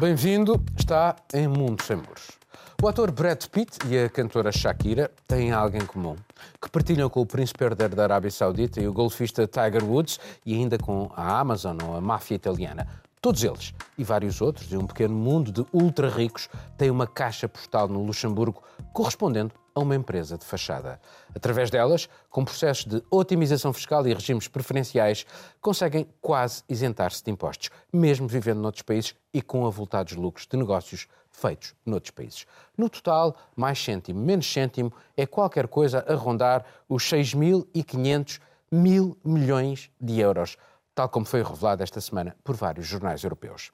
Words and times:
Bem-vindo, 0.00 0.58
está 0.78 1.14
em 1.34 1.46
Mundo 1.46 1.82
Sem 1.82 1.96
Muros. 1.96 2.30
O 2.82 2.88
ator 2.88 3.10
Brad 3.10 3.44
Pitt 3.48 3.76
e 3.86 3.98
a 3.98 4.08
cantora 4.08 4.50
Shakira 4.50 5.10
têm 5.28 5.52
algo 5.52 5.76
em 5.76 5.84
comum, 5.84 6.16
que 6.58 6.70
partilham 6.70 7.10
com 7.10 7.20
o 7.20 7.26
príncipe 7.26 7.62
herdeiro 7.62 7.94
da 7.94 8.04
Arábia 8.04 8.30
Saudita 8.30 8.80
e 8.80 8.88
o 8.88 8.94
golfista 8.94 9.46
Tiger 9.46 9.84
Woods 9.84 10.18
e 10.46 10.54
ainda 10.54 10.78
com 10.78 11.12
a 11.14 11.38
Amazon 11.38 11.76
ou 11.84 11.96
a 11.96 12.00
máfia 12.00 12.34
italiana. 12.34 12.88
Todos 13.20 13.44
eles, 13.44 13.74
e 13.98 14.02
vários 14.02 14.40
outros, 14.40 14.66
de 14.66 14.78
um 14.78 14.86
pequeno 14.86 15.14
mundo 15.14 15.52
de 15.52 15.66
ultra 15.70 16.08
ricos, 16.08 16.48
têm 16.78 16.90
uma 16.90 17.06
caixa 17.06 17.46
postal 17.46 17.86
no 17.86 18.02
Luxemburgo 18.02 18.62
correspondendo 18.94 19.52
a 19.80 19.82
uma 19.82 19.96
empresa 19.96 20.36
de 20.36 20.44
fachada. 20.44 21.00
Através 21.34 21.70
delas, 21.70 22.08
com 22.28 22.44
processos 22.44 22.84
de 22.84 23.02
otimização 23.10 23.72
fiscal 23.72 24.06
e 24.06 24.14
regimes 24.14 24.46
preferenciais, 24.46 25.26
conseguem 25.60 26.06
quase 26.20 26.62
isentar-se 26.68 27.24
de 27.24 27.30
impostos, 27.30 27.70
mesmo 27.92 28.28
vivendo 28.28 28.60
noutros 28.60 28.82
países 28.82 29.14
e 29.32 29.40
com 29.40 29.66
avultados 29.66 30.14
lucros 30.14 30.46
de 30.46 30.56
negócios 30.56 31.08
feitos 31.30 31.74
noutros 31.84 32.10
países. 32.10 32.46
No 32.76 32.88
total, 32.88 33.36
mais 33.56 33.82
cêntimo, 33.82 34.20
menos 34.20 34.50
cêntimo, 34.50 34.92
é 35.16 35.26
qualquer 35.26 35.66
coisa 35.68 36.04
a 36.06 36.14
rondar 36.14 36.64
os 36.88 37.04
6.500 37.04 38.40
mil 38.70 39.16
milhões 39.24 39.90
de 40.00 40.20
euros 40.20 40.56
tal 40.94 41.08
como 41.08 41.24
foi 41.24 41.42
revelado 41.42 41.82
esta 41.82 42.00
semana 42.00 42.36
por 42.44 42.54
vários 42.54 42.86
jornais 42.86 43.22
europeus. 43.22 43.72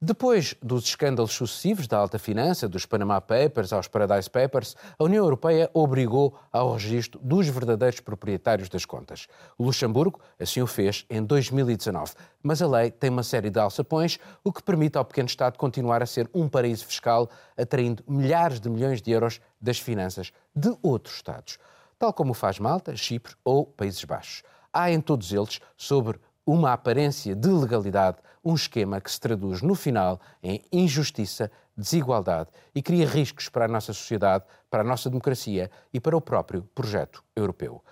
Depois 0.00 0.54
dos 0.62 0.84
escândalos 0.84 1.32
sucessivos 1.32 1.88
da 1.88 1.98
alta 1.98 2.20
finança, 2.20 2.68
dos 2.68 2.86
Panama 2.86 3.20
Papers 3.20 3.72
aos 3.72 3.88
Paradise 3.88 4.30
Papers, 4.30 4.76
a 4.96 5.02
União 5.02 5.24
Europeia 5.24 5.68
obrigou 5.74 6.38
ao 6.52 6.74
registro 6.74 7.18
dos 7.20 7.48
verdadeiros 7.48 7.98
proprietários 7.98 8.68
das 8.68 8.84
contas. 8.84 9.26
O 9.58 9.64
Luxemburgo 9.64 10.20
assim 10.38 10.62
o 10.62 10.68
fez 10.68 11.04
em 11.10 11.20
2019, 11.20 12.12
mas 12.40 12.62
a 12.62 12.68
lei 12.68 12.92
tem 12.92 13.10
uma 13.10 13.24
série 13.24 13.50
de 13.50 13.58
alçapões, 13.58 14.20
o 14.44 14.52
que 14.52 14.62
permite 14.62 14.96
ao 14.96 15.04
pequeno 15.04 15.26
Estado 15.26 15.58
continuar 15.58 16.00
a 16.00 16.06
ser 16.06 16.30
um 16.32 16.48
paraíso 16.48 16.86
fiscal, 16.86 17.28
atraindo 17.56 18.04
milhares 18.06 18.60
de 18.60 18.70
milhões 18.70 19.02
de 19.02 19.10
euros 19.10 19.40
das 19.60 19.80
finanças 19.80 20.30
de 20.54 20.78
outros 20.80 21.16
Estados, 21.16 21.58
tal 21.98 22.12
como 22.12 22.34
faz 22.34 22.60
Malta, 22.60 22.94
Chipre 22.96 23.34
ou 23.42 23.66
Países 23.66 24.04
Baixos. 24.04 24.44
Há 24.72 24.92
em 24.92 25.00
todos 25.00 25.32
eles, 25.32 25.60
sobre 25.76 26.20
uma 26.52 26.72
aparência 26.72 27.36
de 27.36 27.48
legalidade, 27.48 28.16
um 28.42 28.54
esquema 28.54 29.02
que 29.02 29.10
se 29.10 29.20
traduz 29.20 29.60
no 29.60 29.74
final 29.74 30.18
em 30.42 30.64
injustiça, 30.72 31.52
desigualdade 31.76 32.48
e 32.74 32.80
cria 32.80 33.06
riscos 33.06 33.50
para 33.50 33.66
a 33.66 33.68
nossa 33.68 33.92
sociedade, 33.92 34.46
para 34.70 34.80
a 34.80 34.84
nossa 34.84 35.10
democracia 35.10 35.70
e 35.92 36.00
para 36.00 36.16
o 36.16 36.22
próprio 36.22 36.62
projeto 36.74 37.22
europeu. 37.36 37.84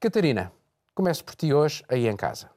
Catarina, 0.00 0.50
começo 0.94 1.22
por 1.22 1.34
ti 1.34 1.52
hoje 1.52 1.84
aí 1.86 2.08
em 2.08 2.16
casa. 2.16 2.48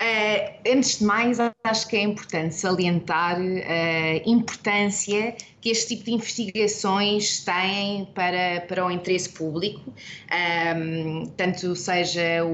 Uh, 0.00 0.70
antes 0.76 0.98
de 0.98 1.04
mais, 1.04 1.38
acho 1.62 1.88
que 1.88 1.96
é 1.96 2.02
importante 2.02 2.54
salientar 2.54 3.38
a 3.38 4.28
importância 4.28 5.36
que 5.60 5.70
este 5.70 5.94
tipo 5.94 6.04
de 6.04 6.12
investigações 6.12 7.42
têm 7.42 8.04
para, 8.14 8.60
para 8.68 8.84
o 8.84 8.90
interesse 8.90 9.30
público, 9.30 9.94
um, 10.76 11.26
tanto 11.36 11.74
seja 11.74 12.44
o, 12.44 12.50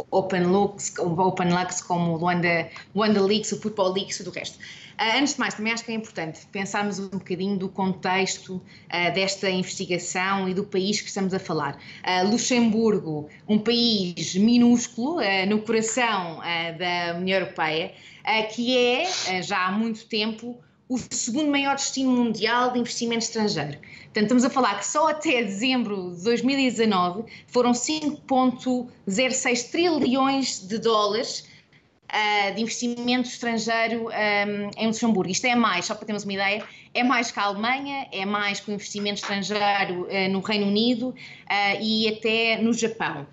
o 0.00 0.06
Open 0.10 0.42
Lux, 0.42 0.92
o 0.98 1.08
Open 1.18 1.50
Lux 1.50 1.80
como 1.80 2.12
o 2.12 2.16
Luanda, 2.18 2.68
Luanda 2.94 3.22
Leaks, 3.22 3.52
o 3.52 3.60
Football 3.62 3.94
Leaks 3.94 4.20
e 4.20 4.24
do 4.24 4.30
resto. 4.30 4.58
Uh, 5.00 5.18
antes 5.18 5.32
de 5.32 5.40
mais, 5.40 5.54
também 5.54 5.72
acho 5.72 5.82
que 5.82 5.92
é 5.92 5.94
importante 5.94 6.46
pensarmos 6.52 6.98
um 6.98 7.08
bocadinho 7.08 7.56
do 7.56 7.70
contexto 7.70 8.56
uh, 8.56 9.14
desta 9.14 9.48
investigação 9.48 10.46
e 10.46 10.52
do 10.52 10.62
país 10.62 11.00
que 11.00 11.08
estamos 11.08 11.32
a 11.32 11.38
falar. 11.38 11.80
Uh, 12.04 12.28
Luxemburgo, 12.30 13.26
um 13.48 13.58
país 13.58 14.34
minúsculo 14.34 15.20
no 15.48 15.62
coração 15.62 16.40
da 16.78 17.16
União 17.16 17.38
Europeia, 17.38 17.94
que 18.54 18.76
é 18.76 19.42
já 19.42 19.66
há 19.66 19.72
muito 19.72 20.04
tempo 20.06 20.58
o 20.88 20.98
segundo 21.10 21.50
maior 21.50 21.76
destino 21.76 22.10
mundial 22.10 22.72
de 22.72 22.78
investimento 22.80 23.24
estrangeiro. 23.24 23.78
Portanto, 23.78 24.22
estamos 24.24 24.44
a 24.44 24.50
falar 24.50 24.78
que 24.78 24.86
só 24.86 25.08
até 25.08 25.42
dezembro 25.42 26.14
de 26.16 26.24
2019 26.24 27.24
foram 27.46 27.72
5,06 27.72 29.70
trilhões 29.70 30.66
de 30.66 30.78
dólares 30.78 31.48
uh, 32.10 32.54
de 32.54 32.62
investimento 32.62 33.28
estrangeiro 33.28 34.08
um, 34.08 34.70
em 34.76 34.86
Luxemburgo. 34.86 35.30
Isto 35.30 35.46
é 35.46 35.54
mais, 35.54 35.86
só 35.86 35.94
para 35.94 36.06
termos 36.06 36.24
uma 36.24 36.32
ideia, 36.32 36.64
é 36.92 37.02
mais 37.02 37.30
que 37.30 37.38
a 37.40 37.44
Alemanha, 37.44 38.08
é 38.12 38.26
mais 38.26 38.60
que 38.60 38.70
o 38.70 38.74
investimento 38.74 39.20
estrangeiro 39.20 40.02
uh, 40.02 40.28
no 40.30 40.40
Reino 40.40 40.66
Unido 40.66 41.08
uh, 41.08 41.14
e 41.80 42.08
até 42.08 42.60
no 42.60 42.72
Japão. 42.72 43.26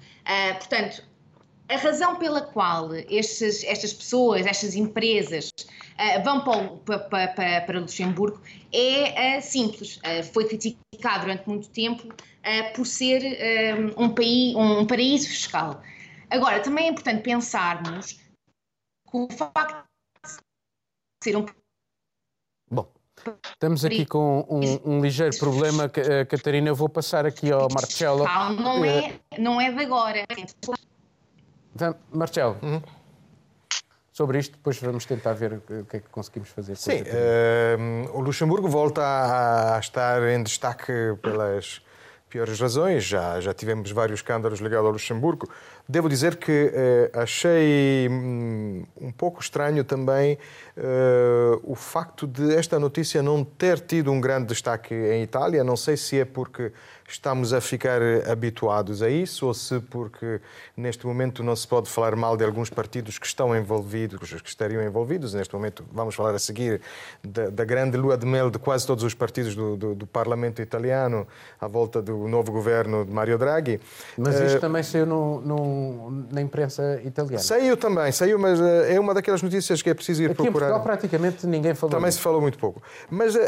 portanto, 0.59 1.03
a 1.69 1.75
razão 1.75 2.15
pela 2.15 2.41
qual 2.41 2.93
estes, 3.09 3.63
estas 3.63 3.91
pessoas, 3.91 4.45
estas 4.45 4.75
empresas 4.75 5.49
uh, 5.57 6.23
vão 6.23 6.41
para, 6.85 6.99
para, 6.99 7.61
para, 7.61 7.79
Luxemburgo 7.79 8.41
é 8.71 9.37
uh, 9.37 9.41
simples. 9.41 9.97
Uh, 9.97 10.23
foi 10.31 10.45
criticado 10.45 11.25
durante 11.25 11.47
muito 11.47 11.69
tempo 11.69 12.13
por 12.73 12.87
ser 12.87 13.21
um, 13.97 14.07
país, 14.07 14.55
um 14.55 14.85
paraíso 14.85 15.27
fiscal. 15.27 15.81
Agora, 16.29 16.61
também 16.61 16.85
é 16.85 16.89
importante 16.91 17.21
pensarmos 17.21 18.21
o 19.23 19.27
facto 19.31 19.83
de 20.23 20.31
ser 21.23 21.35
um 21.35 21.45
Bom, 22.69 22.91
Estamos 23.49 23.83
aqui 23.83 24.05
com 24.05 24.45
um, 24.49 24.97
um, 24.97 25.01
ligeiro 25.01 25.35
problema, 25.39 25.89
Catarina. 26.29 26.67
Eu 26.67 26.75
vou 26.75 26.87
passar 26.87 27.25
aqui 27.25 27.51
ao 27.51 27.67
Marcelo. 27.73 28.25
Não 28.61 28.85
é, 28.85 29.19
não 29.39 29.59
é 29.59 29.71
de 29.71 29.83
agora. 29.83 30.25
Marcelo, 32.11 32.57
uhum. 32.61 32.81
sobre 34.11 34.39
isto, 34.39 34.57
depois 34.57 34.79
vamos 34.79 35.05
tentar 35.05 35.33
ver 35.33 35.53
o 35.53 35.85
que 35.85 35.97
é 35.97 35.99
que 35.99 36.09
conseguimos 36.09 36.49
fazer. 36.49 36.75
Sim, 36.75 37.01
uh, 37.01 38.17
o 38.17 38.21
Luxemburgo 38.21 38.67
volta 38.67 39.01
a, 39.01 39.75
a 39.77 39.79
estar 39.79 40.21
em 40.23 40.43
destaque 40.43 40.91
pelas 41.21 41.81
piores 42.29 42.59
razões. 42.59 43.03
Já, 43.03 43.39
já 43.39 43.53
tivemos 43.53 43.91
vários 43.91 44.19
escândalos 44.19 44.59
ligados 44.59 44.85
ao 44.85 44.91
Luxemburgo. 44.91 45.49
Devo 45.89 46.09
dizer 46.09 46.35
que 46.35 46.71
eh, 46.73 47.11
achei 47.13 48.09
hum, 48.09 48.83
um 48.99 49.11
pouco 49.11 49.41
estranho 49.41 49.85
também 49.85 50.37
eh, 50.75 51.59
o 51.63 51.75
facto 51.75 52.27
de 52.27 52.53
esta 52.55 52.77
notícia 52.77 53.23
não 53.23 53.43
ter 53.43 53.79
tido 53.79 54.11
um 54.11 54.19
grande 54.19 54.47
destaque 54.47 54.93
em 54.93 55.23
Itália. 55.23 55.63
Não 55.63 55.77
sei 55.77 55.95
se 55.95 56.19
é 56.19 56.25
porque 56.25 56.73
estamos 57.07 57.53
a 57.53 57.61
ficar 57.61 58.01
habituados 58.29 59.01
a 59.01 59.09
isso 59.09 59.47
ou 59.47 59.53
se 59.53 59.79
porque 59.79 60.41
neste 60.75 61.07
momento 61.07 61.41
não 61.41 61.55
se 61.55 61.65
pode 61.65 61.89
falar 61.89 62.15
mal 62.17 62.35
de 62.35 62.43
alguns 62.43 62.69
partidos 62.69 63.17
que 63.17 63.25
estão 63.25 63.55
envolvidos, 63.55 64.33
que 64.41 64.49
estariam 64.49 64.83
envolvidos. 64.83 65.33
Neste 65.33 65.53
momento 65.53 65.85
vamos 65.91 66.13
falar 66.13 66.35
a 66.35 66.39
seguir 66.39 66.81
da, 67.23 67.49
da 67.49 67.63
grande 67.63 67.95
lua 67.95 68.17
de 68.17 68.25
mel 68.25 68.51
de 68.51 68.59
quase 68.59 68.85
todos 68.85 69.05
os 69.05 69.13
partidos 69.13 69.55
do, 69.55 69.77
do, 69.77 69.95
do, 69.95 70.07
Parlamento 70.07 70.61
italiano 70.61 71.27
à 71.61 71.67
volta 71.67 72.01
do 72.01 72.27
novo 72.27 72.51
governo 72.51 73.05
de 73.05 73.11
Mario 73.11 73.37
Draghi. 73.37 73.79
Mas 74.17 74.39
isto 74.39 74.57
uh, 74.57 74.61
também 74.61 74.83
saiu 74.83 75.05
no, 75.05 75.39
no, 75.77 76.27
na 76.31 76.41
imprensa 76.41 76.99
italiana. 77.03 77.39
Saiu 77.39 77.77
também, 77.77 78.11
saiu, 78.11 78.39
mas 78.39 78.59
uh, 78.59 78.63
é 78.87 78.99
uma 78.99 79.13
daquelas 79.13 79.41
notícias 79.41 79.81
que 79.81 79.89
é 79.89 79.93
preciso 79.93 80.23
ir 80.23 80.31
Aqui 80.31 80.35
procurar. 80.35 80.49
Em 80.49 80.69
Portugal 80.69 80.83
praticamente 80.83 81.47
ninguém 81.47 81.73
falou. 81.73 81.95
Também 81.95 82.11
se 82.11 82.19
falou 82.19 82.41
muito 82.41 82.57
pouco. 82.57 82.81
Mas 83.09 83.35
uh, 83.35 83.39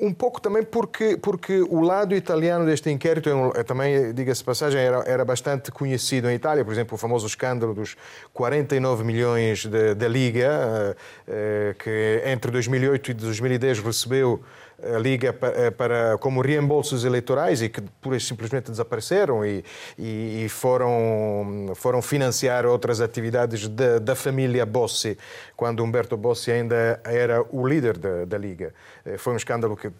um, 0.00 0.08
um 0.08 0.12
pouco 0.12 0.40
também 0.40 0.62
porque, 0.62 1.16
porque 1.16 1.60
o 1.62 1.80
lado 1.80 2.14
italiano 2.14 2.64
deste 2.64 2.90
inquérito, 2.90 3.30
é 3.54 3.62
também, 3.62 4.12
diga-se 4.12 4.42
passagem, 4.42 4.80
era, 4.80 4.98
era 5.06 5.24
bastante 5.24 5.70
conhecido 5.70 6.28
em 6.30 6.34
Itália, 6.34 6.64
por 6.64 6.72
exemplo, 6.72 6.94
o 6.94 6.98
famoso 6.98 7.26
escândalo 7.26 7.74
dos 7.74 7.96
49 8.32 9.04
milhões 9.04 9.66
da 9.66 10.08
Liga, 10.08 10.46
eh, 10.48 10.96
eh, 11.28 11.74
que 11.78 12.22
entre 12.26 12.50
2008 12.50 13.10
e 13.10 13.14
2010 13.14 13.80
recebeu 13.80 14.40
a 14.82 14.98
Liga 14.98 15.32
para, 15.32 15.72
para, 15.72 16.18
como 16.18 16.40
reembolsos 16.40 17.04
eleitorais 17.04 17.62
e 17.62 17.68
que 17.68 17.80
pura 18.00 18.16
e 18.16 18.20
simplesmente 18.20 18.70
desapareceram 18.70 19.44
e, 19.44 19.64
e, 19.98 20.46
foram, 20.48 21.72
foram 21.74 22.02
financiar 22.02 22.66
outras 22.66 23.00
atividades 23.00 23.68
da, 23.68 23.98
da, 23.98 24.14
família 24.14 24.66
Bossi, 24.66 25.16
quando 25.56 25.82
Umberto 25.82 26.16
Bossi 26.16 26.50
ainda 26.50 27.00
era 27.04 27.44
o 27.50 27.66
líder 27.66 27.96
da, 27.96 28.24
da 28.24 28.38
Liga. 28.38 28.74
Eh, 29.04 29.16
foi 29.16 29.32
um 29.32 29.36
escândalo 29.36 29.76
que 29.76 29.90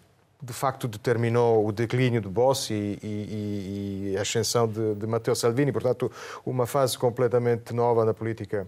de 0.41 0.53
facto 0.53 0.87
determinou 0.87 1.67
o 1.67 1.71
declínio 1.71 2.21
do 2.21 2.29
Bossi 2.29 2.73
e, 2.73 3.07
e, 3.07 4.11
e 4.13 4.17
a 4.17 4.21
ascensão 4.21 4.67
de, 4.67 4.95
de, 4.95 5.07
Matteo 5.07 5.35
Salvini, 5.35 5.71
portanto, 5.71 6.11
uma 6.45 6.67
fase 6.67 6.97
completamente 6.97 7.73
nova 7.73 8.05
na 8.05 8.13
política. 8.13 8.67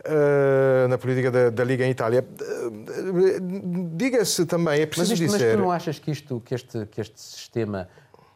Uh, 0.00 0.88
na 0.88 0.96
política 0.96 1.30
da, 1.30 1.50
da, 1.50 1.62
Liga 1.62 1.84
em 1.84 1.90
Itália. 1.90 2.26
Uh, 2.40 3.96
Diga-se 3.96 4.46
também, 4.46 4.80
é 4.80 4.86
preciso 4.86 5.12
mas 5.12 5.20
isto, 5.20 5.32
dizer... 5.32 5.46
Mas 5.48 5.56
tu 5.56 5.62
não 5.62 5.70
achas 5.70 5.98
que, 5.98 6.10
isto, 6.10 6.40
que, 6.40 6.54
este, 6.54 6.86
que 6.86 7.00
este 7.00 7.20
sistema 7.20 7.86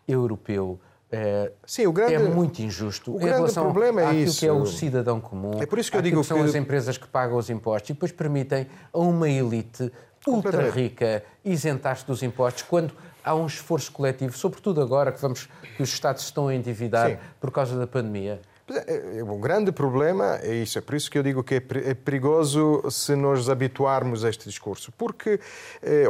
europeu 0.06 0.78
é, 1.16 1.52
Sim, 1.64 1.86
o 1.86 1.92
grande, 1.92 2.14
é 2.14 2.18
muito 2.18 2.60
injusto 2.60 3.14
o 3.14 3.18
grande 3.18 3.52
problema 3.52 4.02
é 4.02 4.14
isso. 4.16 4.40
que 4.40 4.46
é 4.46 4.52
o 4.52 4.66
cidadão 4.66 5.20
comum. 5.20 5.62
É 5.62 5.66
por 5.66 5.78
isso 5.78 5.88
que 5.88 5.96
eu 5.96 6.02
digo 6.02 6.20
que 6.20 6.26
são 6.26 6.42
as 6.42 6.56
empresas 6.56 6.98
que 6.98 7.06
pagam 7.06 7.38
os 7.38 7.48
impostos 7.48 7.90
e 7.90 7.92
depois 7.92 8.10
permitem 8.10 8.66
a 8.92 8.98
uma 8.98 9.28
elite 9.28 9.92
ultra 10.26 10.70
rica 10.70 11.24
isentar-se 11.44 12.06
dos 12.06 12.22
impostos 12.22 12.62
quando 12.62 12.94
há 13.22 13.34
um 13.34 13.46
esforço 13.46 13.90
coletivo, 13.90 14.36
sobretudo 14.36 14.80
agora 14.80 15.10
que, 15.10 15.20
vamos, 15.20 15.48
que 15.76 15.82
os 15.82 15.88
Estados 15.88 16.24
estão 16.24 16.48
a 16.48 16.54
endividar 16.54 17.10
Sim. 17.10 17.18
por 17.40 17.50
causa 17.50 17.78
da 17.78 17.86
pandemia? 17.86 18.40
É, 18.70 19.18
é, 19.18 19.22
o 19.22 19.36
grande 19.36 19.70
problema 19.70 20.38
é 20.42 20.54
isso, 20.54 20.78
é 20.78 20.80
por 20.80 20.94
isso 20.94 21.10
que 21.10 21.18
eu 21.18 21.22
digo 21.22 21.44
que 21.44 21.56
é 21.56 21.94
perigoso 21.94 22.82
se 22.90 23.14
nos 23.14 23.50
habituarmos 23.50 24.24
a 24.24 24.30
este 24.30 24.48
discurso, 24.48 24.90
porque, 24.96 25.38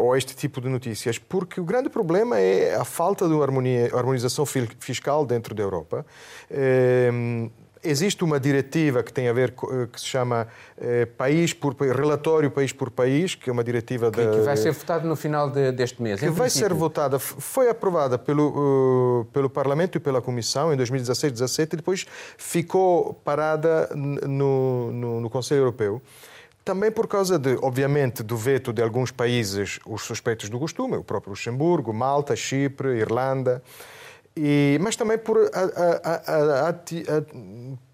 ou 0.00 0.12
a 0.12 0.18
este 0.18 0.36
tipo 0.36 0.60
de 0.60 0.68
notícias, 0.68 1.18
porque 1.18 1.60
o 1.60 1.64
grande 1.64 1.88
problema 1.88 2.38
é 2.38 2.76
a 2.76 2.84
falta 2.84 3.26
de 3.26 3.34
uma 3.34 3.44
harmonização 3.44 4.46
fiscal 4.46 5.26
dentro 5.26 5.52
da 5.52 5.64
Europa 5.64 6.06
existe 7.84 8.24
uma 8.24 8.40
diretiva 8.40 9.02
que 9.02 9.12
tem 9.12 9.28
a 9.28 9.32
ver 9.32 9.50
eh, 9.50 9.86
que 9.92 10.00
se 10.00 10.06
chama 10.06 10.48
eh, 10.78 11.06
país 11.06 11.52
por 11.52 11.74
relatório 11.74 12.50
país 12.50 12.72
por 12.72 12.90
país, 12.90 13.34
que 13.34 13.48
é 13.50 13.52
uma 13.52 13.62
diretiva 13.62 14.10
que, 14.10 14.26
que 14.26 14.40
vai 14.40 14.56
ser 14.56 14.72
votada 14.72 15.06
no 15.06 15.16
final 15.16 15.50
de, 15.50 15.72
deste 15.72 16.02
mês. 16.02 16.20
Que 16.20 16.30
vai 16.30 16.50
ser 16.50 16.72
votada, 16.72 17.18
foi 17.18 17.68
aprovada 17.68 18.18
pelo 18.18 19.20
uh, 19.20 19.24
pelo 19.26 19.48
Parlamento 19.48 19.96
e 19.96 20.00
pela 20.00 20.20
Comissão 20.20 20.72
em 20.72 20.76
2016, 20.76 21.32
17 21.32 21.74
e 21.74 21.76
depois 21.76 22.06
ficou 22.36 23.14
parada 23.24 23.88
no, 23.94 24.90
no, 24.92 25.20
no 25.20 25.30
Conselho 25.30 25.60
Europeu. 25.60 26.02
Também 26.64 26.90
por 26.90 27.06
causa, 27.06 27.38
de, 27.38 27.58
obviamente, 27.60 28.22
do 28.22 28.38
veto 28.38 28.72
de 28.72 28.82
alguns 28.82 29.10
países, 29.10 29.78
os 29.86 30.02
suspeitos 30.02 30.48
do 30.48 30.58
costume, 30.58 30.96
o 30.96 31.04
próprio 31.04 31.30
Luxemburgo, 31.30 31.92
Malta, 31.92 32.34
Chipre, 32.34 32.96
Irlanda. 32.96 33.62
E, 34.36 34.78
mas 34.80 34.96
também 34.96 35.16
por 35.18 35.38
a, 35.38 35.60
a, 35.60 36.68
a, 36.68 36.68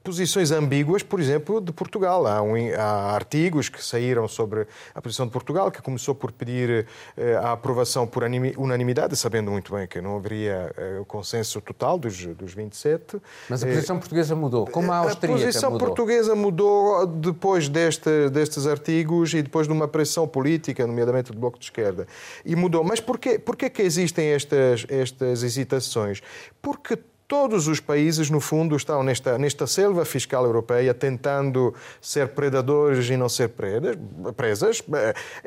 posições 0.02 0.50
ambíguas, 0.50 1.02
por 1.02 1.20
exemplo, 1.20 1.60
de 1.60 1.72
Portugal. 1.72 2.26
Há, 2.26 2.42
um, 2.42 2.54
há, 2.76 3.14
artigos 3.14 3.68
que 3.68 3.84
saíram 3.84 4.26
sobre 4.26 4.66
a 4.94 5.00
posição 5.00 5.26
de 5.26 5.32
Portugal, 5.32 5.70
que 5.70 5.82
começou 5.82 6.14
por 6.14 6.32
pedir 6.32 6.86
eh, 7.16 7.34
a 7.36 7.52
aprovação 7.52 8.06
por 8.06 8.22
unanimidade, 8.56 9.16
sabendo 9.16 9.50
muito 9.50 9.74
bem 9.74 9.86
que 9.86 10.00
não 10.00 10.16
haveria 10.16 10.72
eh, 10.76 11.02
consenso 11.06 11.60
total 11.60 11.98
dos, 11.98 12.26
dos 12.26 12.54
27. 12.54 13.20
Mas 13.48 13.62
a 13.62 13.66
posição 13.66 13.96
eh, 13.96 13.98
portuguesa 13.98 14.34
mudou, 14.34 14.66
como 14.66 14.90
a 14.90 14.96
austríaca 14.98 15.26
A 15.26 15.46
posição 15.46 15.70
mudou. 15.70 15.86
portuguesa 15.88 16.34
mudou 16.34 17.06
depois 17.06 17.68
deste, 17.68 18.30
destes 18.30 18.66
artigos 18.66 19.34
e 19.34 19.42
depois 19.42 19.66
de 19.66 19.72
uma 19.72 19.86
pressão 19.86 20.26
política, 20.26 20.86
nomeadamente 20.86 21.32
do 21.32 21.38
Bloco 21.38 21.58
de 21.58 21.64
Esquerda. 21.66 22.06
E 22.44 22.56
mudou. 22.56 22.82
Mas 22.82 23.00
porquê, 23.00 23.38
porquê 23.38 23.68
que 23.68 23.82
existem 23.82 24.28
estas, 24.28 24.86
estas 24.88 25.42
hesitações? 25.42 26.22
Porque 26.62 26.98
Todos 27.30 27.68
os 27.68 27.78
países, 27.78 28.28
no 28.28 28.40
fundo, 28.40 28.74
estão 28.74 29.04
nesta, 29.04 29.38
nesta 29.38 29.64
selva 29.64 30.04
fiscal 30.04 30.44
europeia 30.44 30.92
tentando 30.92 31.72
ser 32.00 32.30
predadores 32.30 33.08
e 33.08 33.16
não 33.16 33.28
ser 33.28 33.50
presas. 33.50 33.96
presas. 34.36 34.82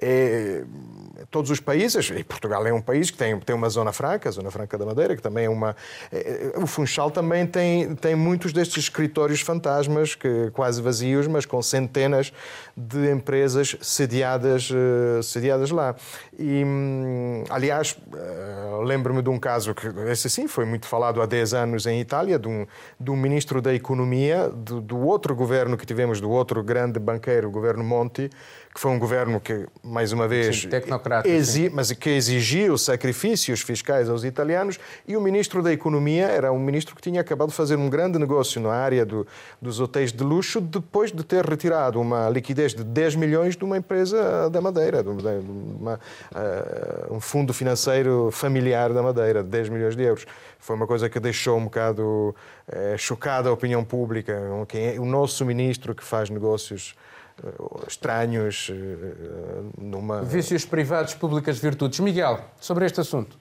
É, 0.01 0.63
todos 1.29 1.49
os 1.51 1.59
países, 1.59 2.09
e 2.09 2.23
Portugal 2.23 2.65
é 2.65 2.73
um 2.73 2.81
país 2.81 3.09
que 3.09 3.17
tem, 3.17 3.39
tem 3.39 3.55
uma 3.55 3.69
zona 3.69 3.91
franca, 3.91 4.29
a 4.29 4.31
Zona 4.31 4.51
Franca 4.51 4.77
da 4.77 4.85
Madeira, 4.85 5.15
que 5.15 5.21
também 5.21 5.45
é 5.45 5.49
uma. 5.49 5.75
É, 6.11 6.53
o 6.55 6.67
Funchal 6.67 7.11
também 7.11 7.45
tem, 7.45 7.95
tem 7.95 8.15
muitos 8.15 8.53
destes 8.53 8.83
escritórios 8.83 9.41
fantasmas, 9.41 10.15
que, 10.15 10.51
quase 10.51 10.81
vazios, 10.81 11.27
mas 11.27 11.45
com 11.45 11.61
centenas 11.61 12.33
de 12.75 13.11
empresas 13.11 13.75
sediadas, 13.81 14.69
uh, 14.69 15.21
sediadas 15.21 15.69
lá. 15.71 15.95
E, 16.37 16.63
hum, 16.65 17.43
aliás, 17.49 17.95
uh, 18.13 18.81
lembro-me 18.81 19.21
de 19.21 19.29
um 19.29 19.39
caso 19.39 19.73
que, 19.73 19.87
esse 20.09 20.29
sim, 20.29 20.47
foi 20.47 20.65
muito 20.65 20.87
falado 20.87 21.21
há 21.21 21.25
10 21.25 21.53
anos 21.53 21.85
em 21.85 21.99
Itália, 21.99 22.39
de 22.39 22.47
um, 22.47 22.65
de 22.99 23.11
um 23.11 23.15
ministro 23.15 23.61
da 23.61 23.73
Economia, 23.73 24.49
do, 24.49 24.81
do 24.81 24.97
outro 24.99 25.35
governo 25.35 25.77
que 25.77 25.85
tivemos, 25.85 26.19
do 26.19 26.29
outro 26.29 26.63
grande 26.63 26.99
banqueiro, 26.99 27.47
o 27.47 27.51
governo 27.51 27.83
Monti, 27.83 28.29
que 28.73 28.81
foi 28.81 28.89
um 28.89 28.97
governo 28.97 29.39
que, 29.39 29.67
mais 29.83 30.11
uma 30.11 30.27
vez, 30.27 30.61
sim, 30.61 30.69
exi 31.25 31.69
mas 31.69 31.91
que 31.91 32.09
exigiu 32.09 32.75
sacrifícios 32.75 33.61
fiscais 33.61 34.09
aos 34.09 34.23
italianos, 34.23 34.79
e 35.07 35.15
o 35.15 35.21
ministro 35.21 35.61
da 35.61 35.71
Economia 35.71 36.25
era 36.25 36.51
um 36.51 36.57
ministro 36.57 36.95
que 36.95 37.01
tinha 37.01 37.21
acabado 37.21 37.49
de 37.49 37.55
fazer 37.55 37.75
um 37.75 37.87
grande 37.87 38.17
negócio 38.17 38.59
na 38.59 38.71
área 38.71 39.05
do, 39.05 39.27
dos 39.61 39.79
hotéis 39.79 40.11
de 40.11 40.23
luxo, 40.23 40.59
depois 40.59 41.11
de 41.11 41.23
ter 41.23 41.45
retirado 41.45 42.01
uma 42.01 42.27
liquidez 42.29 42.73
de 42.73 42.83
10 42.83 43.15
milhões 43.15 43.55
de 43.55 43.63
uma 43.63 43.77
empresa 43.77 44.49
da 44.49 44.59
Madeira, 44.59 45.03
de 45.03 45.09
uma, 45.09 45.99
uh, 46.31 47.13
um 47.13 47.19
fundo 47.19 47.53
financeiro 47.53 48.31
familiar 48.31 48.91
da 48.91 49.03
Madeira, 49.03 49.43
de 49.43 49.49
10 49.49 49.69
milhões 49.69 49.95
de 49.95 50.01
euros. 50.01 50.25
Foi 50.57 50.75
uma 50.75 50.87
coisa 50.87 51.07
que 51.09 51.19
deixou 51.19 51.57
um 51.57 51.65
bocado 51.65 52.35
uh, 52.67 52.97
chocada 52.97 53.49
a 53.49 53.53
opinião 53.53 53.83
pública. 53.83 54.41
Okay? 54.63 54.97
O 54.97 55.05
nosso 55.05 55.45
ministro 55.45 55.93
que 55.93 56.03
faz 56.03 56.29
negócios 56.29 56.95
eh, 56.95 57.22
estranhos 57.87 58.69
eh, 58.69 59.63
numa. 59.77 60.21
Vícios 60.23 60.65
privados, 60.65 61.13
públicas 61.13 61.59
virtudes. 61.59 61.99
Miguel, 61.99 62.39
sobre 62.59 62.85
este 62.85 63.01
assunto. 63.01 63.37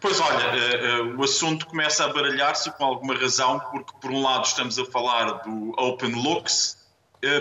Pois 0.00 0.20
olha, 0.20 0.44
eh, 0.56 1.00
o 1.16 1.22
assunto 1.22 1.66
começa 1.66 2.04
a 2.04 2.12
baralhar-se 2.12 2.70
com 2.72 2.84
alguma 2.84 3.14
razão, 3.14 3.58
porque 3.70 3.92
por 4.00 4.10
um 4.10 4.22
lado 4.22 4.44
estamos 4.44 4.78
a 4.78 4.84
falar 4.84 5.42
do 5.42 5.74
Open 5.76 6.12
Looks, 6.14 6.78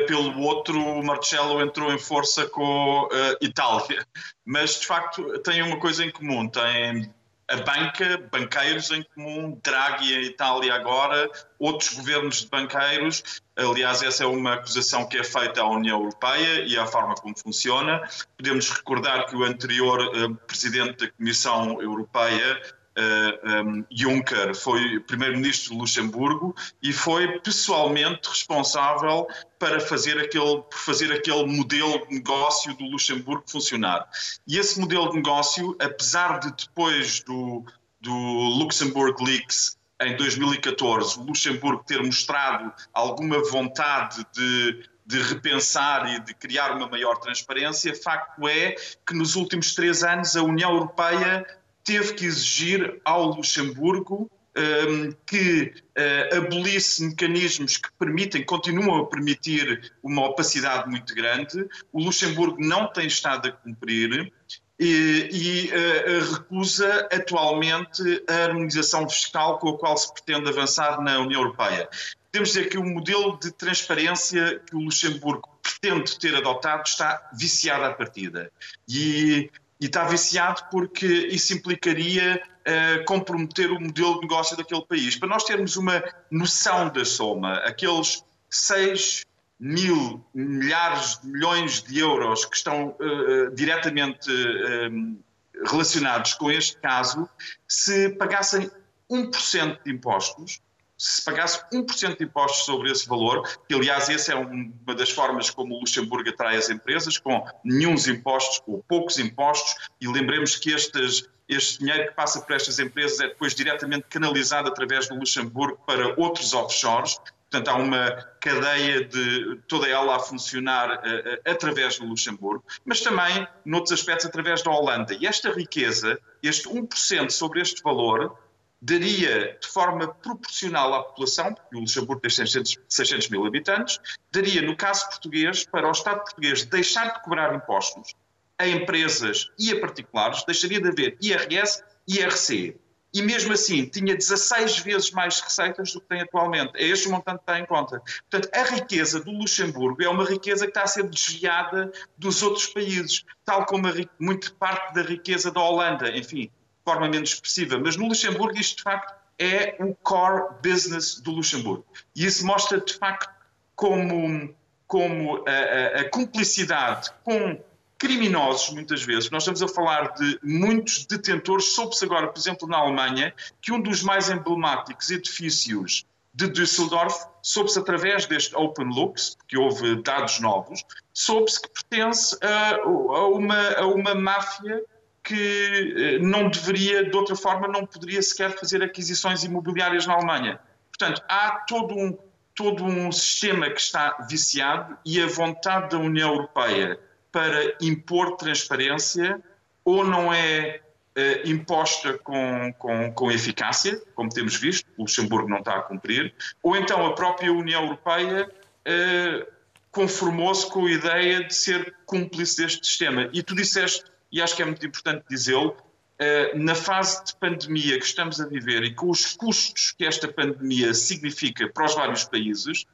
pelo 0.08 0.42
outro 0.42 0.80
o 0.80 1.06
Marcelo 1.06 1.62
entrou 1.62 1.94
em 1.94 2.00
força 2.00 2.48
com 2.48 3.08
a 3.12 3.46
Itália. 3.46 4.04
Mas 4.44 4.80
de 4.80 4.88
facto 4.88 5.38
tem 5.40 5.62
uma 5.62 5.80
coisa 5.80 6.04
em 6.04 6.10
comum, 6.10 6.48
tem 6.48 7.14
a 7.50 7.58
banca, 7.58 8.18
banqueiros 8.32 8.92
em 8.92 9.04
comum, 9.16 9.60
Draghi 9.64 10.14
em 10.14 10.24
Itália 10.26 10.74
agora, 10.74 11.30
outros 11.58 11.94
governos 11.94 12.42
de 12.42 12.50
banqueiros. 12.50 13.42
Aliás, 13.58 14.04
essa 14.04 14.24
é 14.24 14.28
uma 14.28 14.54
acusação 14.54 15.08
que 15.08 15.18
é 15.18 15.24
feita 15.24 15.62
à 15.62 15.68
União 15.68 16.00
Europeia 16.00 16.64
e 16.66 16.78
à 16.78 16.86
forma 16.86 17.16
como 17.16 17.38
funciona. 17.38 18.08
Podemos 18.38 18.70
recordar 18.70 19.26
que 19.26 19.36
o 19.36 19.44
anterior 19.44 20.00
uh, 20.00 20.36
presidente 20.46 21.06
da 21.06 21.12
Comissão 21.12 21.82
Europeia, 21.82 22.62
uh, 22.98 23.00
eh, 23.00 23.62
um, 23.64 23.84
Juncker 23.92 24.56
foi 24.56 25.00
primeiro-ministro 25.00 25.74
de 25.74 25.80
Luxemburgo 25.80 26.56
e 26.84 26.94
foi 26.94 27.40
pessoalmente 27.40 28.30
responsável 28.30 29.28
para 29.58 29.80
fazer 29.80 30.20
aquele, 30.20 30.62
por 30.62 30.78
fazer 30.78 31.12
aquele 31.12 31.46
modelo 31.48 32.06
de 32.08 32.14
negócio 32.14 32.76
do 32.76 32.86
Luxemburgo 32.86 33.44
funcionar. 33.48 34.08
E 34.48 34.60
esse 34.60 34.80
modelo 34.80 35.10
de 35.10 35.16
negócio, 35.16 35.76
apesar 35.80 36.40
de 36.40 36.52
depois 36.52 37.22
do, 37.22 37.66
do 38.00 38.14
Luxembourg 38.14 39.16
Leaks 39.24 39.77
em 40.02 40.16
2014 40.16 41.20
o 41.20 41.24
Luxemburgo 41.24 41.84
ter 41.86 42.02
mostrado 42.04 42.72
alguma 42.94 43.42
vontade 43.50 44.26
de 44.34 44.88
de 45.08 45.22
repensar 45.22 46.14
e 46.14 46.20
de 46.20 46.34
criar 46.34 46.76
uma 46.76 46.86
maior 46.90 47.16
transparência, 47.16 47.96
facto 47.96 48.46
é 48.46 48.76
que 49.08 49.14
nos 49.14 49.38
últimos 49.38 49.74
três 49.74 50.04
anos 50.04 50.36
a 50.36 50.44
União 50.44 50.70
Europeia 50.70 51.48
teve 51.82 52.14
que 52.14 52.26
exigir 52.26 53.00
ao 53.06 53.28
Luxemburgo 53.28 54.30
um, 54.58 55.12
que 55.26 55.72
uh, 55.98 56.38
abolisse 56.38 57.06
mecanismos 57.06 57.78
que 57.78 57.90
permitem, 57.98 58.44
continuam 58.44 58.98
a 58.98 59.06
permitir 59.06 59.94
uma 60.04 60.26
opacidade 60.26 60.90
muito 60.90 61.16
grande. 61.16 61.66
O 61.94 62.04
Luxemburgo 62.04 62.58
não 62.60 62.92
tem 62.92 63.08
estado 63.08 63.48
a 63.48 63.52
cumprir 63.52 64.34
e, 64.80 65.30
e 65.32 65.72
uh, 65.72 66.34
recusa 66.34 67.08
atualmente 67.12 68.24
a 68.30 68.34
harmonização 68.46 69.10
fiscal 69.10 69.58
com 69.60 69.70
a 69.70 69.78
qual 69.78 69.98
se 69.98 70.14
pretende 70.14 70.50
avançar 70.50 71.02
na 71.02 71.20
União 71.20 71.42
Europeia. 71.42 71.90
Podemos 72.32 72.50
dizer 72.50 72.70
que 72.70 72.78
o 72.78 72.84
modelo 72.84 73.40
de 73.40 73.52
transparência 73.52 74.60
que 74.60 74.76
o 74.76 74.80
Luxemburgo 74.80 75.50
pretende 75.64 76.20
ter 76.20 76.36
adotado 76.36 76.84
está 76.86 77.30
viciado 77.34 77.86
à 77.86 77.94
partida. 77.94 78.52
E 78.88 79.50
e 79.80 79.86
está 79.86 80.06
viciado 80.06 80.64
porque 80.72 81.06
isso 81.06 81.54
implicaria 81.54 82.42
uh, 82.42 83.06
comprometer 83.06 83.72
o 83.72 83.80
modelo 83.80 84.16
de 84.16 84.22
negócio 84.22 84.58
daquele 84.58 84.86
país. 84.86 85.16
Para 85.16 85.30
nós 85.30 85.44
termos 85.44 85.76
uma 85.78 86.04
noção 86.32 86.90
da 86.90 87.06
soma, 87.06 87.54
aqueles 87.60 88.24
6 88.50 89.24
mil 89.60 90.24
milhares 90.34 91.20
de 91.22 91.28
milhões 91.28 91.82
de 91.82 92.00
euros 92.00 92.46
que 92.46 92.56
estão 92.56 92.90
uh, 92.90 93.56
diretamente 93.56 94.30
uh, 94.32 95.18
relacionados 95.66 96.34
com 96.36 96.52
este 96.52 96.78
caso, 96.78 97.28
se 97.68 98.10
pagassem 98.10 98.70
1% 99.10 99.84
de 99.84 99.92
impostos, 99.92 100.62
se 100.98 101.24
pagasse 101.24 101.64
1% 101.72 102.18
de 102.18 102.24
impostos 102.24 102.66
sobre 102.66 102.92
esse 102.92 103.08
valor, 103.08 103.48
que 103.68 103.76
aliás 103.76 104.10
essa 104.10 104.34
é 104.34 104.36
uma 104.36 104.96
das 104.96 105.12
formas 105.12 105.50
como 105.50 105.76
o 105.76 105.80
Luxemburgo 105.80 106.30
atrai 106.30 106.58
as 106.58 106.70
empresas, 106.70 107.18
com 107.18 107.46
nenhum 107.64 107.94
impostos 107.94 108.62
ou 108.66 108.84
poucos 108.88 109.20
impostos, 109.20 109.76
e 110.02 110.08
lembremos 110.08 110.56
que 110.56 110.72
este 110.72 111.80
dinheiro 111.80 112.08
que 112.10 112.16
passa 112.16 112.42
por 112.42 112.56
estas 112.56 112.80
empresas 112.80 113.20
é 113.20 113.28
depois 113.28 113.54
diretamente 113.54 114.06
canalizado 114.10 114.68
através 114.68 115.08
do 115.08 115.16
Luxemburgo 115.16 115.80
para 115.86 116.20
outros 116.20 116.54
offshores, 116.54 117.18
Portanto, 117.50 117.70
há 117.70 117.76
uma 117.76 118.12
cadeia 118.42 119.06
de 119.06 119.60
toda 119.68 119.88
ela 119.88 120.18
a 120.18 120.20
funcionar 120.20 120.98
uh, 120.98 121.50
através 121.50 121.98
do 121.98 122.06
Luxemburgo, 122.06 122.64
mas 122.84 123.02
também, 123.02 123.48
noutros 123.66 123.94
aspectos, 123.94 124.26
através 124.26 124.62
da 124.62 124.72
Holanda. 124.72 125.16
E 125.20 125.26
esta 125.26 125.52
riqueza, 125.52 126.20
este 126.44 126.68
1% 126.68 127.30
sobre 127.30 127.62
este 127.62 127.82
valor, 127.82 128.38
daria 128.82 129.58
de 129.60 129.68
forma 129.68 130.14
proporcional 130.14 130.94
à 130.94 131.04
população, 131.04 131.54
porque 131.54 131.76
o 131.76 131.80
Luxemburgo 131.80 132.22
tem 132.22 132.30
600, 132.30 132.78
600 132.88 133.30
mil 133.30 133.46
habitantes, 133.46 134.00
daria, 134.32 134.62
no 134.62 134.76
caso 134.76 135.08
português, 135.08 135.66
para 135.66 135.88
o 135.88 135.92
Estado 135.92 136.20
português 136.20 136.66
deixar 136.66 137.14
de 137.14 137.24
cobrar 137.24 137.56
impostos 137.56 138.14
a 138.60 138.68
empresas 138.68 139.52
e 139.58 139.72
a 139.72 139.80
particulares, 139.80 140.44
deixaria 140.44 140.82
de 140.82 140.90
haver 140.90 141.18
IRS 141.22 141.84
e 142.08 142.20
IRC. 142.20 142.80
E 143.18 143.22
mesmo 143.24 143.52
assim 143.52 143.86
tinha 143.86 144.16
16 144.16 144.78
vezes 144.80 145.10
mais 145.10 145.40
receitas 145.40 145.92
do 145.92 146.00
que 146.00 146.08
tem 146.08 146.22
atualmente. 146.22 146.72
É 146.76 146.84
este 146.84 147.08
o 147.08 147.12
montante 147.12 147.40
que 147.40 147.44
está 147.44 147.60
em 147.60 147.66
conta. 147.66 148.00
Portanto, 148.30 148.50
a 148.54 148.64
riqueza 148.76 149.20
do 149.20 149.32
Luxemburgo 149.32 150.04
é 150.04 150.08
uma 150.08 150.24
riqueza 150.24 150.66
que 150.66 150.70
está 150.70 150.84
a 150.84 150.88
ser 150.88 151.10
desviada 151.10 151.92
dos 152.16 152.44
outros 152.44 152.68
países, 152.68 153.26
tal 153.44 153.66
como 153.66 153.88
a, 153.88 153.94
muito 154.20 154.54
parte 154.54 154.94
da 154.94 155.02
riqueza 155.02 155.50
da 155.52 155.60
Holanda, 155.60 156.16
enfim, 156.16 156.44
de 156.44 156.52
forma 156.86 157.10
menos 157.10 157.32
expressiva. 157.32 157.80
Mas 157.80 157.98
no 157.98 158.08
Luxemburgo 158.08 158.56
isto 158.56 158.78
de 158.78 158.84
facto 158.84 159.16
é 159.40 159.76
o 159.80 159.96
core 159.96 160.54
business 160.62 161.20
do 161.20 161.32
Luxemburgo. 161.32 161.86
E 162.16 162.24
isso 162.24 162.46
mostra 162.46 162.80
de 162.80 162.94
facto 162.94 163.34
como, 163.76 164.56
como 164.86 165.44
a, 165.48 165.52
a, 165.52 166.02
a 166.02 166.10
cumplicidade 166.12 167.12
com 167.24 167.60
criminosos, 167.98 168.74
muitas 168.74 169.04
vezes. 169.04 169.30
Nós 169.30 169.44
estamos 169.44 169.62
a 169.62 169.68
falar 169.68 170.14
de 170.14 170.40
muitos 170.44 171.06
detentores. 171.06 171.74
Soube-se 171.74 172.06
agora, 172.06 172.28
por 172.28 172.40
exemplo, 172.40 172.68
na 172.68 172.78
Alemanha, 172.78 173.34
que 173.62 173.72
um 173.72 173.82
dos 173.82 174.04
mais 174.04 174.30
emblemáticos 174.30 175.10
edifícios 175.10 176.06
de 176.34 176.48
Düsseldorf, 176.48 177.26
soube-se 177.42 177.80
através 177.80 178.28
deste 178.28 178.56
Open 178.56 178.86
Looks, 178.94 179.36
porque 179.38 179.58
houve 179.58 180.04
dados 180.04 180.40
novos, 180.40 180.84
soube-se 181.12 181.60
que 181.60 181.70
pertence 181.70 182.38
a, 182.44 182.76
a, 182.76 183.28
uma, 183.28 183.70
a 183.72 183.88
uma 183.88 184.14
máfia 184.14 184.84
que 185.24 185.96
eh, 185.98 186.20
não 186.20 186.48
deveria, 186.48 187.10
de 187.10 187.18
outra 187.18 187.36
forma, 187.36 187.68
não 187.68 187.88
poderia 187.88 188.22
sequer 188.22 188.58
fazer 188.58 188.84
aquisições 188.84 189.44
imobiliárias 189.44 190.06
na 190.06 190.14
Alemanha. 190.14 190.60
Portanto, 190.92 191.24
há 191.28 191.64
todo 191.68 191.96
um, 191.96 192.16
todo 192.54 192.84
um 192.84 193.12
sistema 193.12 193.70
que 193.72 193.82
está 193.82 194.28
viciado 194.30 194.96
e 195.04 195.20
a 195.20 195.26
vontade 195.26 195.90
da 195.90 195.98
União 195.98 196.34
Europeia 196.36 197.00
para 197.38 197.78
impor 197.80 198.36
transparência 198.36 199.40
ou 199.86 200.04
não 200.04 200.34
é 200.34 200.82
uh, 201.16 201.48
imposta 201.48 202.18
com, 202.18 202.74
com, 202.80 203.14
com 203.14 203.32
eficácia, 203.32 204.02
como 204.16 204.28
temos 204.28 204.56
visto, 204.56 204.88
o 204.98 205.04
Luxemburgo 205.04 205.48
não 205.48 205.60
está 205.60 205.76
a 205.76 205.82
cumprir, 205.84 206.34
ou 206.64 206.76
então 206.76 207.06
a 207.06 207.14
própria 207.14 207.54
União 207.54 207.84
Europeia 207.84 208.50
uh, 208.50 209.52
conformou-se 209.92 210.68
com 210.72 210.88
a 210.88 210.92
ideia 210.92 211.44
de 211.44 211.54
ser 211.54 211.94
cúmplice 212.08 212.58
deste 212.58 212.88
sistema. 212.88 213.30
E 213.32 213.44
tu 213.44 213.54
disseste, 213.54 214.04
e 214.32 214.42
acho 214.42 214.56
que 214.56 214.64
é 214.64 214.66
muito 214.66 214.84
importante 214.84 215.24
dizê-lo, 215.30 215.78
uh, 216.20 216.58
na 216.58 216.74
fase 216.74 217.24
de 217.24 217.36
pandemia 217.36 218.00
que 218.00 218.06
estamos 218.06 218.42
a 218.42 218.48
viver 218.48 218.82
e 218.82 218.96
com 218.96 219.12
os 219.12 219.36
custos 219.36 219.94
que 219.96 220.08
esta 220.08 220.28
pandemia 220.28 220.92
significa 220.96 221.70
para 221.70 221.86
os 221.86 221.94
vários 221.94 222.24
países, 222.24 222.88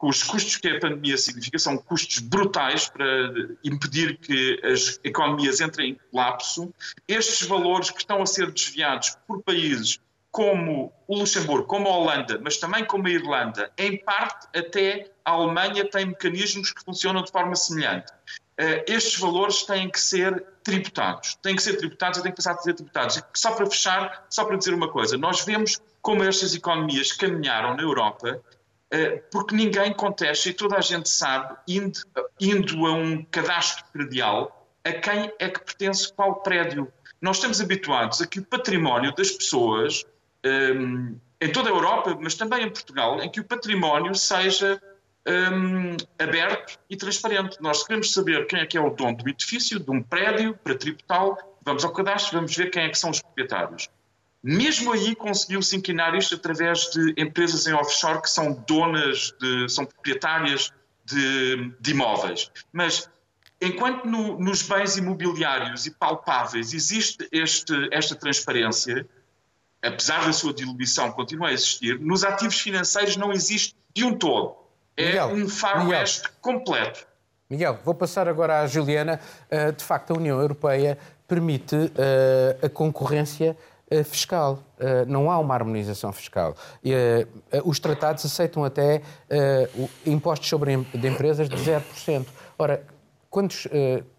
os 0.00 0.22
custos 0.22 0.56
que 0.56 0.68
a 0.68 0.80
pandemia 0.80 1.16
significa, 1.18 1.58
são 1.58 1.76
custos 1.76 2.20
brutais 2.20 2.88
para 2.88 3.06
impedir 3.62 4.18
que 4.18 4.60
as 4.64 4.98
economias 5.04 5.60
entrem 5.60 5.90
em 5.90 6.00
colapso. 6.10 6.72
Estes 7.06 7.46
valores 7.46 7.90
que 7.90 7.98
estão 7.98 8.22
a 8.22 8.26
ser 8.26 8.50
desviados 8.50 9.16
por 9.26 9.42
países 9.42 10.00
como 10.30 10.92
o 11.08 11.18
Luxemburgo, 11.18 11.66
como 11.66 11.88
a 11.88 11.96
Holanda, 11.96 12.40
mas 12.42 12.56
também 12.56 12.84
como 12.84 13.06
a 13.06 13.10
Irlanda, 13.10 13.70
em 13.76 13.98
parte 13.98 14.46
até 14.56 15.10
a 15.24 15.32
Alemanha 15.32 15.84
tem 15.88 16.06
mecanismos 16.06 16.72
que 16.72 16.82
funcionam 16.82 17.22
de 17.22 17.32
forma 17.32 17.54
semelhante. 17.56 18.12
Uh, 18.60 18.84
estes 18.86 19.18
valores 19.18 19.64
têm 19.64 19.90
que 19.90 19.98
ser 19.98 20.44
tributados, 20.62 21.34
têm 21.42 21.56
que 21.56 21.62
ser 21.62 21.76
tributados 21.76 22.18
e 22.18 22.22
têm 22.22 22.30
que 22.30 22.36
passar 22.36 22.52
a 22.52 22.58
ser 22.58 22.74
tributados. 22.74 23.20
Só 23.34 23.52
para 23.52 23.66
fechar, 23.66 24.26
só 24.30 24.44
para 24.44 24.56
dizer 24.56 24.74
uma 24.74 24.88
coisa, 24.88 25.16
nós 25.16 25.44
vemos 25.44 25.80
como 26.02 26.22
estas 26.22 26.54
economias 26.54 27.12
caminharam 27.12 27.74
na 27.74 27.82
Europa 27.82 28.40
eh, 28.44 28.59
porque 29.30 29.54
ninguém 29.54 29.92
contesta 29.92 30.48
e 30.48 30.52
toda 30.52 30.76
a 30.76 30.80
gente 30.80 31.08
sabe, 31.08 31.56
indo, 31.68 32.00
indo 32.40 32.86
a 32.86 32.92
um 32.92 33.24
cadastro 33.24 33.84
predial, 33.92 34.68
a 34.84 34.92
quem 34.92 35.32
é 35.38 35.48
que 35.48 35.60
pertence 35.60 36.12
qual 36.12 36.36
prédio. 36.36 36.92
Nós 37.20 37.36
estamos 37.36 37.60
habituados 37.60 38.20
a 38.20 38.26
que 38.26 38.40
o 38.40 38.44
património 38.44 39.14
das 39.14 39.30
pessoas, 39.30 40.04
um, 40.44 40.48
ehm, 40.48 41.14
em 41.40 41.52
toda 41.52 41.70
a 41.70 41.72
Europa, 41.72 42.18
mas 42.20 42.34
também 42.34 42.64
em 42.64 42.70
Portugal, 42.70 43.22
em 43.22 43.30
que 43.30 43.40
o 43.40 43.44
património 43.44 44.14
seja 44.14 44.80
um, 45.26 45.32
ehm, 45.32 45.96
aberto 46.18 46.78
e 46.88 46.96
transparente. 46.96 47.58
Nós 47.60 47.86
queremos 47.86 48.12
saber 48.12 48.46
quem 48.46 48.60
é 48.60 48.66
que 48.66 48.76
é 48.76 48.80
o 48.80 48.90
dono 48.90 49.18
do 49.18 49.28
edifício, 49.28 49.78
de 49.78 49.90
um 49.90 50.02
prédio, 50.02 50.58
para 50.64 50.74
tributá-lo, 50.74 51.36
vamos 51.62 51.84
ao 51.84 51.92
cadastro, 51.92 52.38
vamos 52.38 52.56
ver 52.56 52.70
quem 52.70 52.84
é 52.84 52.88
que 52.88 52.98
são 52.98 53.10
os 53.10 53.20
proprietários. 53.20 53.88
Mesmo 54.42 54.92
aí 54.92 55.14
conseguiu-se 55.14 55.76
inquinar 55.76 56.14
isto 56.14 56.34
através 56.34 56.90
de 56.90 57.14
empresas 57.18 57.66
em 57.66 57.74
offshore 57.74 58.22
que 58.22 58.30
são 58.30 58.52
donas, 58.66 59.34
de, 59.38 59.68
são 59.68 59.84
proprietárias 59.84 60.72
de, 61.04 61.72
de 61.78 61.90
imóveis. 61.90 62.50
Mas 62.72 63.10
enquanto 63.60 64.06
no, 64.06 64.38
nos 64.38 64.62
bens 64.62 64.96
imobiliários 64.96 65.84
e 65.84 65.90
palpáveis 65.90 66.72
existe 66.72 67.28
este, 67.30 67.88
esta 67.92 68.16
transparência, 68.16 69.06
apesar 69.82 70.24
da 70.24 70.32
sua 70.32 70.54
diluição 70.54 71.12
continua 71.12 71.48
a 71.48 71.52
existir, 71.52 72.00
nos 72.00 72.24
ativos 72.24 72.58
financeiros 72.58 73.16
não 73.16 73.32
existe 73.32 73.76
de 73.94 74.04
um 74.04 74.16
todo. 74.16 74.56
É 74.96 75.06
Miguel, 75.06 75.28
um 75.28 75.48
faroeste 75.48 76.28
completo. 76.40 77.06
Miguel, 77.48 77.78
vou 77.84 77.94
passar 77.94 78.28
agora 78.28 78.60
à 78.60 78.66
Juliana. 78.66 79.20
Uh, 79.50 79.72
de 79.72 79.84
facto, 79.84 80.12
a 80.12 80.16
União 80.16 80.40
Europeia 80.40 80.96
permite 81.26 81.74
uh, 81.74 82.66
a 82.66 82.68
concorrência 82.68 83.50
eh, 83.50 83.69
fiscal. 84.04 84.60
Eh, 84.78 85.04
não 85.06 85.30
há 85.30 85.38
uma 85.38 85.54
harmonização 85.54 86.12
fiscal. 86.12 86.54
Eh, 86.84 87.26
os 87.64 87.80
tratados 87.80 88.24
aceitam 88.24 88.64
até 88.64 89.02
impostos 90.06 90.48
sobre 90.48 90.76
de 90.76 91.08
empresas 91.08 91.48
de 91.48 91.56
0%. 91.56 92.26
Ora, 92.58 92.84
quando, 93.28 93.54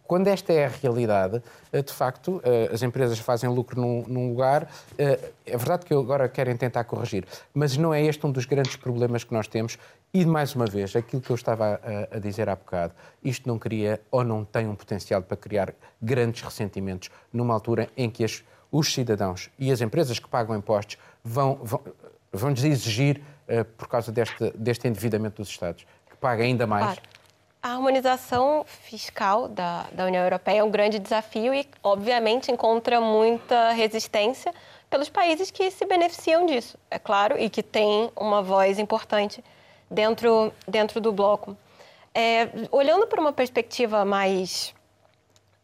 quando 0.06 0.28
esta 0.28 0.54
é 0.54 0.66
a 0.66 0.70
realidade, 0.70 1.42
de 1.74 1.94
facto, 1.94 2.42
as 2.72 2.82
empresas 2.82 3.20
fazem 3.20 3.50
lucro 3.50 3.80
num, 3.80 4.30
lugar. 4.30 4.70
É 4.98 5.58
verdade 5.58 5.86
que 5.86 5.94
agora 5.94 6.30
querem 6.30 6.56
tentar 6.56 6.86
corrigir, 6.86 7.26
mas 7.54 7.76
não 7.76 7.94
é 7.94 8.02
este 8.02 8.26
um 8.26 8.32
dos 8.32 8.46
grandes 8.46 8.78
problemas 8.78 9.24
que 9.24 9.34
nós 9.34 9.48
temos. 9.48 9.78
E, 10.14 10.26
mais 10.26 10.56
uma 10.56 10.66
vez, 10.66 10.96
aquilo 10.96 11.22
que 11.22 11.30
eu 11.30 11.36
estava 11.36 11.80
a 12.10 12.20
dizer 12.20 12.50
há 12.50 12.56
bocado, 12.56 12.94
isto 13.24 13.48
não 13.48 13.60
cria 13.60 14.00
ou 14.10 14.24
não 14.24 14.46
tem 14.46 14.68
um 14.68 14.76
potencial 14.76 15.22
para 15.22 15.36
criar 15.36 15.74
grandes 16.02 16.42
ressentimentos 16.42 17.10
numa 17.34 17.54
altura 17.54 17.90
em 17.98 18.10
que 18.10 18.24
as 18.24 18.44
os 18.72 18.94
cidadãos 18.94 19.50
e 19.60 19.72
as 19.72 19.82
empresas 19.82 20.18
que 20.18 20.28
pagam 20.28 20.56
impostos 20.56 20.98
vão, 21.24 21.60
vão, 21.62 21.82
vão 22.32 22.52
exigir, 22.52 23.22
uh, 23.48 23.66
por 23.78 23.88
causa 23.88 24.12
deste, 24.12 24.52
deste 24.56 24.88
endividamento 24.88 25.42
dos 25.42 25.50
Estados, 25.50 25.86
que 26.10 26.16
paguem 26.18 26.48
ainda 26.48 26.66
mais. 26.66 26.98
A 27.62 27.74
harmonização 27.74 28.66
fiscal 28.66 29.48
da, 29.48 29.86
da 29.92 30.06
União 30.06 30.24
Europeia 30.24 30.60
é 30.60 30.64
um 30.64 30.72
grande 30.72 30.98
desafio 30.98 31.54
e, 31.54 31.68
obviamente, 31.84 32.52
encontra 32.52 33.00
muita 33.00 33.72
resistência 33.72 34.52
pelos 34.90 35.10
países 35.10 35.52
que 35.52 35.70
se 35.70 35.86
beneficiam 35.86 36.46
disso, 36.46 36.78
é 36.90 36.98
claro, 36.98 37.38
e 37.38 37.50
que 37.50 37.62
têm 37.62 38.12
uma 38.16 38.42
voz 38.42 38.80
importante 38.80 39.44
dentro, 39.90 40.52
dentro 40.68 41.00
do 41.00 41.12
bloco. 41.12 41.56
É, 42.16 42.50
olhando 42.72 43.06
para 43.06 43.22
uma 43.22 43.32
perspectiva 43.32 44.04
mais 44.04 44.74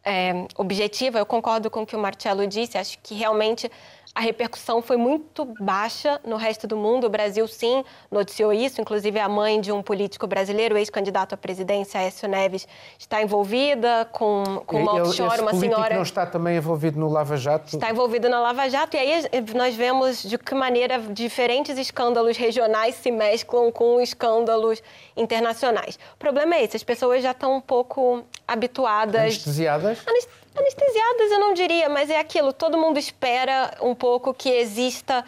é, 0.08 0.46
objetiva, 0.56 1.18
eu 1.18 1.26
concordo 1.26 1.68
com 1.68 1.82
o 1.82 1.86
que 1.86 1.94
o 1.94 1.98
Marcelo 1.98 2.46
disse, 2.46 2.78
acho 2.78 2.98
que 3.02 3.14
realmente 3.14 3.70
a 4.18 4.20
repercussão 4.20 4.82
foi 4.82 4.96
muito 4.96 5.44
baixa 5.60 6.20
no 6.24 6.34
resto 6.34 6.66
do 6.66 6.76
mundo. 6.76 7.06
O 7.06 7.08
Brasil, 7.08 7.46
sim, 7.46 7.84
noticiou 8.10 8.52
isso. 8.52 8.80
Inclusive, 8.80 9.16
a 9.20 9.28
mãe 9.28 9.60
de 9.60 9.70
um 9.70 9.80
político 9.80 10.26
brasileiro, 10.26 10.76
ex-candidato 10.76 11.34
à 11.34 11.36
presidência, 11.36 12.00
Aécio 12.00 12.28
Neves, 12.28 12.66
está 12.98 13.22
envolvida 13.22 14.08
com, 14.10 14.60
com 14.66 14.82
uma 14.82 14.94
offshore, 14.94 15.40
uma 15.40 15.54
senhora... 15.54 15.94
não 15.94 16.02
está 16.02 16.26
também 16.26 16.56
envolvido 16.56 16.98
no 16.98 17.08
Lava 17.08 17.36
Jato? 17.36 17.76
Está 17.76 17.90
envolvido 17.90 18.28
na 18.28 18.40
Lava 18.40 18.68
Jato. 18.68 18.96
E 18.96 18.98
aí 18.98 19.22
nós 19.54 19.76
vemos 19.76 20.24
de 20.24 20.36
que 20.36 20.52
maneira 20.52 20.98
diferentes 20.98 21.78
escândalos 21.78 22.36
regionais 22.36 22.96
se 22.96 23.12
mesclam 23.12 23.70
com 23.70 24.00
escândalos 24.00 24.82
internacionais. 25.16 25.96
O 26.14 26.18
problema 26.18 26.56
é 26.56 26.64
esse, 26.64 26.76
as 26.76 26.82
pessoas 26.82 27.22
já 27.22 27.30
estão 27.30 27.54
um 27.54 27.60
pouco 27.60 28.24
habituadas... 28.48 29.20
Anestesiadas? 29.20 29.98
Anestesiadas 30.08 30.47
Anestesiadas 30.58 31.30
eu 31.30 31.38
não 31.38 31.54
diria, 31.54 31.88
mas 31.88 32.10
é 32.10 32.18
aquilo, 32.18 32.52
todo 32.52 32.76
mundo 32.76 32.98
espera 32.98 33.76
um 33.80 33.94
pouco 33.94 34.34
que 34.34 34.48
exista, 34.48 35.24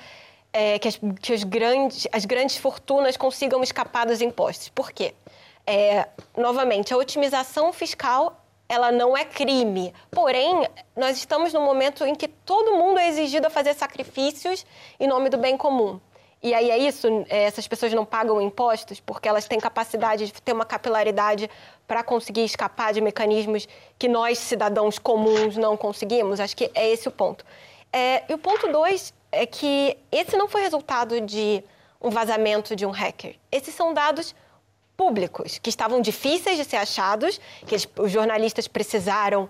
é, 0.53 0.79
que, 0.79 0.89
as, 0.89 0.97
que 0.97 1.45
grandes, 1.45 2.07
as 2.13 2.25
grandes 2.25 2.57
fortunas 2.57 3.17
consigam 3.17 3.63
escapar 3.63 4.07
dos 4.07 4.21
impostos. 4.21 4.69
Por 4.69 4.93
quê? 4.93 5.15
É, 5.67 6.09
novamente, 6.37 6.93
a 6.93 6.97
otimização 6.97 7.73
fiscal 7.73 8.37
ela 8.71 8.93
não 8.93 9.17
é 9.17 9.25
crime. 9.25 9.93
Porém, 10.13 10.65
nós 10.97 11.17
estamos 11.17 11.53
num 11.53 11.65
momento 11.65 12.05
em 12.05 12.15
que 12.15 12.29
todo 12.29 12.77
mundo 12.77 13.01
é 13.01 13.09
exigido 13.09 13.49
a 13.49 13.51
fazer 13.51 13.75
sacrifícios 13.75 14.65
em 14.99 15.09
nome 15.09 15.29
do 15.29 15.37
bem 15.37 15.57
comum. 15.57 16.01
E 16.43 16.55
aí 16.55 16.71
é 16.71 16.79
isso, 16.79 17.07
é, 17.29 17.45
essas 17.45 17.69
pessoas 17.69 17.93
não 17.93 18.05
pagam 18.05 18.41
impostos 18.41 18.99
porque 18.99 19.29
elas 19.29 19.47
têm 19.47 19.61
capacidade 19.61 20.27
de 20.27 20.33
ter 20.33 20.53
uma 20.53 20.65
capilaridade 20.65 21.51
para 21.87 22.03
conseguir 22.03 22.45
escapar 22.45 22.95
de 22.95 23.01
mecanismos 23.01 23.69
que 23.99 24.09
nós, 24.09 24.39
cidadãos 24.39 24.99
comuns, 24.99 25.57
não 25.57 25.77
conseguimos. 25.77 26.41
Acho 26.41 26.57
que 26.57 26.71
é 26.75 26.89
esse 26.91 27.09
o 27.09 27.11
ponto. 27.11 27.45
É, 27.93 28.23
e 28.29 28.33
o 28.33 28.39
ponto 28.39 28.69
dois 28.73 29.13
é 29.31 29.45
que 29.45 29.97
esse 30.11 30.37
não 30.37 30.49
foi 30.49 30.63
resultado 30.63 31.21
de 31.21 31.63
um 32.01 32.09
vazamento 32.09 32.75
de 32.75 32.87
um 32.87 32.91
hacker. 32.91 33.37
Esses 33.53 33.75
são 33.75 33.93
dados 33.93 34.35
públicos, 34.97 35.59
que 35.59 35.69
estavam 35.69 36.01
difíceis 36.01 36.57
de 36.57 36.65
ser 36.65 36.77
achados, 36.77 37.41
que 37.67 37.75
os 37.75 38.11
jornalistas 38.11 38.69
precisaram 38.69 39.49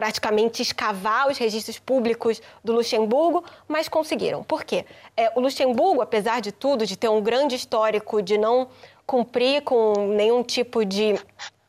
praticamente 0.00 0.62
escavar 0.62 1.28
os 1.28 1.36
registros 1.36 1.78
públicos 1.78 2.40
do 2.64 2.72
Luxemburgo, 2.72 3.44
mas 3.68 3.86
conseguiram. 3.86 4.42
Por 4.42 4.64
quê? 4.64 4.86
É, 5.14 5.30
o 5.36 5.40
Luxemburgo, 5.40 6.00
apesar 6.00 6.40
de 6.40 6.50
tudo, 6.50 6.86
de 6.86 6.96
ter 6.96 7.10
um 7.10 7.20
grande 7.20 7.54
histórico 7.54 8.22
de 8.22 8.38
não 8.38 8.68
cumprir 9.04 9.60
com 9.60 9.92
nenhum 10.16 10.42
tipo 10.42 10.86
de 10.86 11.20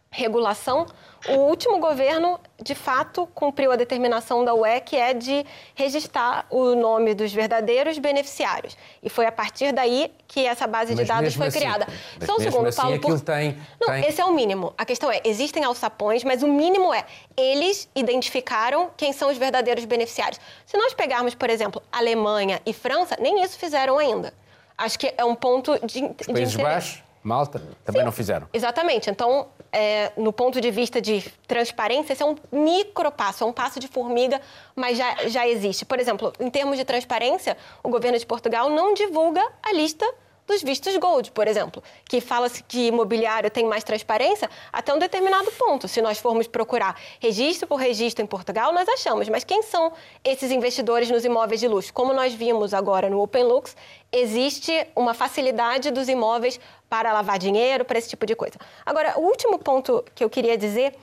regulação, 0.09 0.85
o 1.29 1.33
último 1.33 1.79
governo, 1.79 2.39
de 2.61 2.73
fato, 2.73 3.27
cumpriu 3.33 3.71
a 3.71 3.75
determinação 3.75 4.43
da 4.43 4.53
UE, 4.53 4.81
que 4.81 4.95
é 4.95 5.13
de 5.13 5.45
registrar 5.75 6.45
o 6.49 6.75
nome 6.75 7.13
dos 7.13 7.31
verdadeiros 7.31 7.99
beneficiários. 7.99 8.75
E 9.03 9.09
foi 9.09 9.25
a 9.25 9.31
partir 9.31 9.71
daí 9.71 10.11
que 10.27 10.45
essa 10.45 10.65
base 10.65 10.95
de 10.95 11.03
dados 11.03 11.35
foi 11.35 11.47
assim, 11.47 11.59
criada. 11.59 11.87
Só 12.25 12.35
um 12.35 12.39
segundo, 12.39 12.67
assim, 12.67 12.81
Paulo. 12.81 12.99
Por... 12.99 13.19
Tem, 13.21 13.57
Não, 13.79 13.89
tem... 13.89 14.07
esse 14.07 14.19
é 14.19 14.25
o 14.25 14.33
mínimo. 14.33 14.73
A 14.77 14.85
questão 14.85 15.11
é, 15.11 15.21
existem 15.23 15.63
alçapões, 15.63 16.23
mas 16.23 16.41
o 16.41 16.47
mínimo 16.47 16.93
é, 16.93 17.05
eles 17.37 17.87
identificaram 17.95 18.89
quem 18.97 19.13
são 19.13 19.29
os 19.29 19.37
verdadeiros 19.37 19.85
beneficiários. 19.85 20.39
Se 20.65 20.77
nós 20.77 20.93
pegarmos, 20.93 21.35
por 21.35 21.49
exemplo, 21.49 21.81
Alemanha 21.91 22.61
e 22.65 22.73
França, 22.73 23.15
nem 23.19 23.43
isso 23.43 23.59
fizeram 23.59 23.97
ainda. 23.97 24.33
Acho 24.77 24.97
que 24.97 25.13
é 25.15 25.23
um 25.23 25.35
ponto 25.35 25.73
de, 25.85 26.03
Os 26.03 26.25
de 26.27 26.33
Países 26.33 26.55
Baixos? 26.55 27.03
Malta 27.23 27.61
também 27.85 28.01
Sim, 28.01 28.05
não 28.05 28.11
fizeram. 28.11 28.47
Exatamente. 28.51 29.09
Então, 29.09 29.47
é, 29.71 30.11
no 30.17 30.33
ponto 30.33 30.59
de 30.59 30.69
vista 30.69 31.01
de 31.01 31.23
transparência, 31.47 32.13
esse 32.13 32.21
é 32.21 32.25
um 32.25 32.35
micro 32.51 33.11
passo, 33.11 33.43
é 33.43 33.47
um 33.47 33.53
passo 33.53 33.79
de 33.79 33.87
formiga, 33.87 34.41
mas 34.75 34.97
já, 34.97 35.27
já 35.27 35.47
existe. 35.47 35.85
Por 35.85 35.99
exemplo, 35.99 36.33
em 36.39 36.49
termos 36.49 36.77
de 36.77 36.83
transparência, 36.83 37.57
o 37.83 37.89
governo 37.89 38.17
de 38.17 38.25
Portugal 38.25 38.69
não 38.69 38.93
divulga 38.93 39.45
a 39.63 39.71
lista 39.73 40.05
dos 40.47 40.61
vistos 40.61 40.95
gold, 40.97 41.31
por 41.31 41.47
exemplo, 41.47 41.81
que 42.05 42.19
fala-se 42.19 42.63
que 42.63 42.87
imobiliário 42.87 43.49
tem 43.49 43.65
mais 43.65 43.83
transparência 43.83 44.49
até 44.71 44.93
um 44.93 44.99
determinado 44.99 45.51
ponto. 45.51 45.87
Se 45.87 46.01
nós 46.01 46.19
formos 46.19 46.47
procurar 46.47 46.99
registro 47.19 47.67
por 47.67 47.77
registro 47.77 48.23
em 48.23 48.27
Portugal, 48.27 48.73
nós 48.73 48.87
achamos, 48.89 49.29
mas 49.29 49.43
quem 49.43 49.61
são 49.63 49.91
esses 50.23 50.51
investidores 50.51 51.09
nos 51.09 51.23
imóveis 51.23 51.59
de 51.59 51.67
luxo? 51.67 51.93
Como 51.93 52.13
nós 52.13 52.33
vimos 52.33 52.73
agora 52.73 53.09
no 53.09 53.21
OpenLux, 53.21 53.75
existe 54.11 54.87
uma 54.95 55.13
facilidade 55.13 55.91
dos 55.91 56.09
imóveis 56.09 56.59
para 56.89 57.13
lavar 57.13 57.39
dinheiro, 57.39 57.85
para 57.85 57.97
esse 57.97 58.09
tipo 58.09 58.25
de 58.25 58.35
coisa. 58.35 58.55
Agora, 58.85 59.17
o 59.17 59.21
último 59.21 59.57
ponto 59.57 60.03
que 60.13 60.23
eu 60.23 60.29
queria 60.29 60.57
dizer 60.57 60.93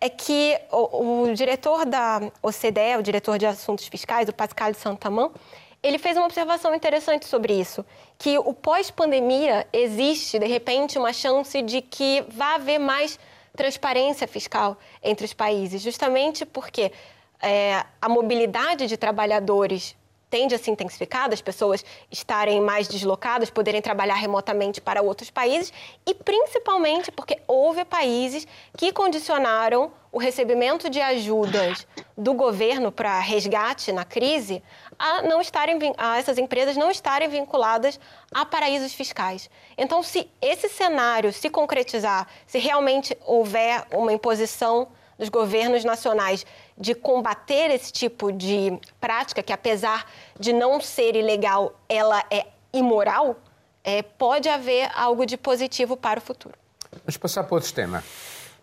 é 0.00 0.08
que 0.08 0.58
o, 0.70 1.22
o 1.28 1.34
diretor 1.34 1.86
da 1.86 2.20
OCDE, 2.42 2.96
o 2.98 3.02
diretor 3.02 3.38
de 3.38 3.46
assuntos 3.46 3.86
fiscais, 3.86 4.28
o 4.28 4.32
Pascal 4.32 4.74
Santamão, 4.74 5.32
ele 5.86 5.98
fez 5.98 6.16
uma 6.16 6.26
observação 6.26 6.74
interessante 6.74 7.26
sobre 7.26 7.52
isso, 7.52 7.86
que 8.18 8.36
o 8.38 8.52
pós-pandemia 8.52 9.68
existe, 9.72 10.36
de 10.36 10.46
repente, 10.46 10.98
uma 10.98 11.12
chance 11.12 11.62
de 11.62 11.80
que 11.80 12.24
vá 12.28 12.56
haver 12.56 12.80
mais 12.80 13.18
transparência 13.54 14.26
fiscal 14.26 14.76
entre 15.00 15.24
os 15.24 15.32
países, 15.32 15.80
justamente 15.80 16.44
porque 16.44 16.90
é, 17.40 17.84
a 18.02 18.08
mobilidade 18.08 18.88
de 18.88 18.96
trabalhadores 18.96 19.94
tende 20.28 20.54
a 20.54 20.58
se 20.58 20.70
intensificar, 20.70 21.32
as 21.32 21.40
pessoas 21.40 21.84
estarem 22.10 22.60
mais 22.60 22.88
deslocadas, 22.88 23.48
poderem 23.48 23.80
trabalhar 23.80 24.16
remotamente 24.16 24.80
para 24.80 25.00
outros 25.00 25.30
países 25.30 25.72
e 26.04 26.12
principalmente 26.14 27.12
porque 27.12 27.38
houve 27.46 27.84
países 27.84 28.46
que 28.76 28.92
condicionaram 28.92 29.92
o 30.10 30.18
recebimento 30.18 30.90
de 30.90 31.00
ajudas 31.00 31.86
do 32.16 32.34
governo 32.34 32.90
para 32.90 33.18
resgate 33.20 33.92
na 33.92 34.04
crise 34.04 34.62
a 34.98 35.22
não 35.22 35.40
estarem 35.40 35.78
a 35.96 36.18
essas 36.18 36.38
empresas 36.38 36.76
não 36.76 36.90
estarem 36.90 37.28
vinculadas 37.28 37.98
a 38.32 38.44
paraísos 38.44 38.94
fiscais. 38.94 39.50
Então, 39.76 40.02
se 40.02 40.28
esse 40.40 40.68
cenário 40.68 41.32
se 41.32 41.50
concretizar, 41.50 42.26
se 42.46 42.58
realmente 42.58 43.16
houver 43.24 43.84
uma 43.92 44.12
imposição 44.12 44.88
dos 45.18 45.28
governos 45.28 45.84
nacionais 45.84 46.44
de 46.76 46.94
combater 46.94 47.70
esse 47.70 47.92
tipo 47.92 48.30
de 48.30 48.78
prática, 49.00 49.42
que 49.42 49.52
apesar 49.52 50.06
de 50.38 50.52
não 50.52 50.80
ser 50.80 51.16
ilegal, 51.16 51.78
ela 51.88 52.22
é 52.30 52.46
imoral, 52.72 53.36
é, 53.82 54.02
pode 54.02 54.48
haver 54.48 54.90
algo 54.94 55.24
de 55.24 55.36
positivo 55.36 55.96
para 55.96 56.18
o 56.18 56.22
futuro. 56.22 56.54
Vamos 57.04 57.16
passar 57.16 57.44
para 57.44 57.54
outro 57.54 57.72
tema. 57.72 58.02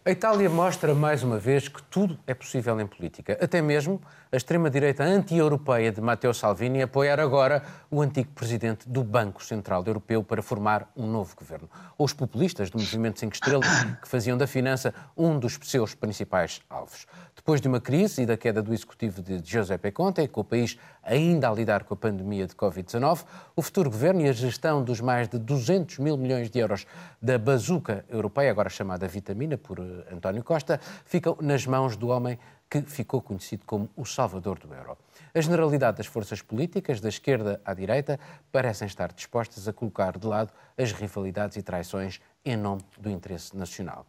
A 0.06 0.12
Itália 0.12 0.50
mostra 0.50 0.94
mais 0.94 1.24
uma 1.24 1.40
vez 1.40 1.70
que 1.70 1.82
tudo 1.84 2.20
é 2.28 2.34
possível 2.34 2.78
em 2.80 2.86
política. 2.86 3.38
Até 3.42 3.62
mesmo 3.62 4.02
a 4.34 4.36
extrema-direita 4.36 5.04
anti-europeia 5.04 5.92
de 5.92 6.02
Matteo 6.02 6.34
Salvini 6.34 6.82
apoiar 6.82 7.20
agora 7.20 7.62
o 7.92 8.02
antigo 8.02 8.32
presidente 8.34 8.90
do 8.90 9.04
Banco 9.04 9.46
Central 9.46 9.84
Europeu 9.86 10.24
para 10.24 10.42
formar 10.42 10.92
um 10.98 11.06
novo 11.06 11.36
governo. 11.36 11.70
Ou 11.96 12.04
os 12.04 12.14
populistas 12.14 12.72
do 12.72 12.80
Movimento 12.80 13.20
5 13.20 13.32
Estrelas, 13.32 13.68
que 14.02 14.08
faziam 14.08 14.36
da 14.36 14.48
finança 14.48 14.92
um 15.16 15.38
dos 15.38 15.60
seus 15.62 15.94
principais 15.94 16.64
alvos. 16.68 17.06
Depois 17.36 17.62
de 17.62 17.68
uma 17.68 17.80
crise 17.80 18.24
e 18.24 18.26
da 18.26 18.36
queda 18.36 18.64
do 18.64 18.74
executivo 18.74 19.22
de 19.22 19.40
Giuseppe 19.44 19.92
Conte, 19.92 20.28
com 20.28 20.42
o 20.42 20.44
país 20.44 20.80
ainda 21.04 21.48
a 21.48 21.54
lidar 21.54 21.84
com 21.84 21.94
a 21.94 21.98
pandemia 21.98 22.48
de 22.48 22.56
Covid-19, 22.56 23.26
o 23.56 23.62
futuro 23.62 23.92
governo 23.92 24.22
e 24.22 24.30
a 24.30 24.34
gestão 24.34 24.84
dos 24.84 25.00
mais 25.00 25.28
de 25.28 25.38
200 25.38 26.00
mil 26.00 26.18
milhões 26.18 26.50
de 26.50 26.58
euros 26.58 26.88
da 27.22 27.38
bazuca 27.38 28.04
europeia, 28.10 28.50
agora 28.50 28.70
chamada 28.70 29.08
Vitamina 29.08 29.60
por 29.60 29.78
eh, 29.78 30.12
António 30.12 30.44
Costa, 30.44 30.80
ficam 31.06 31.38
nas 31.40 31.68
mãos 31.68 31.96
do 31.96 32.08
homem 32.08 32.40
que 32.82 32.92
ficou 32.92 33.22
conhecido 33.22 33.64
como 33.66 33.90
o 33.96 34.06
salvador 34.06 34.58
do 34.58 34.74
euro. 34.74 34.98
A 35.34 35.42
generalidade 35.42 35.98
das 35.98 36.08
forças 36.08 36.42
políticas, 36.42 37.00
da 37.00 37.10
esquerda 37.10 37.62
à 37.64 37.74
direita, 37.74 38.20
parecem 38.52 38.88
estar 38.88 39.12
dispostas 39.14 39.68
a 39.68 39.74
colocar 39.74 40.18
de 40.18 40.26
lado 40.26 40.52
as 40.78 40.92
rivalidades 40.92 41.58
e 41.58 41.62
traições 41.62 42.20
em 42.44 42.58
nome 42.58 42.82
do 42.98 43.10
interesse 43.10 43.56
nacional. 43.56 44.06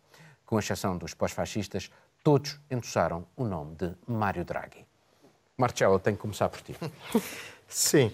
Com 0.47 0.59
exceção 0.59 0.97
dos 0.97 1.13
pós-fascistas, 1.13 1.91
todos 2.23 2.59
endossaram 2.71 3.27
o 3.37 3.45
nome 3.45 3.75
de 3.77 3.93
Mário 4.07 4.45
Draghi. 4.45 4.87
Marcelo, 5.57 5.99
tenho 5.99 6.17
que 6.17 6.23
começar 6.23 6.49
por 6.49 6.61
ti. 6.63 6.75
Sim. 7.69 8.13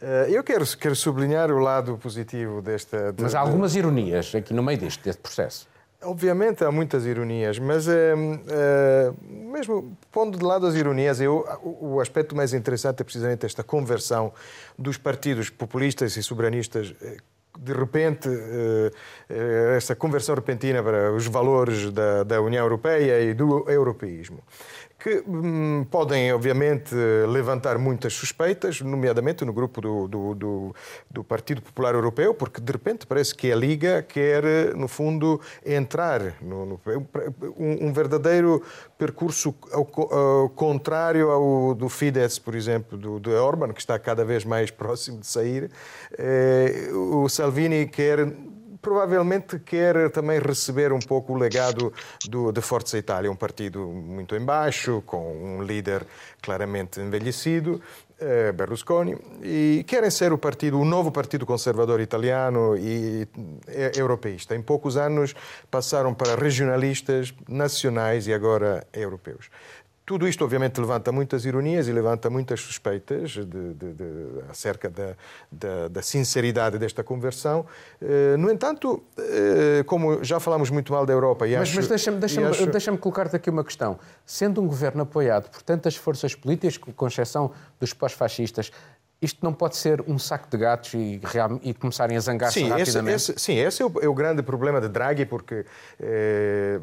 Eh, 0.00 0.26
eu 0.30 0.42
quero, 0.42 0.66
quero 0.76 0.96
sublinhar 0.96 1.50
o 1.50 1.58
lado 1.58 1.96
positivo 1.98 2.60
desta. 2.60 3.12
De, 3.12 3.22
mas 3.22 3.34
há 3.34 3.40
algumas 3.40 3.74
ironias 3.74 4.34
aqui 4.34 4.52
no 4.52 4.62
meio 4.62 4.78
deste, 4.78 5.02
deste 5.02 5.22
processo. 5.22 5.68
Obviamente 6.04 6.64
há 6.64 6.70
muitas 6.70 7.06
ironias, 7.06 7.58
mas 7.58 7.86
é, 7.86 8.12
é, 8.48 9.12
mesmo 9.28 9.96
pondo 10.10 10.36
de 10.36 10.44
lado 10.44 10.66
as 10.66 10.74
ironias, 10.74 11.20
eu, 11.20 11.46
o, 11.62 11.94
o 11.94 12.00
aspecto 12.00 12.34
mais 12.34 12.52
interessante 12.52 13.00
é 13.00 13.04
precisamente 13.04 13.46
esta 13.46 13.62
conversão 13.62 14.32
dos 14.78 14.96
partidos 14.96 15.48
populistas 15.48 16.16
e 16.16 16.22
soberanistas 16.22 16.94
de 17.58 17.72
repente, 17.72 18.28
eh, 18.28 18.90
eh, 19.28 19.74
essa 19.76 19.94
conversão 19.94 20.34
repentina 20.34 20.82
para 20.82 21.12
os 21.12 21.26
valores 21.26 21.92
da 21.92 22.40
União 22.40 22.64
Europeia 22.64 23.20
e 23.20 23.34
do 23.34 23.68
europeísmo 23.68 24.42
que 25.02 25.24
hum, 25.26 25.84
podem, 25.90 26.32
obviamente, 26.32 26.94
levantar 27.28 27.76
muitas 27.76 28.12
suspeitas, 28.12 28.80
nomeadamente 28.80 29.44
no 29.44 29.52
grupo 29.52 29.80
do, 29.80 30.06
do, 30.06 30.34
do, 30.34 30.76
do, 31.10 31.24
Partido 31.24 31.60
Popular 31.60 31.94
Europeu, 31.94 32.32
porque 32.32 32.60
de 32.60 32.70
repente 32.70 33.04
parece 33.04 33.34
que 33.34 33.50
a 33.50 33.56
Liga 33.56 34.00
quer, 34.02 34.44
no 34.76 34.86
fundo, 34.86 35.40
entrar 35.66 36.36
no, 36.40 36.64
no 36.64 36.80
um, 37.58 37.88
um, 37.88 37.92
verdadeiro 37.92 38.62
percurso 38.96 39.52
ao, 39.72 39.80
ao, 39.80 40.48
contrário 40.50 41.30
ao 41.30 41.74
do 41.74 41.88
Fidesz, 41.88 42.38
por 42.38 42.54
exemplo, 42.54 42.96
do, 42.96 43.18
do 43.18 43.32
Orban, 43.32 43.72
que 43.72 43.80
está 43.80 43.98
cada 43.98 44.24
vez 44.24 44.44
mais 44.44 44.70
próximo 44.72 45.18
de 45.18 45.26
sair. 45.26 45.68
Eh, 46.16 46.90
o 46.92 47.28
Salvini 47.28 47.88
quer 47.88 48.32
provavelmente 48.82 49.60
quer 49.60 50.10
também 50.10 50.40
receber 50.40 50.92
um 50.92 50.98
pouco 50.98 51.32
o 51.32 51.36
legado 51.36 51.92
do, 52.28 52.50
de 52.50 52.60
Forza 52.60 52.98
Itália, 52.98 53.30
um 53.30 53.36
partido 53.36 53.86
muito 53.86 54.34
em 54.34 54.44
baixo, 54.44 55.02
com 55.06 55.32
um 55.32 55.62
líder 55.62 56.04
claramente 56.42 57.00
envelhecido, 57.00 57.80
eh, 58.18 58.50
Berlusconi, 58.52 59.16
e 59.42 59.84
querem 59.86 60.10
ser 60.10 60.32
o 60.32 60.38
partido, 60.38 60.78
o 60.80 60.84
novo 60.84 61.12
partido 61.12 61.46
conservador 61.46 62.00
italiano 62.00 62.76
e 62.76 63.26
europeísta. 63.96 64.56
Em 64.56 64.62
poucos 64.62 64.96
anos 64.96 65.34
passaram 65.70 66.12
para 66.12 66.34
regionalistas, 66.34 67.32
nacionais 67.48 68.26
e 68.26 68.34
agora 68.34 68.84
europeus. 68.92 69.48
Tudo 70.12 70.28
isto, 70.28 70.44
obviamente, 70.44 70.78
levanta 70.78 71.10
muitas 71.10 71.46
ironias 71.46 71.88
e 71.88 71.92
levanta 71.92 72.28
muitas 72.28 72.60
suspeitas 72.60 73.30
de, 73.30 73.46
de, 73.46 73.94
de, 73.94 74.04
acerca 74.50 74.90
da, 74.90 75.14
da, 75.50 75.88
da, 75.88 76.02
sinceridade 76.02 76.76
desta 76.78 77.02
conversão. 77.02 77.64
Eh, 77.98 78.36
no 78.36 78.50
entanto, 78.50 79.02
eh, 79.18 79.82
como 79.86 80.22
já 80.22 80.38
falamos 80.38 80.68
muito 80.68 80.92
mal 80.92 81.06
da 81.06 81.14
Europa... 81.14 81.48
E 81.48 81.56
mas, 81.56 81.62
acho, 81.62 81.76
mas 81.76 81.88
deixa-me 81.88 82.18
deixa 82.18 82.46
acho... 82.46 82.66
deixa 82.66 82.94
colocar-te 82.98 83.36
aqui 83.36 83.48
uma 83.48 83.64
questão. 83.64 83.98
Sendo 84.26 84.60
um 84.60 84.66
governo 84.66 85.00
apoiado 85.00 85.48
por 85.48 85.62
tantas 85.62 85.96
forças 85.96 86.34
políticas, 86.34 86.76
com 86.76 87.06
exceção 87.06 87.50
dos 87.80 87.94
pós-fascistas, 87.94 88.70
isto 89.22 89.38
não 89.40 89.52
pode 89.52 89.76
ser 89.76 90.02
um 90.08 90.18
saco 90.18 90.48
de 90.50 90.56
gatos 90.56 90.94
e, 90.94 91.20
e 91.62 91.72
começarem 91.72 92.16
a 92.16 92.20
zangar-se 92.20 92.64
rapidamente? 92.64 93.14
Esse, 93.14 93.30
esse, 93.30 93.40
sim, 93.40 93.56
esse 93.56 93.80
é 93.80 93.86
o, 93.86 93.92
é 94.02 94.08
o, 94.08 94.14
grande 94.14 94.42
problema 94.42 94.80
de 94.80 94.88
Draghi, 94.88 95.24
porque 95.24 95.64
eh, 96.00 96.80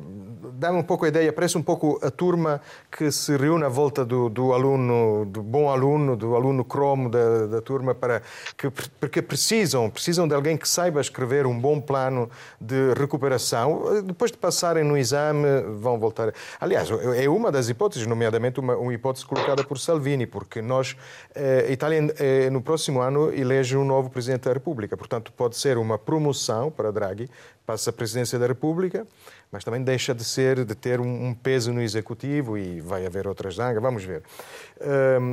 dá-me 0.53 0.77
um 0.77 0.83
pouco 0.83 1.03
a 1.03 1.09
ideia, 1.09 1.33
parece 1.33 1.57
um 1.57 1.61
pouco 1.61 1.99
a 2.01 2.09
turma 2.09 2.61
que 2.89 3.11
se 3.11 3.35
reúne 3.35 3.65
à 3.65 3.67
volta 3.67 4.05
do, 4.05 4.29
do 4.29 4.53
aluno, 4.53 5.25
do 5.25 5.43
bom 5.43 5.69
aluno, 5.69 6.15
do 6.15 6.33
aluno 6.33 6.63
cromo 6.63 7.09
da, 7.09 7.45
da 7.47 7.61
turma, 7.61 7.93
para 7.93 8.21
que, 8.55 8.69
porque 8.69 9.21
precisam, 9.21 9.89
precisam 9.89 10.25
de 10.25 10.33
alguém 10.33 10.55
que 10.55 10.67
saiba 10.67 11.01
escrever 11.01 11.45
um 11.45 11.59
bom 11.59 11.81
plano 11.81 12.29
de 12.59 12.93
recuperação. 12.93 14.01
Depois 14.01 14.31
de 14.31 14.37
passarem 14.37 14.85
no 14.85 14.97
exame, 14.97 15.45
vão 15.77 15.99
voltar. 15.99 16.33
Aliás, 16.57 16.89
é 16.89 17.27
uma 17.27 17.51
das 17.51 17.67
hipóteses, 17.67 18.07
nomeadamente 18.07 18.61
uma, 18.61 18.77
uma 18.77 18.93
hipótese 18.93 19.25
colocada 19.25 19.61
por 19.61 19.77
Salvini, 19.77 20.25
porque 20.25 20.61
nós, 20.61 20.95
eh, 21.35 21.67
Itália 21.69 21.99
eh, 22.29 22.49
no 22.49 22.61
próximo 22.61 23.01
ano 23.01 23.33
elege 23.33 23.75
um 23.75 23.83
novo 23.83 24.09
Presidente 24.09 24.43
da 24.43 24.53
República. 24.53 24.95
Portanto, 24.95 25.33
pode 25.33 25.57
ser 25.57 25.77
uma 25.77 25.97
promoção 25.97 26.69
para 26.69 26.91
Draghi, 26.91 27.29
passa 27.65 27.89
a 27.89 27.93
Presidência 27.93 28.37
da 28.37 28.45
República, 28.45 29.07
mas 29.51 29.63
também 29.63 29.83
deixa 29.83 30.13
de 30.13 30.23
ser, 30.23 30.63
de 30.63 30.75
ter 30.75 30.99
um, 30.99 31.33
peso 31.33 31.73
no 31.73 31.81
Executivo 31.81 32.57
e 32.57 32.79
vai 32.81 33.05
haver 33.05 33.27
outras 33.27 33.55
zangas, 33.55 33.81
vamos 33.81 34.03
ver. 34.03 34.21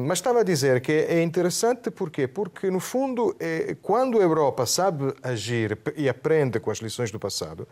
Mas 0.06 0.18
estava 0.18 0.40
a 0.40 0.42
dizer 0.42 0.80
que 0.80 0.92
é 0.92 1.22
interessante 1.22 1.90
porquê? 1.90 2.26
Porque, 2.26 2.70
no 2.70 2.80
fundo, 2.80 3.36
é, 3.38 3.76
quando 3.82 4.18
a 4.18 4.22
Europa 4.22 4.64
sabe 4.64 5.14
agir 5.22 5.78
e 5.96 6.08
aprende 6.08 6.58
com 6.58 6.70
as 6.70 6.78
lições 6.78 7.10
do 7.10 7.18
passado, 7.18 7.68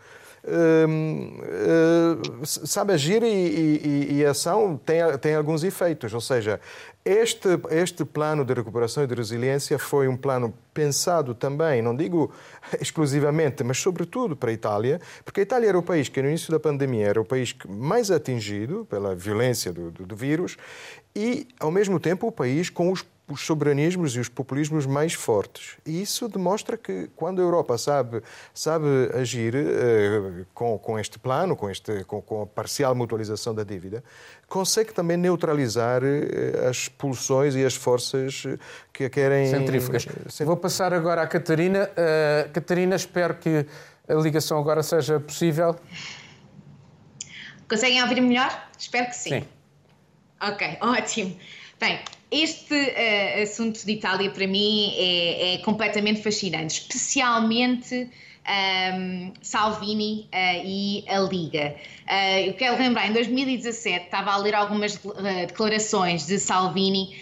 sabe 2.43 2.93
agir 2.93 3.23
e, 3.23 3.27
e, 3.27 4.17
e, 4.17 4.25
ação 4.25 4.79
tem, 4.85 4.99
tem 5.19 5.35
alguns 5.35 5.63
efeitos. 5.63 6.13
Ou 6.13 6.21
seja, 6.21 6.59
este, 7.03 7.49
este 7.71 8.05
plano 8.05 8.45
de 8.45 8.53
recuperação 8.53 9.03
e 9.03 9.07
de 9.07 9.15
resiliência 9.15 9.79
foi 9.79 10.07
um 10.07 10.15
plano 10.15 10.53
pensado 10.73 11.33
também, 11.33 11.81
não 11.81 11.95
digo 11.95 12.31
exclusivamente, 12.79 13.63
mas 13.63 13.77
sobretudo 13.77 14.35
para 14.35 14.51
a 14.51 14.53
Itália, 14.53 15.01
porque 15.23 15.39
a 15.39 15.43
Itália 15.43 15.69
era 15.69 15.79
o 15.79 15.83
país 15.83 16.09
que 16.09 16.21
no 16.21 16.27
início 16.27 16.51
da 16.51 16.59
pandemia 16.59 17.07
era 17.07 17.21
o 17.21 17.25
país 17.25 17.55
mais 17.67 18.11
atingido 18.11 18.85
pela 18.89 19.15
violência 19.15 19.73
do, 19.73 19.89
do, 19.89 20.05
do 20.05 20.15
vírus 20.15 20.57
e, 21.15 21.47
ao 21.59 21.71
mesmo 21.71 21.99
tempo, 21.99 22.27
o 22.27 22.31
país 22.31 22.69
com 22.69 22.91
os 22.91 23.03
os 23.27 23.41
soberanismos 23.41 24.15
e 24.15 24.19
os 24.19 24.29
populismos 24.29 24.85
mais 24.85 25.13
fortes. 25.13 25.77
E 25.85 26.01
isso 26.01 26.27
demonstra 26.27 26.77
que 26.77 27.09
quando 27.15 27.39
a 27.39 27.43
Europa 27.43 27.77
sabe, 27.77 28.21
sabe 28.53 28.85
agir 29.13 29.55
uh, 29.55 30.45
com, 30.53 30.77
com 30.77 30.99
este 30.99 31.17
plano, 31.17 31.55
com, 31.55 31.69
este, 31.69 32.03
com, 32.03 32.21
com, 32.21 32.43
a 32.43 32.45
parcial 32.45 32.93
mutualização 32.93 33.55
da 33.55 33.63
dívida, 33.63 34.03
consegue 34.47 34.93
também 34.93 35.17
neutralizar 35.17 36.03
uh, 36.03 36.69
as 36.69 36.87
pulsões 36.87 37.55
e 37.55 37.65
as 37.65 37.75
forças 37.75 38.43
que 38.93 39.09
querem... 39.09 39.47
Centrífugas. 39.47 40.05
Vou 40.41 40.57
passar 40.57 40.93
agora 40.93 41.23
à 41.23 41.27
Catarina. 41.27 41.89
Uh, 41.89 42.51
Catarina, 42.51 42.95
espero 42.95 43.35
que 43.35 43.65
a 44.07 44.13
ligação 44.13 44.59
agora 44.59 44.83
seja 44.83 45.19
possível. 45.19 45.75
Conseguem 47.67 48.03
ouvir 48.03 48.21
melhor? 48.21 48.69
Espero 48.77 49.07
que 49.07 49.15
sim. 49.15 49.29
Sim. 49.41 49.47
Ok, 50.39 50.77
ótimo. 50.81 51.35
Bem, 51.79 51.99
este 52.43 52.75
uh, 52.75 53.43
assunto 53.43 53.85
de 53.85 53.91
Itália 53.91 54.29
para 54.29 54.47
mim 54.47 54.93
é, 54.97 55.55
é 55.55 55.57
completamente 55.59 56.21
fascinante, 56.21 56.81
especialmente 56.81 57.95
um, 57.95 58.51
ehm, 58.51 59.33
Salvini 59.41 60.27
uh, 60.33 60.65
e 60.65 61.03
a 61.07 61.19
Liga. 61.19 61.75
Uh, 62.07 62.47
eu 62.47 62.53
quero 62.53 62.77
lembrar, 62.77 63.07
em 63.07 63.13
2017 63.13 64.05
estava 64.05 64.31
a 64.31 64.37
ler 64.37 64.53
algumas 64.53 64.99
declarações 65.47 66.27
de 66.27 66.39
Salvini 66.39 67.15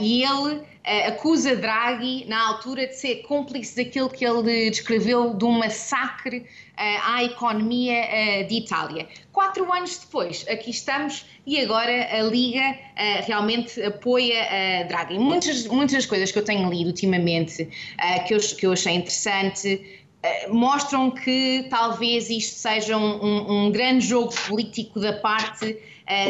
e 0.00 0.22
ele 0.22 0.62
acusa 1.06 1.54
Draghi, 1.54 2.24
na 2.26 2.48
altura, 2.48 2.86
de 2.86 2.94
ser 2.94 3.16
cúmplice 3.16 3.76
daquilo 3.76 4.08
que 4.08 4.24
ele 4.24 4.70
descreveu 4.70 5.34
de 5.34 5.44
um 5.44 5.58
massacre 5.58 6.46
à 6.76 7.22
economia 7.22 8.44
de 8.48 8.54
Itália. 8.54 9.06
Quatro 9.32 9.72
anos 9.72 9.98
depois, 9.98 10.46
aqui 10.48 10.70
estamos 10.70 11.26
e 11.46 11.60
agora 11.60 12.08
a 12.12 12.22
Liga 12.24 12.60
uh, 12.60 13.26
realmente 13.26 13.80
apoia 13.82 14.42
uh, 14.42 14.88
Draghi. 14.88 15.18
Muitas, 15.18 15.66
muitas 15.66 16.04
coisas 16.04 16.30
que 16.30 16.38
eu 16.38 16.44
tenho 16.44 16.68
lido 16.68 16.88
ultimamente 16.88 17.62
uh, 17.62 18.26
que, 18.26 18.34
eu, 18.34 18.38
que 18.38 18.66
eu 18.66 18.72
achei 18.72 18.94
interessante 18.94 19.80
uh, 20.22 20.54
mostram 20.54 21.10
que 21.10 21.66
talvez 21.70 22.28
isto 22.28 22.56
seja 22.56 22.98
um, 22.98 23.24
um, 23.24 23.66
um 23.66 23.70
grande 23.70 24.06
jogo 24.06 24.34
político 24.46 25.00
da 25.00 25.14
parte 25.14 25.78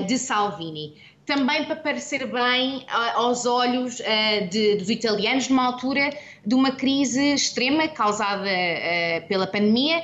de 0.07 0.19
Salvini 0.19 0.95
também 1.29 1.67
para 1.67 1.77
parecer 1.77 2.27
bem 2.27 2.87
aos 3.15 3.45
olhos 3.45 4.01
de, 4.51 4.77
dos 4.77 4.89
italianos 4.89 5.49
numa 5.51 5.67
altura 5.67 6.11
de 6.45 6.55
uma 6.55 6.73
crise 6.73 7.35
extrema 7.35 7.87
causada 7.87 8.49
pela 9.29 9.47
pandemia, 9.47 10.03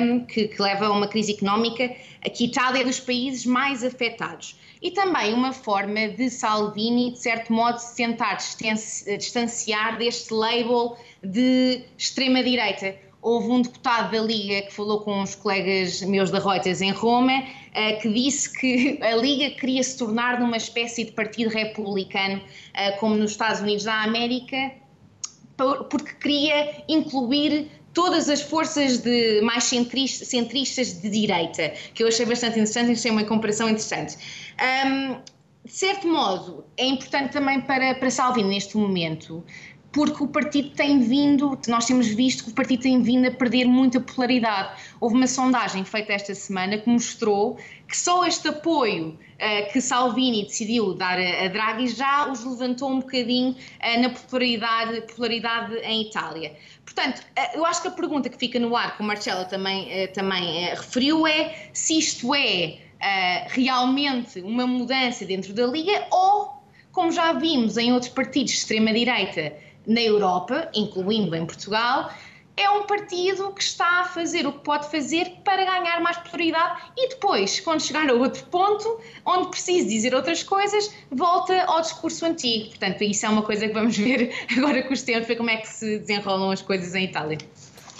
um, 0.00 0.24
que, 0.24 0.48
que, 0.48 0.62
leva 0.62 0.86
a 0.86 0.90
uma 0.90 1.06
crise 1.06 1.34
económica, 1.34 1.94
que 2.34 2.46
Itália 2.46 2.80
é 2.80 2.84
dos 2.84 2.98
países 2.98 3.44
mais 3.44 3.84
afetados 3.84 4.56
e 4.80 4.90
também 4.90 5.34
uma 5.34 5.52
forma 5.52 6.08
de 6.08 6.30
Salvini, 6.30 7.12
de 7.12 7.18
certo 7.18 7.52
modo, 7.52 7.78
se 7.78 7.94
tentar 7.94 8.38
distanciar 9.18 9.98
deste 9.98 10.32
label 10.34 10.96
de 11.22 11.84
extrema-direita. 11.96 13.11
Houve 13.22 13.48
um 13.48 13.62
deputado 13.62 14.10
da 14.10 14.20
Liga 14.20 14.62
que 14.62 14.74
falou 14.74 15.00
com 15.00 15.22
uns 15.22 15.36
colegas 15.36 16.02
meus 16.02 16.30
da 16.30 16.40
Reuters 16.40 16.80
em 16.80 16.90
Roma, 16.90 17.44
eh, 17.72 17.92
que 17.94 18.12
disse 18.12 18.52
que 18.52 18.98
a 19.04 19.14
Liga 19.14 19.50
queria 19.56 19.82
se 19.82 19.96
tornar 19.96 20.40
numa 20.40 20.56
espécie 20.56 21.04
de 21.04 21.12
partido 21.12 21.48
republicano, 21.48 22.42
eh, 22.74 22.90
como 22.92 23.14
nos 23.14 23.30
Estados 23.30 23.60
Unidos 23.60 23.84
da 23.84 24.02
América, 24.02 24.72
porque 25.88 26.14
queria 26.14 26.82
incluir 26.88 27.70
todas 27.94 28.28
as 28.28 28.42
forças 28.42 28.98
de, 28.98 29.40
mais 29.42 29.64
centristas, 29.64 30.28
centristas 30.28 31.00
de 31.00 31.08
direita, 31.08 31.68
que 31.94 32.02
eu 32.02 32.08
achei 32.08 32.26
bastante 32.26 32.54
interessante 32.58 32.92
achei 32.92 33.10
uma 33.10 33.24
comparação 33.24 33.68
interessante. 33.68 34.16
Um, 34.86 35.16
de 35.64 35.72
certo 35.72 36.08
modo, 36.08 36.64
é 36.76 36.84
importante 36.84 37.32
também 37.32 37.60
para, 37.60 37.94
para 37.94 38.10
Salvini 38.10 38.48
neste 38.48 38.76
momento, 38.76 39.44
porque 39.92 40.24
o 40.24 40.26
partido 40.26 40.70
tem 40.70 41.00
vindo, 41.00 41.58
nós 41.68 41.84
temos 41.84 42.06
visto 42.06 42.44
que 42.44 42.50
o 42.50 42.54
partido 42.54 42.82
tem 42.82 43.02
vindo 43.02 43.28
a 43.28 43.30
perder 43.30 43.66
muita 43.66 44.00
popularidade. 44.00 44.80
Houve 44.98 45.16
uma 45.16 45.26
sondagem 45.26 45.84
feita 45.84 46.14
esta 46.14 46.34
semana 46.34 46.78
que 46.78 46.88
mostrou 46.88 47.58
que 47.86 47.96
só 47.96 48.24
este 48.24 48.48
apoio 48.48 49.08
uh, 49.08 49.70
que 49.70 49.82
Salvini 49.82 50.44
decidiu 50.44 50.94
dar 50.94 51.18
a, 51.18 51.44
a, 51.44 51.48
Draghi 51.48 51.88
já 51.88 52.26
os 52.30 52.42
levantou 52.42 52.90
um 52.90 53.00
bocadinho 53.00 53.50
uh, 53.50 54.00
na 54.00 54.08
popularidade, 54.08 55.02
popularidade 55.02 55.76
em 55.82 56.02
Itália. 56.02 56.56
Portanto, 56.86 57.20
uh, 57.20 57.58
eu 57.58 57.66
acho 57.66 57.82
que 57.82 57.88
a 57.88 57.90
pergunta 57.90 58.30
que 58.30 58.38
fica 58.38 58.58
no 58.58 58.74
ar, 58.74 58.96
que 58.96 59.02
o 59.02 59.04
Marcelo 59.04 59.44
também, 59.44 60.08
também 60.14 60.70
referiu, 60.70 61.26
é 61.26 61.68
se 61.74 61.98
isto 61.98 62.34
é 62.34 62.78
realmente 63.48 64.40
uma 64.40 64.64
mudança 64.64 65.26
dentro 65.26 65.52
da 65.52 65.66
Liga 65.66 66.06
ou, 66.10 66.62
como 66.92 67.10
já 67.10 67.32
vimos 67.32 67.76
em 67.76 67.92
outros 67.92 68.12
partidos 68.12 68.52
de 68.52 68.58
extrema-direita, 68.58 69.52
na 69.86 70.00
Europa, 70.00 70.68
incluindo 70.74 71.34
em 71.34 71.44
Portugal, 71.46 72.10
é 72.56 72.68
um 72.68 72.86
partido 72.86 73.50
que 73.52 73.62
está 73.62 74.00
a 74.00 74.04
fazer 74.04 74.46
o 74.46 74.52
que 74.52 74.60
pode 74.60 74.90
fazer 74.90 75.38
para 75.42 75.64
ganhar 75.64 76.00
mais 76.00 76.18
popularidade 76.18 76.82
e 76.96 77.08
depois, 77.08 77.60
quando 77.60 77.80
chegar 77.80 78.08
a 78.08 78.12
outro 78.12 78.44
ponto, 78.46 79.00
onde 79.24 79.48
precise 79.48 79.88
dizer 79.88 80.14
outras 80.14 80.42
coisas, 80.42 80.94
volta 81.10 81.64
ao 81.64 81.80
discurso 81.80 82.26
antigo. 82.26 82.68
Portanto, 82.68 83.02
isso 83.02 83.24
é 83.24 83.28
uma 83.28 83.42
coisa 83.42 83.66
que 83.66 83.72
vamos 83.72 83.96
ver 83.98 84.32
agora 84.56 84.82
com 84.82 84.92
os 84.92 85.02
tempos, 85.02 85.26
ver 85.26 85.36
como 85.36 85.50
é 85.50 85.56
que 85.56 85.68
se 85.68 85.98
desenrolam 85.98 86.50
as 86.50 86.60
coisas 86.60 86.94
em 86.94 87.04
Itália. 87.04 87.38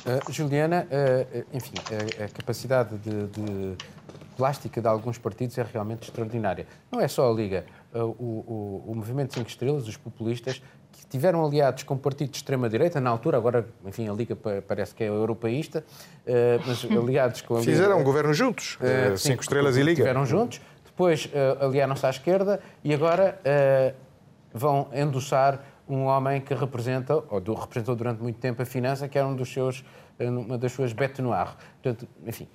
Uh, 0.04 0.32
Juliana, 0.32 0.86
uh, 0.90 1.56
enfim, 1.56 1.74
a, 2.20 2.24
a 2.24 2.28
capacidade 2.28 2.98
de, 2.98 3.28
de, 3.28 3.76
plástica 4.36 4.80
de 4.80 4.88
alguns 4.88 5.16
partidos 5.16 5.56
é 5.56 5.62
realmente 5.62 6.04
extraordinária. 6.04 6.66
Não 6.90 7.00
é 7.00 7.06
só 7.06 7.30
a 7.30 7.34
Liga. 7.34 7.64
Uh, 7.94 7.98
o, 7.98 8.84
o, 8.88 8.92
o 8.92 8.94
Movimento 8.96 9.34
5 9.34 9.48
Estrelas, 9.48 9.86
os 9.86 9.96
populistas, 9.96 10.60
que 10.92 11.06
tiveram 11.06 11.44
aliados 11.44 11.82
com 11.82 11.96
partidos 11.96 12.32
de 12.32 12.36
extrema-direita, 12.38 13.00
na 13.00 13.08
altura, 13.08 13.38
agora, 13.38 13.66
enfim, 13.84 14.08
a 14.08 14.12
Liga 14.12 14.36
parece 14.36 14.94
que 14.94 15.02
é 15.02 15.08
europeísta, 15.08 15.82
eh, 16.26 16.60
mas 16.66 16.84
aliados 16.92 17.40
com 17.40 17.56
a 17.56 17.60
Liga... 17.60 17.72
Fizeram 17.72 17.98
um 17.98 18.04
governo 18.04 18.34
juntos, 18.34 18.78
uh, 18.80 19.16
Cinco 19.16 19.42
Estrelas 19.42 19.76
e 19.76 19.80
Liga. 19.80 19.92
Estiveram 19.92 20.26
juntos, 20.26 20.60
depois 20.84 21.26
uh, 21.26 21.64
aliaram-se 21.64 22.04
à 22.04 22.10
esquerda 22.10 22.60
e 22.84 22.92
agora 22.92 23.40
uh, 23.40 23.96
vão 24.52 24.88
endossar 24.92 25.64
um 25.88 26.04
homem 26.04 26.40
que 26.40 26.54
representa, 26.54 27.24
ou 27.28 27.40
do, 27.40 27.54
representou 27.54 27.96
durante 27.96 28.22
muito 28.22 28.38
tempo 28.38 28.60
a 28.62 28.66
finança, 28.66 29.08
que 29.08 29.18
era 29.18 29.26
um 29.26 29.34
dos 29.34 29.52
seus, 29.52 29.84
uma 30.20 30.56
das 30.56 30.72
suas 30.72 30.92
bête 30.92 31.20
noire. 31.20 31.50
Portanto, 31.82 32.08
enfim, 32.24 32.48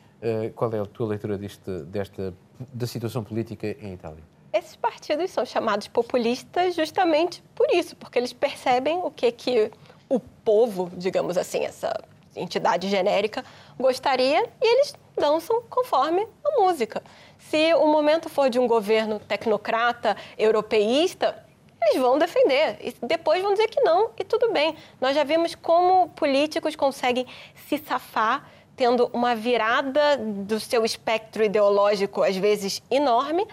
qual 0.55 0.71
é 0.73 0.79
a 0.79 0.85
tua 0.85 1.07
leitura 1.07 1.37
deste, 1.37 1.83
desta, 1.83 2.33
da 2.73 2.87
situação 2.87 3.23
política 3.23 3.67
em 3.67 3.93
Itália? 3.93 4.23
Esses 4.53 4.75
partidos 4.75 5.31
são 5.31 5.45
chamados 5.45 5.87
populistas 5.87 6.75
justamente 6.75 7.43
por 7.55 7.67
isso, 7.71 7.95
porque 7.95 8.17
eles 8.17 8.33
percebem 8.33 8.97
o 9.03 9.11
que 9.11 9.31
que 9.31 9.71
o 10.09 10.19
povo, 10.19 10.89
digamos 10.95 11.37
assim, 11.37 11.65
essa 11.65 11.93
entidade 12.35 12.87
genérica, 12.89 13.43
gostaria 13.79 14.43
e 14.61 14.67
eles 14.67 14.95
dançam 15.17 15.61
conforme 15.69 16.27
a 16.43 16.61
música. 16.61 17.03
Se 17.39 17.73
o 17.73 17.87
momento 17.87 18.29
for 18.29 18.49
de 18.49 18.59
um 18.59 18.67
governo 18.67 19.19
tecnocrata, 19.19 20.15
europeísta, 20.37 21.43
eles 21.81 22.01
vão 22.01 22.17
defender. 22.17 22.77
E 22.81 22.95
depois 23.05 23.41
vão 23.41 23.53
dizer 23.53 23.67
que 23.67 23.81
não, 23.81 24.11
e 24.17 24.23
tudo 24.23 24.51
bem. 24.51 24.75
Nós 24.99 25.15
já 25.15 25.23
vimos 25.23 25.55
como 25.55 26.09
políticos 26.09 26.75
conseguem 26.75 27.25
se 27.67 27.77
safar 27.77 28.49
tendo 28.75 29.09
uma 29.11 29.35
virada 29.35 30.17
do 30.17 30.59
seu 30.59 30.85
espectro 30.85 31.43
ideológico, 31.43 32.21
às 32.21 32.37
vezes 32.37 32.83
enorme, 32.91 33.47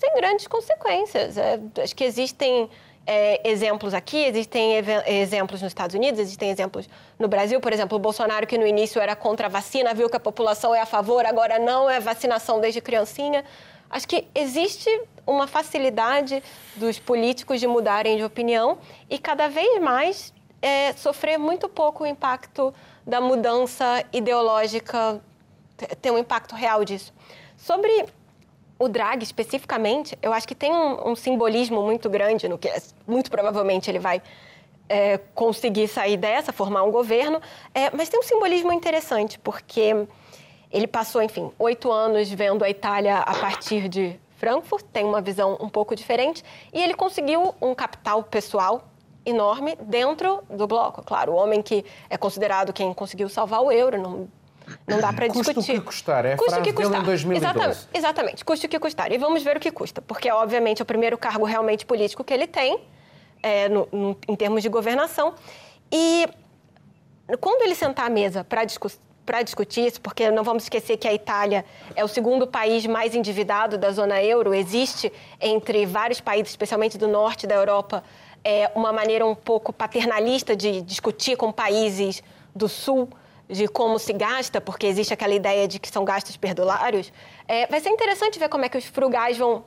sem 0.00 0.14
grandes 0.14 0.46
consequências. 0.46 1.36
É, 1.36 1.60
acho 1.82 1.94
que 1.94 2.04
existem 2.04 2.70
é, 3.06 3.48
exemplos 3.48 3.92
aqui, 3.92 4.16
existem 4.24 4.72
exemplos 5.06 5.60
nos 5.60 5.70
Estados 5.70 5.94
Unidos, 5.94 6.18
existem 6.18 6.48
exemplos 6.48 6.88
no 7.18 7.28
Brasil. 7.28 7.60
Por 7.60 7.70
exemplo, 7.70 7.96
o 7.96 8.00
Bolsonaro, 8.00 8.46
que 8.46 8.56
no 8.56 8.66
início 8.66 9.00
era 9.00 9.14
contra 9.14 9.46
a 9.46 9.50
vacina, 9.50 9.92
viu 9.92 10.08
que 10.08 10.16
a 10.16 10.20
população 10.20 10.74
é 10.74 10.80
a 10.80 10.86
favor, 10.86 11.26
agora 11.26 11.58
não 11.58 11.88
é 11.88 12.00
vacinação 12.00 12.60
desde 12.60 12.80
criancinha. 12.80 13.44
Acho 13.90 14.08
que 14.08 14.26
existe 14.34 14.88
uma 15.26 15.46
facilidade 15.46 16.42
dos 16.76 16.98
políticos 16.98 17.60
de 17.60 17.66
mudarem 17.66 18.16
de 18.16 18.24
opinião 18.24 18.78
e 19.10 19.18
cada 19.18 19.48
vez 19.48 19.82
mais 19.82 20.32
é, 20.62 20.92
sofrer 20.94 21.38
muito 21.38 21.68
pouco 21.68 22.04
o 22.04 22.06
impacto 22.06 22.72
da 23.06 23.20
mudança 23.20 24.02
ideológica, 24.12 25.20
ter 26.00 26.10
um 26.10 26.18
impacto 26.18 26.54
real 26.54 26.84
disso. 26.84 27.12
Sobre 27.56 28.06
o 28.80 28.88
Draghi 28.88 29.22
especificamente, 29.22 30.18
eu 30.22 30.32
acho 30.32 30.48
que 30.48 30.54
tem 30.54 30.72
um, 30.72 31.10
um 31.10 31.14
simbolismo 31.14 31.82
muito 31.82 32.08
grande 32.08 32.48
no 32.48 32.56
que 32.56 32.66
é, 32.66 32.80
muito 33.06 33.30
provavelmente 33.30 33.90
ele 33.90 33.98
vai 33.98 34.22
é, 34.88 35.18
conseguir 35.34 35.86
sair 35.86 36.16
dessa, 36.16 36.50
formar 36.50 36.82
um 36.82 36.90
governo, 36.90 37.42
é, 37.74 37.90
mas 37.94 38.08
tem 38.08 38.18
um 38.18 38.22
simbolismo 38.22 38.72
interessante 38.72 39.38
porque 39.38 40.06
ele 40.72 40.86
passou, 40.86 41.22
enfim, 41.22 41.52
oito 41.58 41.92
anos 41.92 42.30
vendo 42.30 42.64
a 42.64 42.70
Itália 42.70 43.18
a 43.18 43.34
partir 43.34 43.86
de 43.86 44.18
Frankfurt, 44.36 44.86
tem 44.90 45.04
uma 45.04 45.20
visão 45.20 45.58
um 45.60 45.68
pouco 45.68 45.94
diferente, 45.94 46.42
e 46.72 46.82
ele 46.82 46.94
conseguiu 46.94 47.54
um 47.60 47.74
capital 47.74 48.22
pessoal 48.22 48.88
enorme 49.26 49.76
dentro 49.82 50.42
do 50.48 50.66
bloco. 50.66 51.02
Claro, 51.02 51.32
o 51.32 51.36
homem 51.36 51.60
que 51.60 51.84
é 52.08 52.16
considerado 52.16 52.72
quem 52.72 52.94
conseguiu 52.94 53.28
salvar 53.28 53.60
o 53.60 53.70
euro, 53.70 54.00
não, 54.00 54.28
não 54.86 55.00
dá 55.00 55.12
para 55.12 55.28
discutir. 55.28 55.54
Custa 55.54 55.72
o 55.72 55.74
que 55.74 55.80
custar, 55.80 56.24
é 56.24 56.32
a 56.34 56.36
custa 56.36 56.56
frase 56.56 56.70
que 56.70 56.76
custar. 56.76 57.00
em 57.00 57.04
2012. 57.04 57.36
Exatamente, 57.36 57.88
exatamente, 57.94 58.44
custa 58.44 58.66
o 58.66 58.70
que 58.70 58.78
custar. 58.78 59.12
E 59.12 59.18
vamos 59.18 59.42
ver 59.42 59.56
o 59.56 59.60
que 59.60 59.70
custa, 59.70 60.02
porque 60.02 60.30
obviamente 60.30 60.80
é 60.80 60.82
o 60.82 60.86
primeiro 60.86 61.16
cargo 61.18 61.44
realmente 61.44 61.86
político 61.86 62.24
que 62.24 62.32
ele 62.32 62.46
tem, 62.46 62.80
é, 63.42 63.68
no, 63.68 63.88
no, 63.92 64.18
em 64.28 64.36
termos 64.36 64.62
de 64.62 64.68
governação. 64.68 65.34
E 65.92 66.28
quando 67.40 67.62
ele 67.62 67.74
sentar 67.74 68.06
à 68.06 68.10
mesa 68.10 68.44
para 68.44 68.64
discutir, 68.64 68.98
para 69.24 69.42
discutir 69.42 69.86
isso, 69.86 70.00
porque 70.00 70.28
não 70.30 70.42
vamos 70.42 70.64
esquecer 70.64 70.96
que 70.96 71.06
a 71.06 71.14
Itália 71.14 71.64
é 71.94 72.04
o 72.04 72.08
segundo 72.08 72.48
país 72.48 72.84
mais 72.86 73.14
endividado 73.14 73.78
da 73.78 73.92
zona 73.92 74.20
euro. 74.20 74.52
Existe 74.52 75.12
entre 75.40 75.86
vários 75.86 76.20
países, 76.20 76.50
especialmente 76.50 76.98
do 76.98 77.06
norte 77.06 77.46
da 77.46 77.54
Europa, 77.54 78.02
é, 78.42 78.70
uma 78.74 78.92
maneira 78.92 79.24
um 79.24 79.34
pouco 79.34 79.72
paternalista 79.72 80.56
de 80.56 80.80
discutir 80.82 81.36
com 81.36 81.52
países 81.52 82.24
do 82.54 82.68
sul 82.68 83.08
de 83.50 83.66
como 83.66 83.98
se 83.98 84.12
gasta, 84.12 84.60
porque 84.60 84.86
existe 84.86 85.12
aquela 85.12 85.34
ideia 85.34 85.66
de 85.66 85.78
que 85.78 85.88
são 85.88 86.04
gastos 86.04 86.36
perdulários. 86.36 87.12
É, 87.48 87.66
vai 87.66 87.80
ser 87.80 87.90
interessante 87.90 88.38
ver 88.38 88.48
como 88.48 88.64
é 88.64 88.68
que 88.68 88.78
os 88.78 88.84
frugais 88.84 89.36
vão, 89.36 89.64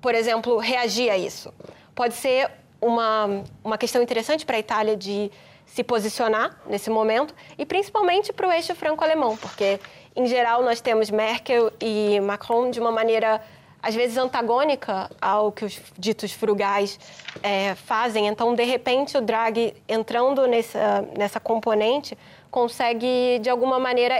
por 0.00 0.14
exemplo, 0.14 0.58
reagir 0.58 1.10
a 1.10 1.16
isso. 1.16 1.52
Pode 1.94 2.14
ser 2.14 2.50
uma, 2.80 3.44
uma 3.62 3.78
questão 3.78 4.02
interessante 4.02 4.44
para 4.44 4.56
a 4.56 4.58
Itália 4.58 4.96
de 4.96 5.30
se 5.64 5.82
posicionar 5.82 6.60
nesse 6.66 6.90
momento 6.90 7.34
e 7.58 7.64
principalmente 7.64 8.32
para 8.32 8.48
o 8.48 8.52
eixo 8.52 8.74
franco-alemão, 8.74 9.36
porque 9.36 9.80
em 10.14 10.26
geral 10.26 10.62
nós 10.62 10.80
temos 10.80 11.10
Merkel 11.10 11.72
e 11.80 12.20
Macron 12.20 12.70
de 12.70 12.80
uma 12.80 12.92
maneira 12.92 13.42
às 13.82 13.94
vezes 13.94 14.16
antagônica 14.16 15.08
ao 15.20 15.52
que 15.52 15.64
os 15.64 15.80
ditos 15.96 16.32
frugais 16.32 16.98
é, 17.40 17.74
fazem. 17.76 18.26
Então, 18.26 18.52
de 18.52 18.64
repente, 18.64 19.16
o 19.16 19.20
Draghi 19.20 19.74
entrando 19.88 20.44
nessa, 20.46 21.02
nessa 21.16 21.38
componente 21.38 22.18
consegue, 22.56 23.38
de 23.38 23.50
alguma 23.50 23.78
maneira, 23.78 24.14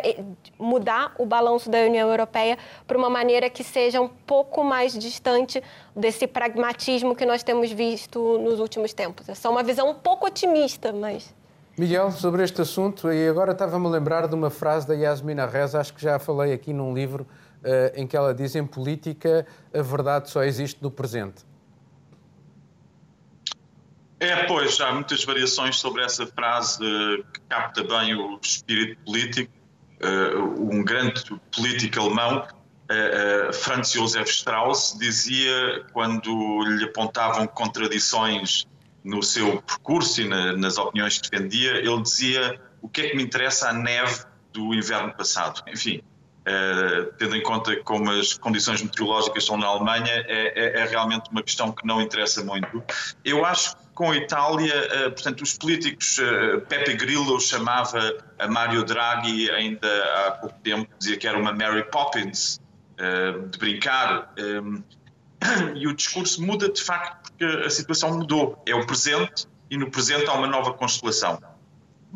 mudar 0.59 1.15
o 1.19 1.25
balanço 1.25 1.71
da 1.71 1.79
União 1.79 2.07
Europeia 2.11 2.59
para 2.87 2.99
uma 2.99 3.09
maneira 3.09 3.49
que 3.49 3.65
seja 3.65 3.99
um 3.99 4.09
pouco 4.09 4.63
mais 4.63 4.93
distante 4.93 5.63
desse 5.97 6.27
pragmatismo 6.27 7.17
que 7.17 7.25
nós 7.25 7.43
temos 7.43 7.73
visto 7.73 8.37
nos 8.37 8.61
últimos 8.61 8.93
tempos. 8.93 9.27
É 9.27 9.49
uma 9.49 9.63
visão 9.63 9.89
um 9.89 9.95
pouco 9.95 10.27
otimista, 10.27 10.93
mas... 10.93 11.35
Miguel, 11.79 12.11
sobre 12.11 12.43
este 12.45 12.61
assunto, 12.61 13.11
e 13.11 13.27
agora 13.27 13.53
estava-me 13.53 13.87
a 13.87 13.89
lembrar 13.89 14.29
de 14.29 14.35
uma 14.35 14.51
frase 14.51 14.87
da 14.87 14.93
Yasmina 14.93 15.47
Reza, 15.47 15.81
acho 15.81 15.95
que 15.95 16.03
já 16.03 16.19
falei 16.19 16.53
aqui 16.53 16.75
num 16.75 16.93
livro, 16.93 17.27
eh, 17.65 17.95
em 17.97 18.07
que 18.07 18.15
ela 18.15 18.35
diz 18.35 18.55
em 18.55 18.67
política 18.67 19.47
a 19.73 19.81
verdade 19.81 20.29
só 20.29 20.45
existe 20.45 20.83
no 20.83 20.91
presente. 20.91 21.43
É, 24.19 24.45
pois, 24.45 24.81
há 24.81 24.93
muitas 24.93 25.25
variações 25.25 25.77
sobre 25.79 26.03
essa 26.03 26.27
frase 26.27 26.83
uh, 26.83 27.25
que 27.33 27.41
capta 27.49 27.85
bem 27.85 28.15
o 28.15 28.39
espírito 28.41 28.99
político. 29.05 29.53
Uh, 30.03 30.75
um 30.75 30.83
grande 30.83 31.23
político 31.55 32.01
alemão, 32.01 32.39
uh, 32.39 33.53
Franz 33.53 33.93
Josef 33.93 34.31
Strauss, 34.31 34.97
dizia, 34.99 35.85
quando 35.93 36.63
lhe 36.65 36.85
apontavam 36.85 37.47
contradições 37.47 38.67
no 39.05 39.23
seu 39.23 39.61
percurso 39.63 40.23
e 40.23 40.29
na, 40.29 40.55
nas 40.55 40.79
opiniões 40.79 41.19
que 41.19 41.31
defendia, 41.31 41.77
ele 41.77 42.01
dizia: 42.01 42.61
O 42.81 42.89
que 42.89 43.03
é 43.03 43.09
que 43.11 43.17
me 43.17 43.23
interessa 43.23 43.69
a 43.69 43.73
neve 43.73 44.25
do 44.53 44.75
inverno 44.75 45.15
passado? 45.15 45.63
Enfim, 45.69 46.03
tendo 47.19 47.37
em 47.37 47.43
conta 47.43 47.77
como 47.83 48.11
as 48.11 48.35
condições 48.35 48.83
meteorológicas 48.83 49.45
são 49.45 49.57
na 49.57 49.67
Alemanha, 49.67 50.25
é, 50.27 50.79
é, 50.79 50.81
é, 50.81 50.85
realmente 50.87 51.31
uma 51.31 51.43
questão 51.43 51.73
que 51.73 51.87
não 51.87 52.01
interessa 52.01 52.45
muito. 52.45 52.83
Eu 53.25 53.45
acho 53.45 53.77
com 53.97 54.13
a 54.13 54.17
Itália, 54.17 55.09
uh, 55.09 55.11
portanto, 55.11 55.41
os 55.41 55.59
políticos, 55.59 56.19
uh, 56.19 56.61
Pepe 56.69 56.95
Grillo 56.95 57.41
chamava 57.41 58.17
a 58.39 58.47
Mário 58.47 58.85
Draghi 58.85 59.51
ainda 59.51 59.89
há 59.89 60.31
pouco 60.33 60.57
tempo, 60.63 60.89
dizia 60.99 61.17
que 61.17 61.27
era 61.27 61.37
uma 61.37 61.53
Mary 61.53 61.83
Poppins 61.91 62.61
de 63.51 63.59
brincar. 63.59 64.33
E 65.77 65.87
o 65.87 65.95
discurso 65.95 66.43
muda 66.43 66.73
de 66.73 66.83
facto 66.83 67.31
porque 67.31 67.45
a 67.45 67.69
situação 67.69 68.17
mudou. 68.19 68.61
É 68.67 68.75
o 68.75 68.87
presente 68.87 69.47
e 69.71 69.77
no 69.77 69.91
presente 69.91 70.27
há 70.27 70.33
uma 70.33 70.47
nova 70.47 70.73
constelação. 70.73 71.39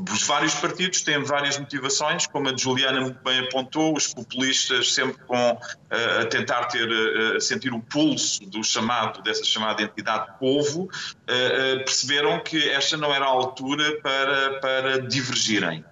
Os 0.09 0.23
vários 0.27 0.55
partidos 0.55 1.03
têm 1.03 1.23
várias 1.23 1.59
motivações, 1.59 2.27
como 2.27 2.49
a 2.49 2.57
Juliana 2.57 3.01
muito 3.01 3.23
bem 3.23 3.41
apontou, 3.41 3.97
os 3.97 4.13
populistas 4.15 4.95
sempre 4.95 5.19
com 5.25 5.53
uh, 5.53 6.21
a 6.21 6.27
tentar 6.27 6.67
ter, 6.67 6.89
uh, 6.89 7.41
sentir 7.41 7.73
o 7.73 7.81
pulso 7.81 8.45
do 8.47 8.63
chamado, 8.63 9.23
dessa 9.23 9.45
chamada 9.45 9.83
entidade 9.83 10.39
povo, 10.39 10.85
uh, 10.85 11.85
perceberam 11.85 12.41
que 12.41 12.71
esta 12.71 12.97
não 12.97 13.13
era 13.15 13.25
a 13.25 13.29
altura 13.29 14.01
para, 14.01 14.61
para 14.61 15.01
divergirem. 15.03 15.85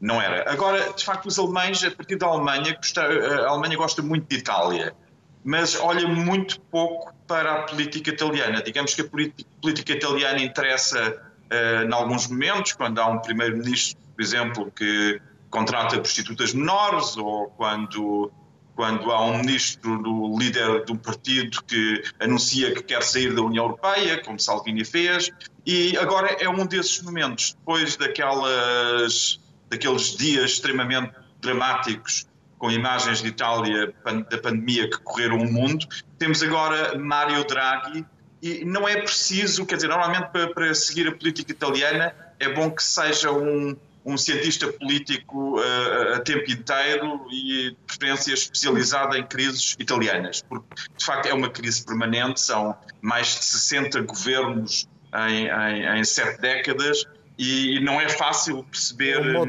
Não 0.00 0.20
era. 0.20 0.50
Agora, 0.50 0.92
de 0.92 1.04
facto, 1.04 1.26
os 1.26 1.38
alemães, 1.38 1.84
a 1.84 1.90
partir 1.90 2.16
da 2.16 2.26
Alemanha, 2.26 2.76
a 2.96 3.48
Alemanha 3.48 3.76
gosta 3.76 4.02
muito 4.02 4.26
de 4.28 4.36
Itália, 4.36 4.96
mas 5.44 5.78
olha 5.78 6.08
muito 6.08 6.60
pouco 6.62 7.14
para 7.28 7.52
a 7.52 7.62
política 7.62 8.10
italiana. 8.10 8.60
Digamos 8.62 8.94
que 8.94 9.02
a 9.02 9.04
política 9.04 9.92
italiana 9.92 10.40
interessa 10.40 11.31
uh, 11.52 11.86
em 11.86 11.92
alguns 11.92 12.26
momentos, 12.26 12.72
quando 12.72 12.98
há 12.98 13.06
um 13.06 13.18
primeiro-ministro, 13.18 14.00
por 14.14 14.22
exemplo, 14.22 14.72
que 14.74 15.20
contrata 15.50 15.98
prostitutas 15.98 16.54
menores, 16.54 17.16
ou 17.16 17.48
quando, 17.50 18.32
quando 18.74 19.10
há 19.12 19.22
um 19.22 19.38
ministro, 19.38 20.02
do 20.02 20.38
líder 20.38 20.84
de 20.84 20.92
um 20.92 20.96
partido 20.96 21.62
que 21.64 22.02
anuncia 22.18 22.74
que 22.74 22.82
quer 22.82 23.02
sair 23.02 23.34
da 23.34 23.42
União 23.42 23.64
Europeia, 23.64 24.22
como 24.24 24.40
Salvini 24.40 24.84
fez, 24.84 25.30
e 25.66 25.96
agora 25.98 26.28
é 26.40 26.48
um 26.48 26.66
desses 26.66 27.02
momentos, 27.02 27.54
depois 27.54 27.96
daquelas, 27.96 29.38
daqueles 29.68 30.16
dias 30.16 30.52
extremamente 30.52 31.12
dramáticos 31.40 32.26
com 32.58 32.70
imagens 32.70 33.20
de 33.20 33.28
Itália 33.28 33.92
da 34.30 34.38
pandemia 34.38 34.88
que 34.88 34.96
correram 34.98 35.38
o 35.38 35.52
mundo, 35.52 35.84
temos 36.16 36.42
agora 36.42 36.96
Mário 36.96 37.44
Draghi 37.44 38.06
e 38.42 38.64
não 38.64 38.88
é 38.88 39.00
preciso, 39.00 39.64
quer 39.64 39.76
dizer, 39.76 39.88
normalmente 39.88 40.30
para, 40.32 40.52
para 40.52 40.74
seguir 40.74 41.06
a 41.06 41.12
política 41.12 41.52
italiana 41.52 42.12
é 42.40 42.52
bom 42.52 42.68
que 42.72 42.82
seja 42.82 43.30
um, 43.30 43.76
um 44.04 44.16
cientista 44.16 44.66
político 44.66 45.60
uh, 45.60 46.14
a 46.16 46.20
tempo 46.20 46.50
inteiro 46.50 47.24
e 47.30 47.70
de 47.70 47.76
preferência 47.86 48.34
especializado 48.34 49.16
em 49.16 49.24
crises 49.24 49.76
italianas, 49.78 50.42
porque 50.42 50.66
de 50.96 51.04
facto 51.04 51.26
é 51.26 51.32
uma 51.32 51.48
crise 51.48 51.84
permanente, 51.84 52.40
são 52.40 52.76
mais 53.00 53.28
de 53.28 53.44
60 53.44 54.00
governos 54.02 54.88
em, 55.28 55.46
em, 55.46 56.00
em 56.00 56.04
sete 56.04 56.40
décadas 56.40 57.04
e 57.38 57.78
não 57.80 58.00
é 58.00 58.08
fácil 58.08 58.64
perceber 58.64 59.20
um 59.20 59.46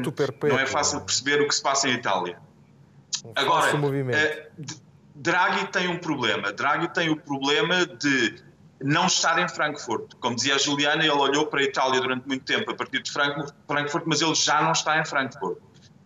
não 0.48 0.58
é 0.58 0.66
fácil 0.66 1.00
perceber 1.00 1.40
o 1.40 1.48
que 1.48 1.54
se 1.54 1.62
passa 1.62 1.88
em 1.88 1.94
Itália. 1.94 2.38
Um 3.24 3.32
Agora, 3.34 3.74
uh, 3.74 4.80
Draghi 5.16 5.66
tem 5.68 5.88
um 5.88 5.98
problema. 5.98 6.52
Draghi 6.52 6.92
tem 6.92 7.08
o 7.08 7.16
problema 7.16 7.86
de 7.86 8.36
não 8.84 9.06
estar 9.06 9.38
em 9.38 9.48
Frankfurt. 9.48 10.12
Como 10.20 10.36
dizia 10.36 10.56
a 10.56 10.58
Juliana, 10.58 11.02
ele 11.02 11.10
olhou 11.10 11.46
para 11.46 11.60
a 11.60 11.62
Itália 11.62 12.00
durante 12.02 12.26
muito 12.28 12.44
tempo 12.44 12.70
a 12.70 12.74
partir 12.74 13.02
de 13.02 13.10
Frankfurt, 13.10 14.04
mas 14.04 14.20
ele 14.20 14.34
já 14.34 14.60
não 14.60 14.72
está 14.72 15.00
em 15.00 15.04
Frankfurt. 15.06 15.56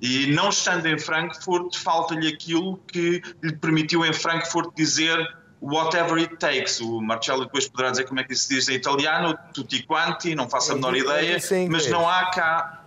E 0.00 0.28
não 0.28 0.50
estando 0.50 0.86
em 0.86 0.96
Frankfurt, 0.96 1.76
falta-lhe 1.76 2.28
aquilo 2.28 2.76
que 2.86 3.20
lhe 3.42 3.56
permitiu 3.56 4.04
em 4.06 4.12
Frankfurt 4.12 4.72
dizer 4.76 5.18
whatever 5.60 6.18
it 6.18 6.36
takes. 6.36 6.80
O 6.80 7.00
Marcello 7.00 7.46
depois 7.46 7.68
poderá 7.68 7.90
dizer 7.90 8.04
como 8.04 8.20
é 8.20 8.24
que 8.24 8.34
se 8.36 8.48
diz 8.48 8.68
em 8.68 8.74
italiano, 8.74 9.36
tutti 9.52 9.82
quanti, 9.82 10.36
não 10.36 10.48
faço 10.48 10.70
a 10.70 10.74
menor 10.76 10.96
ideia, 10.96 11.36
mas 11.68 11.88
não 11.88 12.08
há 12.08 12.30
cá. 12.30 12.84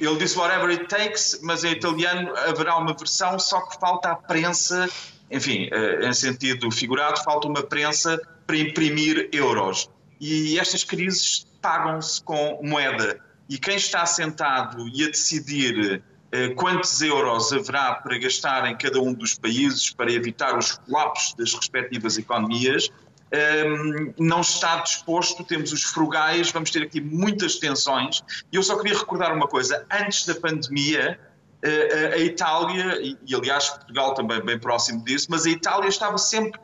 Ele 0.00 0.16
disse 0.16 0.38
whatever 0.38 0.70
it 0.70 0.86
takes, 0.86 1.40
mas 1.42 1.62
em 1.62 1.72
italiano 1.72 2.34
haverá 2.36 2.78
uma 2.78 2.94
versão, 2.94 3.38
só 3.38 3.60
que 3.60 3.78
falta 3.78 4.12
a 4.12 4.16
prensa, 4.16 4.88
enfim, 5.30 5.68
eh, 5.70 6.08
em 6.08 6.12
sentido 6.14 6.70
figurado, 6.70 7.22
falta 7.22 7.48
uma 7.48 7.62
prensa 7.62 8.18
para 8.50 8.58
imprimir 8.58 9.28
euros. 9.32 9.88
E 10.20 10.58
estas 10.58 10.82
crises 10.82 11.46
pagam-se 11.62 12.20
com 12.24 12.58
moeda. 12.64 13.20
E 13.48 13.56
quem 13.56 13.76
está 13.76 14.04
sentado 14.04 14.88
e 14.88 15.04
a 15.04 15.06
decidir 15.06 16.02
eh, 16.32 16.48
quantos 16.48 17.00
euros 17.00 17.52
haverá 17.52 17.94
para 17.94 18.18
gastar 18.18 18.68
em 18.68 18.76
cada 18.76 19.00
um 19.00 19.12
dos 19.12 19.34
países 19.34 19.90
para 19.90 20.12
evitar 20.12 20.58
os 20.58 20.72
colapsos 20.72 21.34
das 21.34 21.54
respectivas 21.54 22.18
economias, 22.18 22.90
ehm, 23.30 24.12
não 24.18 24.40
está 24.40 24.80
disposto, 24.80 25.44
temos 25.44 25.72
os 25.72 25.84
frugais, 25.84 26.50
vamos 26.50 26.72
ter 26.72 26.82
aqui 26.82 27.00
muitas 27.00 27.56
tensões. 27.56 28.20
E 28.52 28.56
eu 28.56 28.64
só 28.64 28.76
queria 28.76 28.98
recordar 28.98 29.32
uma 29.32 29.46
coisa: 29.46 29.86
antes 29.92 30.26
da 30.26 30.34
pandemia, 30.34 31.20
eh, 31.62 32.14
a 32.14 32.18
Itália, 32.18 32.98
e 33.00 33.32
aliás 33.32 33.68
Portugal 33.68 34.14
também 34.14 34.44
bem 34.44 34.58
próximo 34.58 35.04
disso, 35.04 35.28
mas 35.30 35.46
a 35.46 35.50
Itália 35.50 35.88
estava 35.88 36.18
sempre 36.18 36.60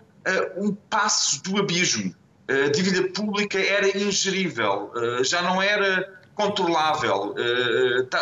um 0.56 0.74
passo 0.74 1.42
do 1.42 1.58
abismo. 1.58 2.14
A 2.48 2.70
dívida 2.70 3.08
pública 3.12 3.58
era 3.58 3.96
ingerível, 3.98 4.92
eh, 4.96 5.24
já 5.24 5.42
não 5.42 5.60
era 5.60 6.20
controlável. 6.34 7.34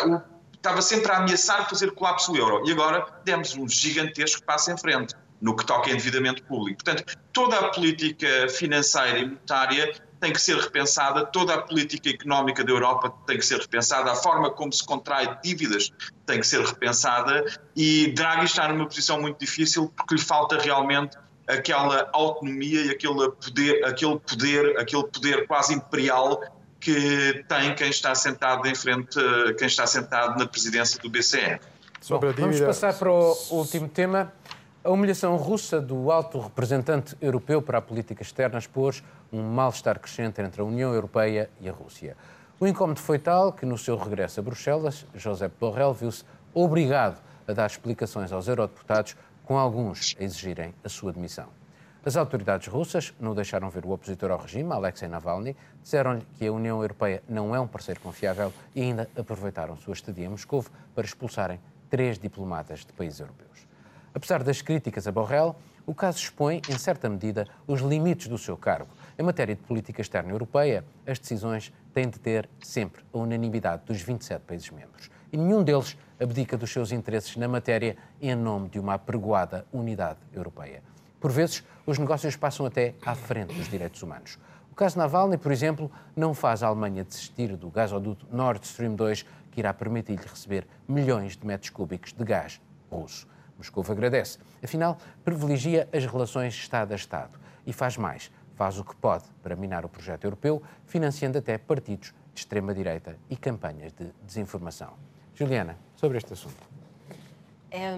O 0.07 0.35
estava 0.65 0.81
sempre 0.81 1.11
a 1.11 1.17
ameaçar 1.17 1.69
fazer 1.69 1.91
colapso 1.91 2.31
do 2.31 2.37
euro. 2.37 2.67
E 2.67 2.71
agora 2.71 3.05
demos 3.23 3.55
um 3.55 3.67
gigantesco 3.67 4.43
passo 4.43 4.71
em 4.71 4.77
frente 4.77 5.13
no 5.39 5.55
que 5.55 5.65
toca 5.65 5.89
a 5.89 5.93
endividamento 5.93 6.43
público. 6.43 6.83
Portanto, 6.83 7.15
toda 7.31 7.57
a 7.59 7.69
política 7.69 8.49
financeira 8.49 9.19
e 9.19 9.25
monetária 9.25 9.93
tem 10.19 10.33
que 10.33 10.41
ser 10.41 10.57
repensada, 10.57 11.25
toda 11.25 11.53
a 11.53 11.61
política 11.61 12.09
económica 12.09 12.63
da 12.63 12.71
Europa 12.71 13.13
tem 13.27 13.37
que 13.37 13.45
ser 13.45 13.59
repensada, 13.59 14.11
a 14.11 14.15
forma 14.15 14.49
como 14.49 14.73
se 14.73 14.83
contrai 14.83 15.37
dívidas 15.43 15.91
tem 16.25 16.39
que 16.39 16.47
ser 16.47 16.65
repensada 16.65 17.45
e 17.75 18.11
Draghi 18.13 18.45
está 18.45 18.67
numa 18.67 18.85
posição 18.85 19.21
muito 19.21 19.37
difícil 19.37 19.93
porque 19.95 20.15
lhe 20.15 20.21
falta 20.21 20.57
realmente 20.57 21.15
aquela 21.47 22.09
autonomia 22.11 22.85
e 22.85 22.89
aquele 22.89 23.29
poder, 23.31 23.83
aquele 23.85 24.19
poder, 24.19 24.79
aquele 24.79 25.03
poder 25.03 25.47
quase 25.47 25.73
imperial 25.73 26.41
que 26.79 27.43
tem 27.47 27.73
quem 27.75 27.89
está 27.89 28.13
sentado 28.13 28.67
em 28.67 28.75
frente, 28.75 29.17
quem 29.57 29.67
está 29.67 29.87
sentado 29.87 30.37
na 30.37 30.47
presidência 30.47 30.99
do 30.99 31.09
BCE. 31.09 31.59
Bom, 32.07 32.19
vamos 32.37 32.59
passar 32.59 32.93
para 32.93 33.11
o 33.11 33.35
último 33.51 33.87
tema. 33.87 34.31
A 34.83 34.91
humilhação 34.91 35.35
russa 35.35 35.81
do 35.81 36.11
alto 36.11 36.39
representante 36.39 37.17
europeu 37.19 37.59
para 37.59 37.79
a 37.79 37.81
política 37.81 38.21
externa 38.21 38.59
expôs 38.59 39.03
um 39.33 39.41
mal-estar 39.41 39.99
crescente 39.99 40.39
entre 40.41 40.61
a 40.61 40.63
União 40.63 40.93
Europeia 40.93 41.49
e 41.59 41.67
a 41.67 41.71
Rússia. 41.71 42.15
O 42.59 42.67
incómodo 42.67 42.99
foi 42.99 43.17
tal 43.17 43.51
que, 43.51 43.65
no 43.65 43.79
seu 43.79 43.97
regresso 43.97 44.39
a 44.39 44.43
Bruxelas, 44.43 45.07
José 45.15 45.49
Borrell 45.59 45.91
viu-se 45.91 46.23
obrigado 46.53 47.19
a 47.47 47.53
dar 47.53 47.65
explicações 47.65 48.31
aos 48.31 48.47
eurodeputados, 48.47 49.15
com 49.45 49.57
alguns 49.57 50.15
a 50.19 50.23
exigirem 50.23 50.73
a 50.83 50.89
sua 50.89 51.13
demissão. 51.13 51.47
As 52.03 52.15
autoridades 52.15 52.67
russas 52.67 53.13
não 53.19 53.33
deixaram 53.33 53.69
ver 53.69 53.85
o 53.85 53.91
opositor 53.91 54.29
ao 54.29 54.37
regime, 54.37 54.71
Alexei 54.71 55.07
Navalny, 55.07 55.55
disseram-lhe 55.81 56.21
que 56.37 56.45
a 56.45 56.51
União 56.51 56.81
Europeia 56.81 57.23
não 57.27 57.55
é 57.55 57.59
um 57.59 57.67
parceiro 57.67 57.99
confiável 57.99 58.53
e 58.75 58.81
ainda 58.81 59.09
aproveitaram 59.17 59.75
sua 59.75 59.93
estadia 59.93 60.25
em 60.25 60.29
Moscou 60.29 60.63
para 60.93 61.05
expulsarem 61.05 61.59
três 61.89 62.19
diplomatas 62.19 62.85
de 62.85 62.93
países 62.93 63.19
europeus. 63.19 63.67
Apesar 64.13 64.43
das 64.43 64.61
críticas 64.61 65.07
a 65.07 65.11
Borrell, 65.11 65.55
o 65.85 65.93
caso 65.93 66.19
expõe, 66.19 66.61
em 66.69 66.77
certa 66.77 67.09
medida, 67.09 67.47
os 67.67 67.81
limites 67.81 68.27
do 68.27 68.37
seu 68.37 68.57
cargo. 68.57 68.89
Em 69.17 69.23
matéria 69.23 69.55
de 69.55 69.61
política 69.61 70.01
externa 70.01 70.31
europeia, 70.31 70.85
as 71.05 71.19
decisões 71.19 71.71
têm 71.93 72.09
de 72.09 72.19
ter 72.19 72.49
sempre 72.59 73.03
a 73.13 73.17
unanimidade 73.17 73.83
dos 73.85 74.01
27 74.01 74.41
países 74.41 74.69
membros. 74.69 75.09
E 75.35 75.37
nenhum 75.37 75.65
deles 75.65 75.97
abdica 76.17 76.55
dos 76.55 76.71
seus 76.71 76.93
interesses 76.93 77.35
na 77.35 77.45
matéria 77.45 77.97
em 78.21 78.33
nome 78.33 78.69
de 78.69 78.79
uma 78.79 78.93
apregoada 78.93 79.67
unidade 79.73 80.19
europeia. 80.33 80.81
Por 81.19 81.29
vezes, 81.29 81.61
os 81.85 81.99
negócios 81.99 82.37
passam 82.37 82.65
até 82.65 82.95
à 83.05 83.13
frente 83.13 83.53
dos 83.53 83.67
direitos 83.67 84.01
humanos. 84.01 84.39
O 84.71 84.75
caso 84.75 84.97
Navalny, 84.97 85.37
por 85.37 85.51
exemplo, 85.51 85.91
não 86.15 86.33
faz 86.33 86.63
a 86.63 86.67
Alemanha 86.67 87.03
desistir 87.03 87.53
do 87.57 87.69
gasoduto 87.69 88.25
Nord 88.31 88.65
Stream 88.65 88.95
2, 88.95 89.25
que 89.51 89.59
irá 89.59 89.73
permitir-lhe 89.73 90.25
receber 90.25 90.65
milhões 90.87 91.35
de 91.35 91.45
metros 91.45 91.69
cúbicos 91.69 92.13
de 92.13 92.23
gás 92.23 92.61
russo. 92.89 93.27
Moscou 93.57 93.83
agradece. 93.89 94.37
Afinal, 94.63 94.97
privilegia 95.25 95.89
as 95.91 96.05
relações 96.05 96.53
Estado 96.53 96.93
a 96.93 96.95
Estado 96.95 97.37
e 97.67 97.73
faz 97.73 97.97
mais. 97.97 98.31
Faz 98.55 98.79
o 98.79 98.85
que 98.85 98.95
pode 98.95 99.25
para 99.43 99.53
minar 99.57 99.83
o 99.83 99.89
projeto 99.89 100.23
europeu, 100.23 100.63
financiando 100.85 101.37
até 101.37 101.57
partidos 101.57 102.13
de 102.33 102.39
extrema-direita 102.39 103.17
e 103.29 103.35
campanhas 103.35 103.91
de 103.91 104.13
desinformação. 104.25 104.93
Juliana, 105.35 105.77
sobre 105.95 106.17
este 106.17 106.33
assunto. 106.33 106.55
É, 107.69 107.93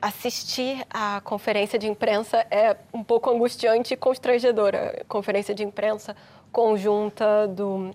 assistir 0.00 0.86
à 0.88 1.20
conferência 1.22 1.78
de 1.78 1.88
imprensa 1.88 2.46
é 2.50 2.76
um 2.94 3.02
pouco 3.02 3.28
angustiante 3.30 3.94
e 3.94 3.96
constrangedora. 3.96 5.04
Conferência 5.08 5.54
de 5.54 5.64
imprensa 5.64 6.16
conjunta 6.52 7.48
do 7.48 7.90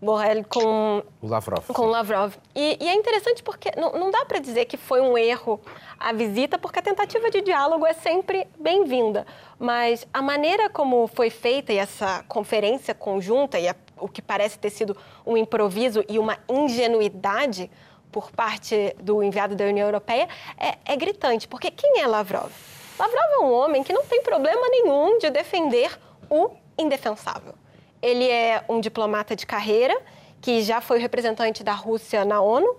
Borrell 0.00 0.44
com 0.44 1.02
o 1.20 1.26
Lavrov. 1.26 1.66
Com 1.72 1.86
Lavrov. 1.86 2.34
E, 2.54 2.78
e, 2.80 2.88
é 2.88 2.94
interessante 2.94 3.42
porque 3.42 3.70
não, 3.76 3.92
não 3.92 4.10
dá 4.10 4.24
para 4.24 4.38
dizer 4.38 4.66
que 4.66 4.76
foi 4.76 5.00
um 5.00 5.16
erro 5.18 5.60
a 5.98 6.12
visita, 6.12 6.58
porque 6.58 6.78
a 6.78 6.82
tentativa 6.82 7.30
de 7.30 7.40
diálogo 7.40 7.86
é 7.86 7.94
sempre 7.94 8.46
bem-vinda. 8.58 9.26
Mas 9.58 10.06
a 10.12 10.20
maneira 10.22 10.68
como 10.68 11.06
foi 11.08 11.30
feita 11.30 11.72
e 11.72 11.78
essa 11.78 12.22
conferência 12.28 12.94
conjunta, 12.94 13.58
e 13.58 13.68
a, 13.68 13.74
o 13.98 14.08
que 14.08 14.20
parece 14.22 14.58
ter 14.58 14.70
sido 14.70 14.96
um 15.26 15.36
improviso 15.36 16.04
e 16.08 16.18
uma 16.18 16.38
ingenuidade 16.48 17.70
por 18.14 18.30
parte 18.30 18.94
do 19.02 19.24
enviado 19.24 19.56
da 19.56 19.64
União 19.64 19.88
Europeia 19.88 20.28
é, 20.56 20.78
é 20.84 20.96
gritante, 20.96 21.48
porque 21.48 21.68
quem 21.68 22.00
é 22.00 22.06
Lavrov? 22.06 22.52
Lavrov 22.96 23.24
é 23.32 23.38
um 23.40 23.52
homem 23.52 23.82
que 23.82 23.92
não 23.92 24.04
tem 24.04 24.22
problema 24.22 24.68
nenhum 24.68 25.18
de 25.18 25.28
defender 25.30 25.98
o 26.30 26.50
indefensável. 26.78 27.54
Ele 28.00 28.30
é 28.30 28.64
um 28.68 28.80
diplomata 28.80 29.34
de 29.34 29.44
carreira 29.44 30.00
que 30.40 30.62
já 30.62 30.80
foi 30.80 31.00
representante 31.00 31.64
da 31.64 31.72
Rússia 31.72 32.24
na 32.24 32.40
ONU 32.40 32.76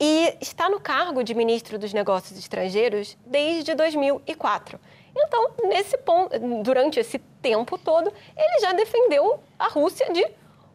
e 0.00 0.36
está 0.40 0.68
no 0.68 0.80
cargo 0.80 1.22
de 1.22 1.34
ministro 1.34 1.78
dos 1.78 1.92
Negócios 1.92 2.36
Estrangeiros 2.36 3.16
desde 3.24 3.76
2004. 3.76 4.80
Então, 5.16 5.52
nesse 5.68 5.96
ponto, 5.98 6.36
durante 6.64 6.98
esse 6.98 7.20
tempo 7.40 7.78
todo, 7.78 8.12
ele 8.36 8.60
já 8.60 8.72
defendeu 8.72 9.38
a 9.56 9.68
Rússia 9.68 10.12
de 10.12 10.26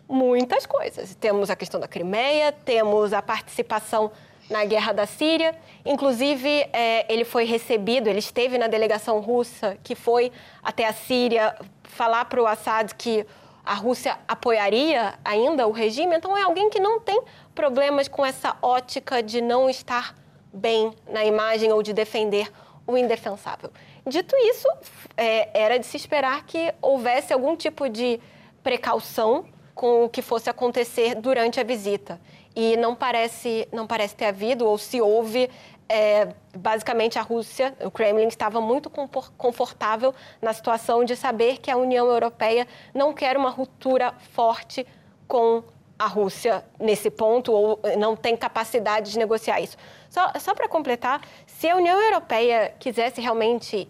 muitas 0.09 0.65
coisas. 0.65 1.13
Temos 1.15 1.51
a 1.51 1.55
questão 1.55 1.79
da 1.79 1.87
Crimeia, 1.87 2.51
temos 2.51 3.13
a 3.13 3.21
participação 3.21 4.11
na 4.49 4.65
guerra 4.65 4.91
da 4.91 5.05
Síria. 5.05 5.55
Inclusive, 5.85 6.67
é, 6.73 7.05
ele 7.07 7.23
foi 7.23 7.45
recebido, 7.45 8.07
ele 8.07 8.19
esteve 8.19 8.57
na 8.57 8.67
delegação 8.67 9.19
russa 9.19 9.77
que 9.83 9.93
foi 9.93 10.31
até 10.63 10.87
a 10.87 10.93
Síria 10.93 11.55
falar 11.83 12.25
para 12.25 12.41
o 12.41 12.47
Assad 12.47 12.93
que 12.95 13.25
a 13.63 13.75
Rússia 13.75 14.17
apoiaria 14.27 15.13
ainda 15.23 15.67
o 15.67 15.71
regime. 15.71 16.15
Então, 16.15 16.35
é 16.35 16.41
alguém 16.41 16.71
que 16.71 16.79
não 16.79 16.99
tem 16.99 17.21
problemas 17.53 18.07
com 18.07 18.25
essa 18.25 18.57
ótica 18.63 19.21
de 19.21 19.41
não 19.41 19.69
estar 19.69 20.15
bem 20.51 20.91
na 21.07 21.23
imagem 21.23 21.71
ou 21.71 21.83
de 21.83 21.93
defender 21.93 22.51
o 22.87 22.97
indefensável. 22.97 23.69
Dito 24.07 24.35
isso, 24.35 24.67
é, 25.15 25.49
era 25.53 25.77
de 25.77 25.85
se 25.85 25.95
esperar 25.95 26.43
que 26.45 26.73
houvesse 26.81 27.31
algum 27.31 27.55
tipo 27.55 27.87
de 27.87 28.19
precaução 28.63 29.45
com 29.79 30.03
o 30.03 30.09
que 30.09 30.21
fosse 30.21 30.49
acontecer 30.49 31.15
durante 31.15 31.57
a 31.57 31.63
visita. 31.63 32.19
E 32.53 32.75
não 32.75 32.93
parece, 32.93 33.65
não 33.71 33.87
parece 33.87 34.13
ter 34.13 34.25
havido, 34.25 34.67
ou 34.67 34.77
se 34.77 34.99
houve, 34.99 35.49
é, 35.87 36.33
basicamente 36.53 37.17
a 37.17 37.21
Rússia, 37.21 37.73
o 37.79 37.89
Kremlin 37.89 38.27
estava 38.27 38.59
muito 38.59 38.91
confortável 39.37 40.13
na 40.41 40.51
situação 40.51 41.05
de 41.05 41.15
saber 41.15 41.59
que 41.59 41.71
a 41.71 41.77
União 41.77 42.05
Europeia 42.07 42.67
não 42.93 43.13
quer 43.13 43.37
uma 43.37 43.49
ruptura 43.49 44.13
forte 44.33 44.85
com 45.25 45.63
a 45.97 46.07
Rússia 46.07 46.61
nesse 46.77 47.09
ponto, 47.09 47.53
ou 47.53 47.79
não 47.97 48.17
tem 48.17 48.35
capacidade 48.35 49.13
de 49.13 49.17
negociar 49.17 49.61
isso. 49.61 49.77
Só, 50.09 50.33
só 50.41 50.53
para 50.53 50.67
completar, 50.67 51.21
se 51.47 51.69
a 51.69 51.77
União 51.77 51.97
Europeia 52.01 52.75
quisesse 52.77 53.21
realmente 53.21 53.87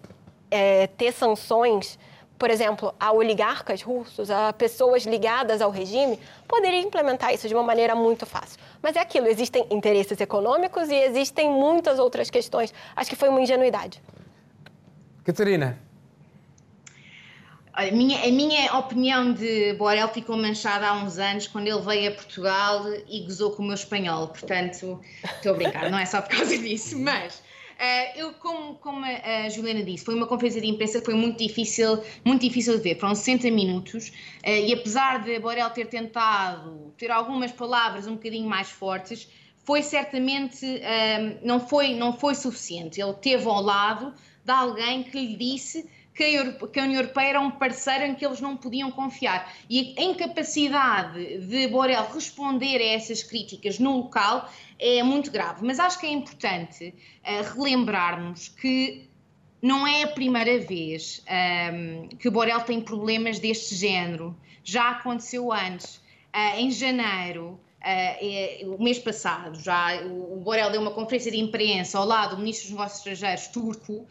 é, 0.52 0.86
ter 0.86 1.10
sanções 1.10 1.98
por 2.40 2.50
exemplo, 2.50 2.94
a 2.98 3.12
oligarcas 3.12 3.82
russos, 3.82 4.30
a 4.30 4.50
pessoas 4.54 5.04
ligadas 5.04 5.60
ao 5.60 5.70
regime, 5.70 6.18
poderia 6.48 6.80
implementar 6.80 7.34
isso 7.34 7.46
de 7.46 7.54
uma 7.54 7.62
maneira 7.62 7.94
muito 7.94 8.24
fácil. 8.24 8.58
Mas 8.80 8.96
é 8.96 9.00
aquilo, 9.00 9.26
existem 9.26 9.66
interesses 9.70 10.18
econômicos 10.18 10.88
e 10.88 10.94
existem 10.94 11.50
muitas 11.50 11.98
outras 11.98 12.30
questões. 12.30 12.72
Acho 12.96 13.10
que 13.10 13.16
foi 13.16 13.28
uma 13.28 13.42
ingenuidade. 13.42 14.02
Catarina. 15.22 15.78
A 17.74 17.90
minha, 17.90 18.24
a 18.24 18.32
minha 18.32 18.78
opinião 18.78 19.34
de 19.34 19.74
Borel 19.74 20.08
ficou 20.08 20.34
manchada 20.34 20.88
há 20.88 20.94
uns 20.94 21.18
anos 21.18 21.46
quando 21.46 21.66
ele 21.66 21.82
veio 21.82 22.10
a 22.10 22.14
Portugal 22.14 22.86
e 23.06 23.20
gozou 23.20 23.50
com 23.50 23.62
o 23.62 23.66
meu 23.66 23.74
espanhol. 23.74 24.28
Portanto, 24.28 24.98
estou 25.22 25.52
a 25.52 25.56
brincar, 25.56 25.90
não 25.90 25.98
é 25.98 26.06
só 26.06 26.22
por 26.22 26.30
causa 26.34 26.56
disso, 26.56 26.98
mas 26.98 27.42
eu, 28.14 28.34
como, 28.34 28.74
como 28.76 29.04
a 29.04 29.48
Juliana 29.48 29.82
disse, 29.82 30.04
foi 30.04 30.14
uma 30.14 30.26
conferência 30.26 30.60
de 30.60 30.66
imprensa 30.66 30.98
que 31.00 31.06
foi 31.06 31.14
muito 31.14 31.38
difícil, 31.38 32.02
muito 32.24 32.42
difícil 32.42 32.76
de 32.76 32.82
ver. 32.82 32.98
Foram 32.98 33.14
60 33.14 33.50
minutos 33.50 34.08
uh, 34.08 34.50
e 34.50 34.72
apesar 34.72 35.22
de 35.22 35.38
Borel 35.38 35.70
ter 35.70 35.86
tentado 35.86 36.92
ter 36.98 37.10
algumas 37.10 37.52
palavras 37.52 38.06
um 38.06 38.14
bocadinho 38.14 38.48
mais 38.48 38.70
fortes, 38.70 39.28
foi 39.64 39.82
certamente, 39.82 40.66
uh, 40.66 41.38
não, 41.42 41.60
foi, 41.60 41.94
não 41.94 42.12
foi 42.12 42.34
suficiente. 42.34 43.00
Ele 43.00 43.14
teve 43.14 43.46
ao 43.46 43.62
lado 43.62 44.12
de 44.44 44.52
alguém 44.52 45.02
que 45.02 45.18
lhe 45.18 45.36
disse 45.36 45.88
que 46.20 46.80
a, 46.80 46.84
União 46.84 47.00
Europeia 47.00 47.28
era 47.28 47.40
um 47.40 47.50
parceiro 47.50 48.04
em 48.04 48.14
que 48.14 48.26
eles 48.26 48.40
não 48.42 48.54
podiam 48.56 48.90
confiar. 48.90 49.50
E 49.70 49.94
a 49.98 50.02
incapacidade 50.02 51.38
de 51.38 51.66
Borel 51.68 52.06
responder 52.12 52.76
a 52.76 52.94
essas 52.94 53.22
críticas 53.22 53.78
no 53.78 53.96
local 53.96 54.50
é 54.78 55.02
muito 55.02 55.30
grave. 55.30 55.64
Mas 55.64 55.80
acho 55.80 55.98
que 55.98 56.06
é 56.06 56.10
importante 56.10 56.94
uh, 57.24 57.54
relembrarmos 57.54 58.48
que 58.48 59.08
não 59.62 59.86
é 59.86 60.02
a 60.02 60.08
primeira 60.08 60.58
vez 60.58 61.22
um, 61.26 61.32
ehm, 61.32 62.08
que 62.18 62.28
Borel 62.28 62.60
tem 62.62 62.80
problemas 62.80 63.38
deste 63.38 63.74
género. 63.74 64.36
Já 64.62 64.90
aconteceu 64.90 65.50
antes. 65.52 65.96
Uh, 66.34 66.58
em 66.58 66.70
janeiro, 66.70 67.58
Uh, 67.80 68.74
o 68.74 68.82
mês 68.82 68.98
passado, 68.98 69.58
já 69.58 70.02
o 70.04 70.36
Borel 70.36 70.70
deu 70.70 70.82
uma 70.82 70.90
conferência 70.90 71.32
de 71.32 71.40
imprensa 71.40 71.96
ao 71.96 72.04
lado 72.04 72.36
do 72.36 72.42
Ministro 72.42 72.66
dos 72.66 72.72
Negócios 72.72 72.98
Estrangeiros 72.98 73.46
turco 73.46 73.92
uh, 73.94 74.06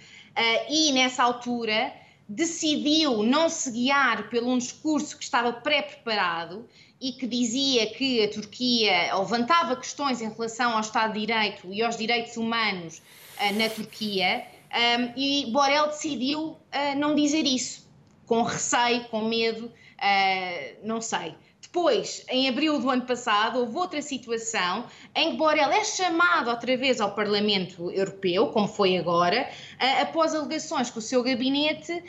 e, 0.67 0.91
nessa 0.91 1.21
altura, 1.21 1.93
decidiu 2.27 3.21
não 3.21 3.47
se 3.47 3.69
guiar 3.69 4.27
por 4.27 4.41
um 4.41 4.57
discurso 4.57 5.15
que 5.15 5.23
estava 5.23 5.53
pré-preparado 5.53 6.67
e 6.99 7.11
que 7.11 7.27
dizia 7.27 7.85
que 7.93 8.23
a 8.23 8.31
Turquia 8.31 9.15
levantava 9.15 9.75
questões 9.75 10.19
em 10.19 10.29
relação 10.29 10.73
ao 10.73 10.79
Estado 10.79 11.13
de 11.13 11.19
Direito 11.19 11.71
e 11.71 11.83
aos 11.83 11.95
direitos 11.95 12.37
humanos 12.37 13.03
uh, 13.37 13.53
na 13.53 13.69
Turquia, 13.69 14.47
um, 14.71 15.13
e 15.15 15.51
Borel 15.51 15.87
decidiu 15.87 16.57
não 16.97 17.15
dizer 17.15 17.43
isso, 17.43 17.87
com 18.27 18.43
receio, 18.43 19.05
com 19.05 19.25
medo, 19.25 19.71
não 20.83 21.01
sei. 21.01 21.33
Depois, 21.71 22.25
em 22.29 22.49
abril 22.49 22.79
do 22.79 22.89
ano 22.89 23.03
passado, 23.05 23.59
houve 23.59 23.77
outra 23.77 24.01
situação 24.01 24.85
em 25.15 25.31
que 25.31 25.37
Borel 25.37 25.69
é 25.69 25.83
chamado 25.83 26.49
outra 26.49 26.75
vez 26.75 26.99
ao 26.99 27.13
Parlamento 27.13 27.91
Europeu, 27.91 28.47
como 28.47 28.67
foi 28.67 28.97
agora, 28.97 29.47
após 30.01 30.33
alegações 30.33 30.89
que 30.89 30.97
o 30.97 31.01
seu 31.01 31.21
gabinete 31.21 32.03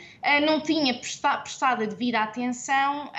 não 0.47 0.61
tinha 0.61 0.95
prestado 0.95 1.83
a 1.83 1.85
devida 1.85 2.21
atenção 2.21 3.11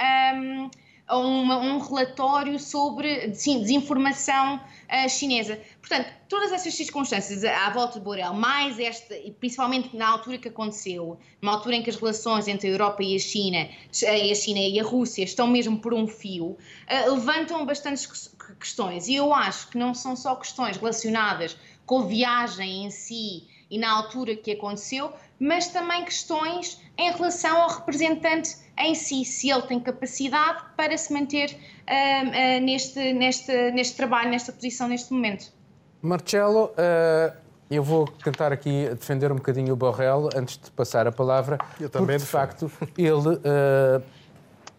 a 1.12 1.58
um 1.58 1.78
relatório 1.78 2.58
sobre 2.58 3.34
sim, 3.34 3.60
desinformação 3.60 4.60
chinesa. 5.08 5.58
Portanto, 5.80 6.10
todas 6.28 6.52
essas 6.52 6.74
circunstâncias 6.74 7.44
à 7.44 7.70
volta 7.70 7.98
de 7.98 8.04
Borel, 8.04 8.34
mais 8.34 8.78
esta, 8.78 9.16
e 9.16 9.30
principalmente 9.30 9.96
na 9.96 10.08
altura 10.08 10.38
que 10.38 10.48
aconteceu, 10.48 11.18
numa 11.40 11.52
altura 11.52 11.76
em 11.76 11.82
que 11.82 11.90
as 11.90 11.96
relações 11.96 12.48
entre 12.48 12.68
a 12.68 12.70
Europa 12.70 13.02
e 13.02 13.16
a 13.16 13.18
China, 13.18 13.68
a 13.90 14.34
China 14.34 14.60
e 14.60 14.78
a 14.78 14.82
Rússia 14.82 15.24
estão 15.24 15.46
mesmo 15.46 15.78
por 15.78 15.94
um 15.94 16.06
fio, 16.06 16.46
uh, 16.46 17.14
levantam 17.14 17.64
bastantes 17.64 18.34
questões. 18.58 19.08
E 19.08 19.14
eu 19.14 19.32
acho 19.32 19.68
que 19.68 19.78
não 19.78 19.94
são 19.94 20.14
só 20.14 20.34
questões 20.36 20.76
relacionadas 20.76 21.56
com 21.86 22.00
a 22.00 22.06
viagem 22.06 22.84
em 22.84 22.90
si 22.90 23.44
e 23.70 23.78
na 23.78 23.90
altura 23.90 24.36
que 24.36 24.52
aconteceu, 24.52 25.12
mas 25.38 25.68
também 25.68 26.04
questões 26.04 26.78
em 26.98 27.12
relação 27.12 27.62
ao 27.62 27.70
representante 27.70 28.56
em 28.78 28.94
si, 28.94 29.24
se 29.24 29.50
ele 29.50 29.62
tem 29.62 29.80
capacidade 29.80 30.64
para 30.76 30.96
se 30.96 31.12
manter 31.12 31.50
uh, 31.50 32.58
uh, 32.58 32.64
neste, 32.64 33.12
neste, 33.12 33.70
neste 33.72 33.96
trabalho, 33.96 34.30
nesta 34.30 34.52
posição, 34.52 34.88
neste 34.88 35.12
momento. 35.12 35.52
Marcelo, 36.00 36.64
uh, 36.66 37.32
eu 37.70 37.82
vou 37.82 38.06
tentar 38.06 38.52
aqui 38.52 38.88
defender 38.90 39.30
um 39.30 39.36
bocadinho 39.36 39.72
o 39.72 39.76
Borrell 39.76 40.28
antes 40.34 40.58
de 40.58 40.70
passar 40.72 41.06
a 41.06 41.12
palavra. 41.12 41.58
Eu 41.80 41.88
também 41.88 42.18
porque, 42.18 42.24
de 42.24 42.26
facto, 42.26 42.72
ele 42.98 43.28
uh, 43.28 44.02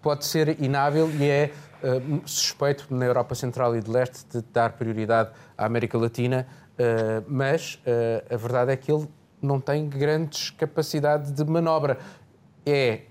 pode 0.02 0.26
ser 0.26 0.62
inábil 0.62 1.10
e 1.12 1.30
é 1.30 1.52
uh, 1.82 2.22
suspeito 2.28 2.94
na 2.94 3.06
Europa 3.06 3.36
Central 3.36 3.76
e 3.76 3.82
de 3.82 3.90
Leste 3.90 4.26
de 4.30 4.42
dar 4.52 4.74
prioridade 4.74 5.32
à 5.58 5.66
América 5.66 5.98
Latina, 5.98 6.46
mas 7.28 7.80
a 8.32 8.36
verdade 8.36 8.72
é 8.72 8.76
que 8.76 8.92
ele 8.92 9.08
não 9.46 9.60
tem 9.60 9.88
grandes 9.88 10.50
capacidades 10.52 11.32
de 11.32 11.44
manobra. 11.46 11.98
É 12.66 13.02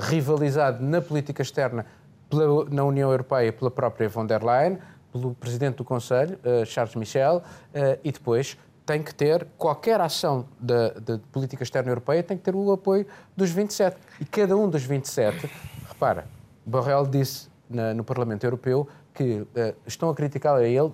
rivalizado 0.00 0.82
na 0.82 0.98
política 0.98 1.42
externa 1.42 1.84
pela, 2.28 2.64
na 2.70 2.84
União 2.84 3.10
Europeia 3.10 3.52
pela 3.52 3.70
própria 3.70 4.08
von 4.08 4.26
der 4.26 4.42
Leyen, 4.42 4.78
pelo 5.12 5.34
Presidente 5.34 5.76
do 5.76 5.84
Conselho, 5.84 6.38
uh, 6.44 6.66
Charles 6.66 6.96
Michel, 6.96 7.36
uh, 7.36 8.00
e 8.02 8.10
depois 8.10 8.58
tem 8.84 9.02
que 9.02 9.14
ter, 9.14 9.46
qualquer 9.56 10.00
ação 10.00 10.46
da, 10.60 10.92
política 11.32 11.62
externa 11.62 11.90
europeia 11.90 12.22
tem 12.22 12.36
que 12.36 12.42
ter 12.42 12.54
o 12.54 12.70
apoio 12.72 13.06
dos 13.34 13.50
27. 13.50 13.96
E 14.20 14.24
cada 14.24 14.56
um 14.56 14.68
dos 14.68 14.82
27, 14.82 15.50
repara, 15.88 16.26
Borrell 16.66 17.06
disse 17.06 17.48
na, 17.70 17.94
no 17.94 18.04
Parlamento 18.04 18.44
Europeu 18.44 18.86
que 19.14 19.40
uh, 19.40 19.46
estão 19.86 20.10
a 20.10 20.14
criticá-lo 20.14 20.58
a 20.58 20.66
ele 20.66 20.92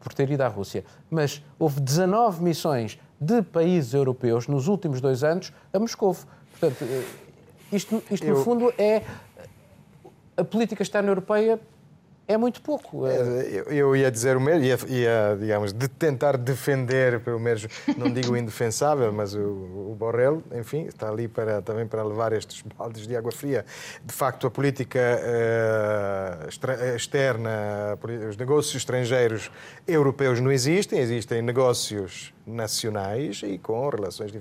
por 0.00 0.12
ter 0.12 0.28
ido 0.30 0.42
à 0.42 0.48
Rússia. 0.48 0.84
Mas 1.08 1.42
houve 1.58 1.80
19 1.80 2.42
missões 2.42 2.98
de 3.20 3.42
países 3.42 3.94
europeus 3.94 4.46
nos 4.46 4.68
últimos 4.68 5.00
dois 5.00 5.24
anos 5.24 5.52
a 5.72 5.78
Moscou. 5.78 6.16
Portanto, 6.50 6.84
isto, 7.72 8.02
isto 8.10 8.26
Eu... 8.26 8.36
no 8.36 8.44
fundo 8.44 8.72
é 8.78 9.02
a 10.36 10.44
política 10.44 10.82
externa 10.82 11.10
europeia 11.10 11.58
é 12.28 12.36
muito 12.36 12.60
pouco. 12.60 13.06
É, 13.06 13.62
eu 13.68 13.94
ia 13.94 14.10
dizer 14.10 14.36
o 14.36 14.40
mesmo, 14.40 14.64
ia, 14.64 14.78
ia, 14.88 15.36
digamos, 15.38 15.72
de 15.72 15.86
tentar 15.86 16.36
defender, 16.36 17.20
pelo 17.20 17.38
menos, 17.38 17.66
não 17.96 18.12
digo 18.12 18.36
indefensável, 18.36 19.12
mas 19.12 19.34
o, 19.34 19.38
o 19.40 19.96
Borrell, 19.96 20.42
enfim, 20.52 20.86
está 20.86 21.08
ali 21.08 21.28
para, 21.28 21.62
também 21.62 21.86
para 21.86 22.02
levar 22.02 22.32
estes 22.32 22.62
baldes 22.62 23.06
de 23.06 23.16
água 23.16 23.30
fria. 23.30 23.64
De 24.04 24.12
facto, 24.12 24.46
a 24.46 24.50
política 24.50 24.98
uh, 25.00 26.96
externa, 26.96 27.96
os 28.28 28.36
negócios 28.36 28.74
estrangeiros 28.74 29.50
europeus 29.86 30.40
não 30.40 30.50
existem, 30.50 30.98
existem 30.98 31.40
negócios 31.42 32.34
nacionais 32.44 33.42
e 33.44 33.58
com 33.58 33.88
relações 33.88 34.32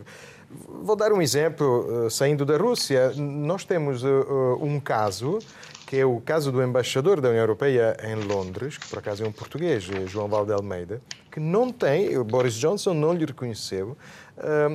Vou 0.83 0.95
dar 0.95 1.11
um 1.11 1.21
exemplo, 1.21 2.07
saindo 2.09 2.45
da 2.45 2.55
Rússia. 2.55 3.11
Nós 3.17 3.65
temos 3.65 4.03
um 4.61 4.79
caso 4.79 5.39
que 5.85 5.97
é 5.97 6.05
o 6.05 6.19
caso 6.19 6.51
do 6.51 6.63
embaixador 6.63 7.21
da 7.21 7.29
União 7.29 7.43
Europeia 7.43 7.95
em 8.03 8.15
Londres, 8.15 8.77
que 8.77 8.87
por 8.87 8.99
acaso 8.99 9.23
é 9.23 9.27
um 9.27 9.31
português, 9.31 9.83
João 10.07 10.27
Valde 10.27 10.51
Almeida, 10.51 11.01
que 11.31 11.39
não 11.39 11.71
tem, 11.71 12.21
Boris 12.23 12.55
Johnson 12.55 12.93
não 12.93 13.13
lhe 13.13 13.25
reconheceu 13.25 13.95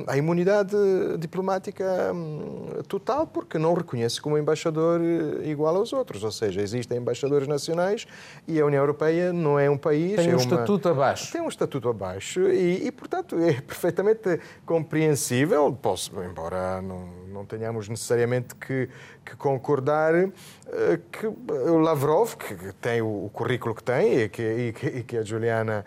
a 0.07 0.17
imunidade 0.17 0.75
diplomática 1.19 2.11
hum, 2.13 2.81
total, 2.87 3.27
porque 3.27 3.59
não 3.59 3.73
reconhece 3.75 4.19
como 4.19 4.37
embaixador 4.37 4.99
eh, 4.99 5.49
igual 5.49 5.75
aos 5.75 5.93
outros. 5.93 6.23
Ou 6.23 6.31
seja, 6.31 6.61
existem 6.61 6.97
embaixadores 6.97 7.47
nacionais 7.47 8.07
e 8.47 8.59
a 8.59 8.65
União 8.65 8.81
Europeia 8.81 9.31
não 9.31 9.59
é 9.59 9.69
um 9.69 9.77
país. 9.77 10.15
Tem 10.15 10.29
um 10.29 10.31
é 10.31 10.33
uma... 10.33 10.41
estatuto 10.41 10.89
abaixo. 10.89 11.31
Tem 11.31 11.41
um 11.41 11.47
estatuto 11.47 11.89
abaixo 11.89 12.47
e, 12.47 12.87
e, 12.87 12.91
portanto, 12.91 13.37
é 13.39 13.53
perfeitamente 13.61 14.39
compreensível, 14.65 15.71
posso, 15.79 16.11
embora 16.23 16.81
não, 16.81 17.07
não 17.31 17.45
tenhamos 17.45 17.87
necessariamente 17.87 18.55
que, 18.55 18.89
que 19.23 19.35
concordar, 19.35 20.15
eh, 20.15 20.99
que 21.11 21.27
o 21.27 21.77
Lavrov, 21.77 22.35
que 22.35 22.73
tem 22.81 23.01
o, 23.01 23.29
currículo 23.31 23.75
que 23.75 23.83
tem 23.83 24.21
e 24.21 24.29
que, 24.29 24.41
e 24.41 24.73
que, 24.73 24.87
e 24.87 25.03
que 25.03 25.17
a 25.17 25.23
Juliana 25.23 25.85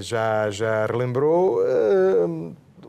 já, 0.00 0.50
já 0.50 0.86
relembrou, 0.86 1.60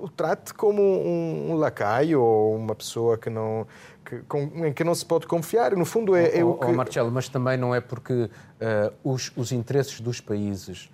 o 0.01 0.09
trate 0.09 0.53
como 0.53 0.81
um, 0.81 1.51
um 1.51 1.55
lacaio 1.55 2.21
ou 2.21 2.55
uma 2.55 2.75
pessoa 2.75 3.17
que 3.17 3.29
não, 3.29 3.67
que, 4.05 4.17
com, 4.19 4.65
em 4.65 4.73
que 4.73 4.83
não 4.83 4.95
se 4.95 5.05
pode 5.05 5.27
confiar. 5.27 5.75
No 5.75 5.85
fundo, 5.85 6.15
é, 6.15 6.39
é 6.39 6.43
o 6.43 6.53
que. 6.53 6.65
Oh, 6.65 6.73
Marcelo, 6.73 7.11
mas 7.11 7.29
também 7.29 7.57
não 7.57 7.73
é 7.73 7.81
porque 7.81 8.13
uh, 8.13 8.29
os, 9.03 9.31
os 9.35 9.51
interesses 9.51 9.99
dos 9.99 10.21
países 10.21 10.89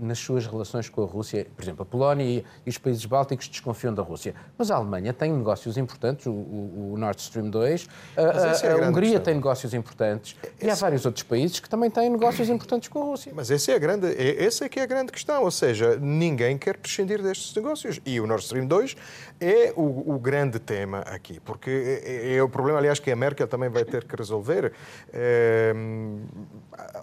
nas 0.00 0.18
suas 0.18 0.46
relações 0.46 0.88
com 0.88 1.02
a 1.02 1.06
Rússia. 1.06 1.46
Por 1.56 1.62
exemplo, 1.62 1.82
a 1.82 1.86
Polónia 1.86 2.44
e, 2.64 2.68
os 2.68 2.78
países 2.78 3.04
bálticos 3.04 3.48
desconfiam 3.48 3.94
da 3.94 4.02
Rússia. 4.02 4.34
Mas 4.56 4.70
a 4.70 4.76
Alemanha 4.76 5.12
tem 5.12 5.32
negócios 5.32 5.76
importantes, 5.76 6.26
o, 6.26 6.32
o, 6.32 6.94
Nord 6.98 7.20
Stream 7.20 7.50
2, 7.50 7.88
a, 8.16 8.20
a, 8.20 8.26
a, 8.26 8.84
a 8.86 8.88
Hungria 8.88 9.02
questão. 9.02 9.22
tem 9.22 9.34
negócios 9.34 9.74
importantes 9.74 10.36
esse... 10.42 10.66
e 10.66 10.70
há 10.70 10.74
vários 10.74 11.06
outros 11.06 11.22
países 11.22 11.60
que 11.60 11.68
também 11.68 11.90
têm 11.90 12.10
negócios 12.10 12.48
importantes 12.48 12.88
com 12.88 13.02
a 13.02 13.04
Rússia. 13.04 13.32
Mas 13.34 13.50
essa 13.50 13.72
é 13.72 13.74
a 13.74 13.78
grande, 13.78 14.06
é, 14.06 14.44
essa 14.44 14.64
é 14.64 14.68
que 14.68 14.80
é 14.80 14.82
a 14.82 14.86
grande 14.86 15.12
questão, 15.12 15.42
ou 15.42 15.50
seja, 15.50 15.96
ninguém 15.96 16.58
quer 16.58 16.76
prescindir 16.76 17.22
destes 17.22 17.54
negócios. 17.54 18.00
E 18.04 18.20
o 18.20 18.26
Nord 18.26 18.44
Stream 18.44 18.66
2 18.66 18.96
é 19.40 19.72
o, 19.76 20.14
o 20.14 20.18
grande 20.18 20.58
tema 20.58 21.00
aqui, 21.00 21.40
porque 21.40 21.70
é, 21.70 22.32
é, 22.32 22.36
é, 22.36 22.42
o 22.42 22.48
problema, 22.48 22.78
aliás, 22.78 22.98
que 22.98 23.10
a 23.10 23.16
Merkel 23.16 23.46
também 23.46 23.68
vai 23.68 23.84
ter 23.84 24.04
que 24.04 24.16
resolver. 24.16 24.72
É, 25.12 25.74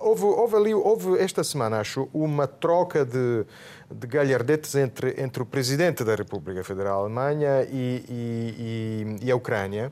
houve, 0.01 0.23
houve 0.23 0.55
ali, 0.55 0.73
houve 0.73 1.19
esta 1.19 1.43
semana, 1.43 1.79
acho, 1.79 2.09
uma 2.13 2.47
troca 2.47 3.05
de, 3.05 3.45
de 3.91 4.07
galhardetes 4.07 4.75
entre, 4.75 5.15
entre 5.21 5.41
o 5.41 5.45
presidente 5.45 6.03
da 6.03 6.15
República 6.15 6.63
Federal 6.63 7.01
Alemanha 7.01 7.67
e, 7.71 8.03
e, 8.09 9.17
e, 9.21 9.25
e 9.27 9.31
a 9.31 9.35
Ucrânia 9.35 9.91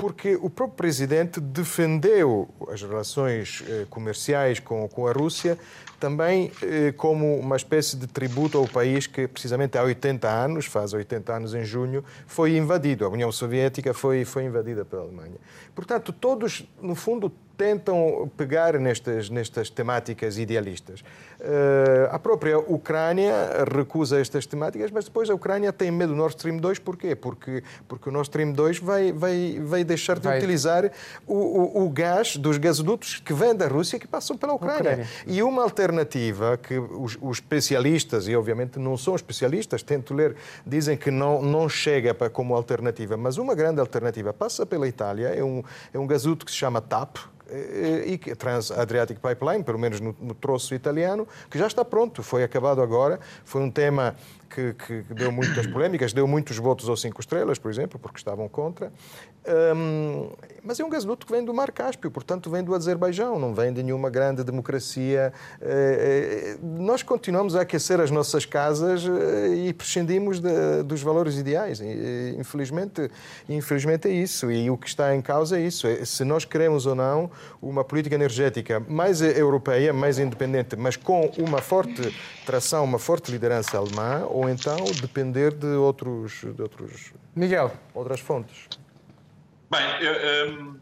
porque 0.00 0.34
o 0.36 0.48
próprio 0.48 0.78
presidente 0.78 1.38
defendeu 1.40 2.48
as 2.70 2.80
relações 2.80 3.62
eh, 3.68 3.86
comerciais 3.90 4.58
com, 4.58 4.88
com 4.88 5.06
a 5.06 5.12
Rússia 5.12 5.58
também 6.00 6.50
eh, 6.62 6.92
como 6.96 7.38
uma 7.38 7.54
espécie 7.54 7.98
de 7.98 8.06
tributo 8.06 8.56
ao 8.56 8.66
país 8.66 9.06
que, 9.06 9.28
precisamente 9.28 9.76
há 9.76 9.82
80 9.82 10.26
anos, 10.26 10.64
faz 10.64 10.94
80 10.94 11.32
anos 11.34 11.54
em 11.54 11.62
junho, 11.62 12.02
foi 12.26 12.56
invadido. 12.56 13.04
A 13.04 13.10
União 13.10 13.30
Soviética 13.30 13.92
foi, 13.92 14.24
foi 14.24 14.44
invadida 14.44 14.86
pela 14.86 15.02
Alemanha. 15.02 15.36
Portanto, 15.74 16.14
todos, 16.14 16.66
no 16.80 16.94
fundo, 16.94 17.30
tentam 17.60 18.32
pegar 18.38 18.78
nestas, 18.78 19.28
nestas 19.28 19.68
temáticas 19.68 20.38
idealistas. 20.38 21.00
Uh, 21.38 22.08
a 22.10 22.18
própria 22.18 22.58
Ucrânia 22.58 23.34
recusa 23.70 24.18
estas 24.18 24.46
temáticas, 24.46 24.90
mas 24.90 25.04
depois 25.04 25.28
a 25.28 25.34
Ucrânia 25.34 25.70
tem 25.70 25.90
medo 25.90 26.14
do 26.14 26.16
Nord 26.16 26.36
Stream 26.36 26.56
2, 26.56 26.78
porquê? 26.78 27.14
Porque, 27.14 27.62
porque 27.86 28.08
o 28.08 28.12
Nord 28.12 28.28
Stream 28.28 28.52
2 28.52 28.78
vai, 28.78 29.12
vai, 29.12 29.60
vai 29.62 29.84
deixar 29.84 30.18
de 30.18 30.26
vai. 30.26 30.38
utilizar 30.38 30.90
o, 31.26 31.34
o, 31.34 31.84
o, 31.84 31.90
gás 31.90 32.34
dos 32.38 32.56
gasodutos 32.56 33.20
que 33.20 33.34
vêm 33.34 33.54
da 33.54 33.68
Rússia 33.68 33.98
que 33.98 34.08
passam 34.08 34.38
pela 34.38 34.54
Ucrânia. 34.54 34.80
Ucrânia. 34.80 35.06
E 35.26 35.42
uma 35.42 35.62
alternativa 35.62 36.56
que 36.56 36.78
os, 36.78 37.18
os, 37.20 37.36
especialistas, 37.36 38.26
e 38.26 38.34
obviamente 38.34 38.78
não 38.78 38.96
são 38.96 39.14
especialistas, 39.14 39.82
tento 39.82 40.14
ler, 40.14 40.34
dizem 40.66 40.96
que 40.96 41.10
não, 41.10 41.42
não 41.42 41.68
chega 41.68 42.14
para, 42.14 42.30
como 42.30 42.54
alternativa, 42.54 43.18
mas 43.18 43.36
uma 43.36 43.54
grande 43.54 43.80
alternativa 43.80 44.32
passa 44.32 44.64
pela 44.64 44.88
Itália, 44.88 45.28
é 45.28 45.44
um, 45.44 45.62
é 45.92 45.98
um 45.98 46.06
gasoduto 46.06 46.46
que 46.46 46.52
se 46.52 46.56
chama 46.56 46.80
TAP, 46.80 47.18
e 48.06 48.18
que 48.18 48.34
Trans-Adriatic 48.34 49.18
Pipeline, 49.18 49.64
pelo 49.64 49.78
menos 49.78 50.00
no, 50.00 50.14
no 50.20 50.34
troço 50.34 50.74
italiano, 50.74 51.26
que 51.50 51.58
já 51.58 51.66
está 51.66 51.84
pronto, 51.84 52.22
foi 52.22 52.44
acabado 52.44 52.80
agora. 52.80 53.18
Foi 53.44 53.60
um 53.60 53.70
tema 53.70 54.14
que, 54.50 54.74
que, 54.74 55.14
deu 55.14 55.30
muitas 55.30 55.66
polémicas, 55.66 56.12
deu 56.12 56.26
muitos 56.26 56.58
votos 56.58 56.88
aos 56.88 57.00
cinco 57.00 57.20
estrelas, 57.20 57.58
por 57.58 57.70
exemplo, 57.70 57.98
porque 57.98 58.18
estavam 58.18 58.48
contra. 58.48 58.92
Um, 59.74 60.28
mas 60.62 60.78
é 60.78 60.84
um 60.84 60.90
gasoduto 60.90 61.24
que 61.24 61.32
vem 61.32 61.42
do 61.42 61.54
Mar 61.54 61.72
Cáspio, 61.72 62.10
portanto 62.10 62.50
vem 62.50 62.62
do 62.62 62.74
Azerbaijão, 62.74 63.38
não 63.38 63.54
vem 63.54 63.72
de 63.72 63.82
nenhuma 63.82 64.10
grande 64.10 64.44
democracia. 64.44 65.32
Uh, 65.62 66.82
nós 66.82 67.02
continuamos 67.02 67.56
a 67.56 67.62
aquecer 67.62 68.00
as 68.00 68.10
nossas 68.10 68.44
casas 68.44 69.06
uh, 69.06 69.54
e 69.54 69.72
prescindimos 69.72 70.40
de, 70.40 70.82
dos 70.84 71.00
valores 71.00 71.38
ideais. 71.38 71.80
infelizmente, 72.38 73.10
infelizmente 73.48 74.08
é 74.08 74.12
isso. 74.12 74.50
E 74.50 74.68
o 74.68 74.76
que 74.76 74.88
está 74.88 75.14
em 75.14 75.22
causa 75.22 75.58
é 75.58 75.62
isso. 75.62 75.86
Se 76.04 76.24
nós 76.24 76.44
queremos 76.44 76.84
ou 76.84 76.94
não 76.94 77.30
uma 77.62 77.82
política 77.84 78.14
energética 78.14 78.80
mais 78.80 79.22
europeia, 79.22 79.92
mais 79.92 80.18
independente, 80.18 80.76
mas 80.76 80.96
com 80.96 81.30
uma 81.38 81.62
forte 81.62 82.14
tração, 82.44 82.84
uma 82.84 82.98
forte 82.98 83.30
liderança 83.30 83.78
alemã, 83.78 84.26
ou 84.40 84.48
então 84.48 84.76
depender 85.02 85.52
de 85.52 85.66
outros, 85.66 86.40
de 86.40 86.62
outros 86.62 87.12
Miguel, 87.36 87.70
outras 87.92 88.20
fontes. 88.20 88.68
Bem, 89.70 89.82
eu, 90.00 90.50
um, 90.50 90.80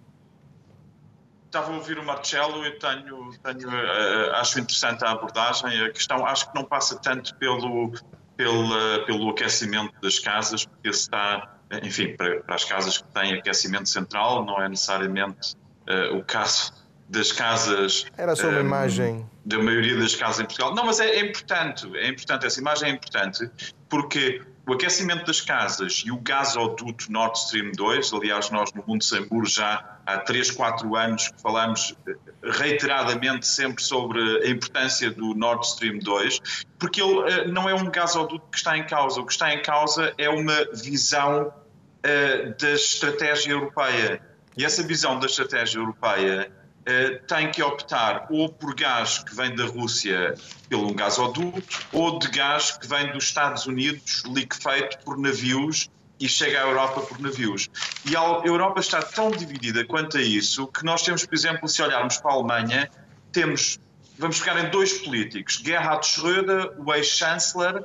estava 1.44 1.72
a 1.72 1.74
ouvir 1.74 1.98
o 1.98 2.04
Marcelo 2.04 2.64
e 2.64 2.70
tenho, 2.78 3.32
tenho 3.42 3.68
uh, 3.68 4.34
acho 4.34 4.60
interessante 4.60 5.04
a 5.04 5.10
abordagem. 5.10 5.86
A 5.86 5.90
questão 5.90 6.24
acho 6.24 6.48
que 6.48 6.54
não 6.54 6.64
passa 6.64 7.00
tanto 7.00 7.34
pelo, 7.34 7.92
pelo, 8.36 9.04
pelo 9.06 9.30
aquecimento 9.30 9.92
das 10.00 10.20
casas, 10.20 10.64
porque 10.64 10.90
está, 10.90 11.58
enfim, 11.82 12.16
para, 12.16 12.40
para, 12.42 12.54
as 12.54 12.64
casas 12.64 12.98
que 12.98 13.08
têm 13.08 13.34
aquecimento 13.34 13.88
central, 13.88 14.44
não 14.44 14.62
é 14.62 14.68
necessariamente 14.68 15.56
uh, 15.90 16.16
o 16.16 16.24
caso 16.24 16.72
das 17.08 17.32
casas. 17.32 18.06
Era 18.16 18.36
só 18.36 18.48
uma 18.48 18.58
um, 18.58 18.60
imagem. 18.60 19.26
Da 19.44 19.58
maioria 19.58 19.96
das 19.96 20.14
casas 20.14 20.40
em 20.40 20.44
Portugal. 20.44 20.74
Não, 20.74 20.84
mas 20.84 21.00
é, 21.00 21.08
é 21.08 21.20
importante, 21.20 21.88
é 21.96 22.08
importante, 22.08 22.46
essa 22.46 22.60
imagem 22.60 22.90
é 22.90 22.92
importante, 22.92 23.50
porque 23.88 24.42
o 24.68 24.74
aquecimento 24.74 25.24
das 25.24 25.40
casas 25.40 26.02
e 26.04 26.10
o 26.10 26.18
gasoduto 26.18 27.10
Nord 27.10 27.38
Stream 27.38 27.72
2, 27.72 28.12
aliás, 28.12 28.50
nós 28.50 28.70
no 28.74 28.84
Mundo 28.86 29.02
Sem 29.02 29.26
Muros 29.30 29.54
já 29.54 29.98
há 30.04 30.18
3, 30.18 30.50
4 30.50 30.94
anos 30.94 31.28
que 31.28 31.40
falamos 31.40 31.94
eh, 32.06 32.14
reiteradamente 32.42 33.48
sempre 33.48 33.82
sobre 33.82 34.20
a 34.46 34.50
importância 34.50 35.10
do 35.10 35.34
Nord 35.34 35.64
Stream 35.66 35.98
2, 36.00 36.64
porque 36.78 37.00
ele 37.00 37.14
uh, 37.14 37.48
não 37.48 37.66
é 37.66 37.74
um 37.74 37.90
gasoduto 37.90 38.46
que 38.50 38.58
está 38.58 38.76
em 38.76 38.84
causa, 38.84 39.22
o 39.22 39.24
que 39.24 39.32
está 39.32 39.54
em 39.54 39.62
causa 39.62 40.12
é 40.18 40.28
uma 40.28 40.66
visão 40.74 41.46
uh, 41.46 42.60
da 42.60 42.72
estratégia 42.72 43.52
europeia. 43.52 44.20
E 44.54 44.66
essa 44.66 44.82
visão 44.82 45.18
da 45.18 45.24
estratégia 45.24 45.78
europeia 45.78 46.52
eh, 46.90 47.20
tem 47.28 47.50
que 47.50 47.62
optar 47.62 48.26
ou 48.30 48.48
por 48.48 48.74
gás 48.74 49.18
que 49.18 49.36
vem 49.36 49.54
da 49.54 49.66
Rússia 49.66 50.34
pelo 50.70 50.88
um 50.88 50.94
gasoduto 50.94 51.86
ou 51.92 52.18
de 52.18 52.30
gás 52.30 52.78
que 52.78 52.86
vem 52.86 53.12
dos 53.12 53.24
Estados 53.24 53.66
Unidos 53.66 54.22
liquefeito 54.24 54.98
por 55.00 55.18
navios 55.18 55.90
e 56.18 56.26
chega 56.26 56.62
à 56.62 56.66
Europa 56.66 57.02
por 57.02 57.20
navios. 57.20 57.68
E 58.10 58.16
a 58.16 58.22
Europa 58.42 58.80
está 58.80 59.02
tão 59.02 59.30
dividida 59.30 59.84
quanto 59.84 60.16
a 60.16 60.22
isso 60.22 60.66
que 60.68 60.82
nós 60.82 61.02
temos, 61.02 61.26
por 61.26 61.34
exemplo, 61.34 61.68
se 61.68 61.82
olharmos 61.82 62.16
para 62.16 62.30
a 62.30 62.34
Alemanha, 62.34 62.90
temos, 63.32 63.78
vamos 64.18 64.38
ficar 64.38 64.58
em 64.58 64.70
dois 64.70 64.94
políticos, 64.94 65.60
Gerhard 65.62 66.06
Schröder, 66.06 66.72
o 66.78 66.94
ex-chanceler, 66.94 67.84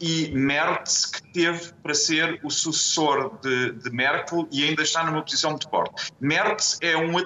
e 0.00 0.30
Merz, 0.32 1.06
que 1.06 1.22
teve 1.32 1.72
para 1.82 1.94
ser 1.94 2.40
o 2.42 2.50
sucessor 2.50 3.38
de, 3.40 3.72
de, 3.72 3.90
Merkel 3.90 4.48
e 4.50 4.64
ainda 4.64 4.82
está 4.82 5.04
numa 5.04 5.22
posição 5.22 5.50
muito 5.50 5.68
forte. 5.68 6.12
Merz 6.20 6.78
é 6.80 6.96
um 6.96 7.16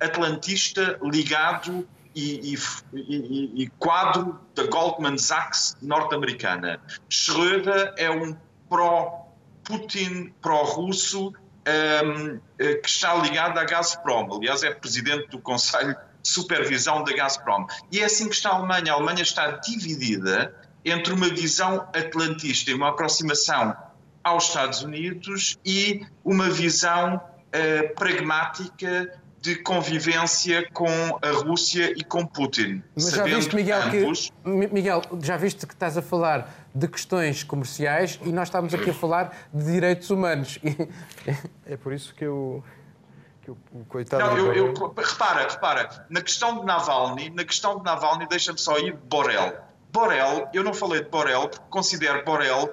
atlantista 0.00 0.98
ligado 1.02 1.86
e, 2.14 2.54
e, 2.54 2.58
e, 2.94 3.62
e 3.62 3.68
quadro 3.78 4.38
da 4.54 4.64
Goldman 4.64 5.16
Sachs 5.16 5.76
norte-americana. 5.80 6.80
Schröder 7.08 7.94
é 7.96 8.10
um 8.10 8.36
pró-Putin, 8.68 10.34
pró-russo, 10.42 11.32
um, 11.68 12.40
eh, 12.58 12.74
que 12.74 12.88
está 12.88 13.14
ligado 13.14 13.58
à 13.58 13.64
Gazprom. 13.64 14.34
Aliás, 14.34 14.62
é 14.62 14.72
presidente 14.72 15.28
do 15.28 15.38
Conselho 15.38 15.96
de 16.22 16.28
Supervisão 16.28 17.04
da 17.04 17.12
Gazprom. 17.12 17.66
E 17.92 18.00
é 18.00 18.04
assim 18.04 18.28
que 18.28 18.34
está 18.34 18.50
a 18.50 18.54
Alemanha. 18.56 18.92
A 18.92 18.96
Alemanha 18.96 19.22
está 19.22 19.52
dividida 19.52 20.54
entre 20.84 21.12
uma 21.12 21.28
visão 21.28 21.88
atlantista 21.94 22.70
e 22.70 22.74
uma 22.74 22.88
aproximação 22.88 23.76
aos 24.22 24.48
Estados 24.48 24.82
Unidos 24.82 25.58
e 25.64 26.06
uma 26.24 26.50
visão 26.50 27.16
uh, 27.16 27.94
pragmática 27.94 29.20
de 29.40 29.56
convivência 29.56 30.68
com 30.72 30.88
a 31.22 31.30
Rússia 31.30 31.92
e 31.96 32.02
com 32.02 32.26
Putin. 32.26 32.82
Mas 32.94 33.10
já 33.10 33.24
viste, 33.24 33.54
Miguel, 33.54 33.82
ambos... 33.82 34.32
que, 34.42 34.48
Miguel, 34.48 35.02
já 35.22 35.36
viste 35.36 35.66
que 35.66 35.74
estás 35.74 35.96
a 35.96 36.02
falar 36.02 36.52
de 36.74 36.88
questões 36.88 37.44
comerciais 37.44 38.18
e 38.24 38.30
nós 38.30 38.48
estamos 38.48 38.74
aqui 38.74 38.90
a 38.90 38.94
falar 38.94 39.48
de 39.52 39.64
direitos 39.64 40.10
humanos. 40.10 40.58
É 41.66 41.76
por 41.76 41.92
isso 41.92 42.14
que 42.14 42.24
eu, 42.24 42.64
coitado. 43.88 44.24
Não, 44.24 44.38
eu, 44.38 44.54
eu, 44.54 44.74
repara, 44.96 45.46
repara, 45.48 46.06
na 46.08 46.22
questão 46.22 46.60
de 46.60 46.64
Navalny, 46.64 47.30
na 47.30 47.44
questão 47.44 47.78
de 47.78 47.84
Navalny, 47.84 48.26
deixa-me 48.26 48.58
só 48.58 48.78
ir 48.78 48.94
Borel. 48.94 49.67
Borel, 49.92 50.48
eu 50.52 50.62
não 50.62 50.74
falei 50.74 51.02
de 51.02 51.08
Borel 51.08 51.48
porque 51.48 51.64
considero 51.70 52.24
Borel, 52.24 52.72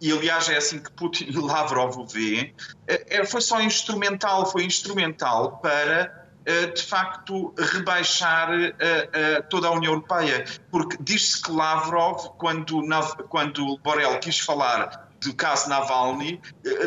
e 0.00 0.10
aliás 0.12 0.48
é 0.48 0.56
assim 0.56 0.78
que 0.78 0.90
Putin 0.92 1.24
e 1.24 1.36
Lavrov 1.36 1.98
o 1.98 2.06
vê, 2.06 2.54
é, 2.86 3.18
é, 3.18 3.24
foi 3.24 3.40
só 3.40 3.60
instrumental, 3.60 4.46
foi 4.46 4.64
instrumental 4.64 5.58
para 5.58 6.20
eh, 6.46 6.66
de 6.66 6.82
facto 6.82 7.54
rebaixar 7.58 8.50
eh, 8.50 8.74
eh, 8.80 9.42
toda 9.42 9.68
a 9.68 9.72
União 9.72 9.92
Europeia, 9.92 10.44
porque 10.70 10.96
diz-se 10.98 11.42
que 11.42 11.52
Lavrov, 11.52 12.30
quando, 12.38 12.82
quando 13.28 13.76
Borel 13.78 14.18
quis 14.20 14.40
falar 14.40 15.09
do 15.20 15.34
caso 15.34 15.68
Navalny, 15.68 16.40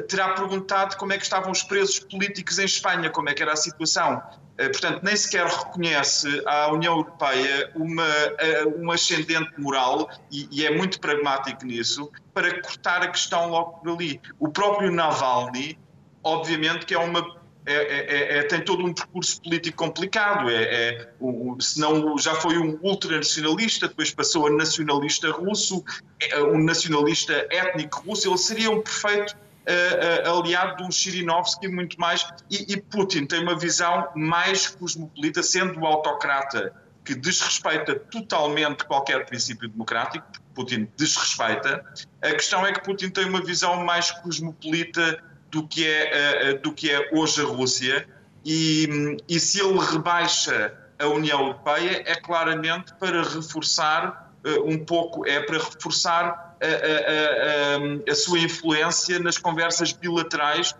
terá 0.07 0.29
perguntado 0.29 0.97
como 0.97 1.13
é 1.13 1.17
que 1.17 1.23
estavam 1.23 1.51
os 1.51 1.63
presos 1.63 1.99
políticos 1.99 2.57
em 2.59 2.65
Espanha, 2.65 3.09
como 3.09 3.29
é 3.29 3.33
que 3.33 3.43
era 3.43 3.53
a 3.53 3.55
situação. 3.55 4.21
Eh, 4.57 4.69
portanto, 4.69 5.01
nem 5.03 5.15
sequer 5.15 5.47
reconhece 5.47 6.43
à 6.45 6.71
União 6.71 6.97
Europeia 6.97 7.71
uma, 7.75 8.07
eh, 8.37 8.65
um 8.77 8.91
ascendente 8.91 9.51
moral, 9.59 10.09
e, 10.31 10.47
e, 10.51 10.65
é 10.65 10.75
muito 10.75 10.99
pragmático 10.99 11.65
nisso, 11.65 12.11
para 12.33 12.61
cortar 12.61 13.01
a 13.01 13.07
questão 13.07 13.49
logo 13.49 13.79
por 13.79 13.93
ali. 13.93 14.21
O 14.39 14.49
próprio 14.49 14.91
Navalny, 14.91 15.77
obviamente, 16.23 16.85
que 16.85 16.93
é 16.93 16.99
uma. 16.99 17.42
É, 17.65 17.73
é, 17.73 18.35
é, 18.35 18.37
é 18.39 18.43
tem 18.43 18.61
todo 18.61 18.85
um 18.85 18.93
percurso 18.93 19.41
político 19.41 19.77
complicado. 19.77 20.49
É, 20.49 20.63
é 20.63 21.09
um, 21.19 21.59
senão 21.59 22.17
já 22.17 22.35
foi 22.35 22.57
um 22.57 22.77
ultranacionalista, 22.81 23.87
depois 23.87 24.11
passou 24.11 24.47
a 24.47 24.51
nacionalista 24.51 25.31
russo, 25.31 25.83
é, 26.19 26.41
um 26.41 26.63
nacionalista 26.63 27.47
étnico 27.49 28.01
russo. 28.05 28.27
Ele 28.27 28.37
seria 28.37 28.69
um 28.69 28.81
perfeito 28.81 29.35
uh, 29.67 30.29
uh, 30.29 30.39
aliado 30.39 30.83
do 30.83 30.91
Chirinovsky 30.91 31.67
muito 31.67 31.99
mais, 31.99 32.25
e, 32.49 32.73
e, 32.73 32.81
Putin 32.81 33.25
tem 33.25 33.41
uma 33.41 33.57
visão 33.57 34.09
mais 34.15 34.67
cosmopolita, 34.67 35.41
sendo 35.41 35.79
o 35.79 35.85
autocrata 35.85 36.73
que 37.03 37.15
desrespeita 37.15 37.95
totalmente 37.95 38.85
qualquer 38.85 39.25
princípio 39.25 39.67
democrático, 39.67 40.25
Putin 40.55 40.87
desrespeita, 40.95 41.83
a 42.21 42.31
questão 42.31 42.65
é 42.65 42.71
que 42.71 42.81
Putin 42.81 43.09
tem 43.09 43.25
uma 43.25 43.43
visão 43.43 43.83
mais 43.83 44.11
cosmopolita 44.11 45.21
do 45.53 45.67
que 45.67 45.87
é, 45.87 46.51
uh, 46.51 46.61
do 46.61 46.73
que 46.73 46.89
é 46.89 47.09
hoje 47.13 47.39
a 47.41 47.45
Rússia, 47.45 48.07
e, 48.43 49.17
e 49.29 49.39
se 49.39 49.61
ele 49.61 49.79
rebaixa 49.79 50.73
a 50.99 51.07
União 51.07 51.39
Europeia 51.39 52.03
é 52.05 52.15
claramente 52.15 52.93
para 52.95 53.21
reforçar 53.23 54.33
uh, 54.43 54.69
um 54.69 54.83
pouco, 54.83 55.25
é 55.25 55.39
para 55.39 55.59
reforçar 55.59 56.57
a, 56.59 56.65
a, 56.65 58.09
a, 58.09 58.11
a, 58.11 58.15
sua 58.15 58.39
influência 58.39 59.19
nas 59.19 59.37
conversas 59.37 59.93
bilaterais 59.93 60.75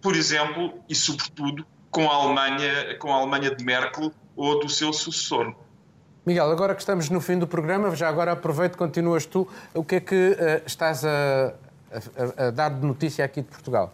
por 0.00 0.14
exemplo, 0.14 0.74
e 0.88 0.94
sobretudo 0.94 1.66
com 1.90 2.08
a 2.08 2.14
Alemanha, 2.14 2.96
com 2.98 3.12
a 3.12 3.16
Alemanha 3.16 3.54
de 3.54 3.64
Merkel 3.64 4.12
ou 4.36 4.60
do 4.60 4.68
seu 4.68 4.92
sucessor. 4.92 5.54
Miguel, 6.24 6.50
agora 6.50 6.74
que 6.74 6.80
estamos 6.80 7.08
no 7.08 7.20
fim 7.20 7.38
do 7.38 7.46
programa, 7.46 7.94
já 7.96 8.08
agora 8.08 8.32
aproveito, 8.32 8.76
continuas 8.76 9.24
tu. 9.24 9.48
O 9.74 9.82
que 9.82 9.96
é 9.96 10.00
que 10.00 10.14
uh, 10.14 10.62
estás 10.66 11.04
a, 11.04 11.54
a, 11.90 12.46
a, 12.46 12.50
dar 12.50 12.70
de 12.70 12.86
notícia 12.86 13.24
aqui 13.24 13.40
de 13.40 13.48
Portugal? 13.48 13.92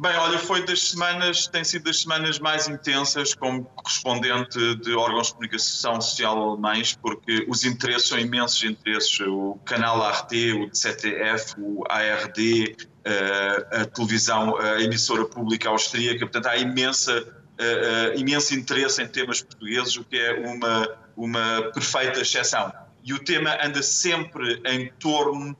Bem, 0.00 0.16
olha, 0.16 0.38
foi 0.38 0.64
das 0.64 0.88
semanas, 0.88 1.46
tem 1.46 1.62
sido 1.62 1.84
das 1.84 2.00
semanas 2.00 2.38
mais 2.38 2.66
intensas 2.66 3.34
como 3.34 3.66
correspondente 3.66 4.76
de 4.76 4.94
órgãos 4.94 5.26
de 5.26 5.34
comunicação 5.34 6.00
social 6.00 6.52
alemães, 6.52 6.94
porque 6.94 7.44
os 7.46 7.66
interesses 7.66 8.08
são 8.08 8.18
imensos 8.18 8.64
interesses. 8.64 9.20
O 9.20 9.58
canal 9.62 10.00
RT, 10.00 10.54
o 10.54 10.74
ZDF, 10.74 11.54
o 11.58 11.84
ARD, 11.86 12.76
eh, 13.04 13.66
a 13.72 13.84
televisão, 13.84 14.56
a 14.56 14.80
emissora 14.80 15.26
pública 15.26 15.68
austríaca, 15.68 16.20
portanto 16.20 16.46
há 16.46 16.56
imensa, 16.56 17.20
uh, 17.20 18.18
imenso 18.18 18.54
interesse 18.54 19.02
em 19.02 19.06
temas 19.06 19.42
portugueses, 19.42 19.98
o 19.98 20.04
que 20.04 20.16
é 20.16 20.32
uma, 20.48 20.98
uma 21.14 21.70
perfeita 21.74 22.22
exceção. 22.22 22.72
E 23.04 23.12
o 23.12 23.18
tema 23.18 23.54
anda 23.62 23.82
sempre 23.82 24.62
em 24.64 24.90
torno 24.98 25.54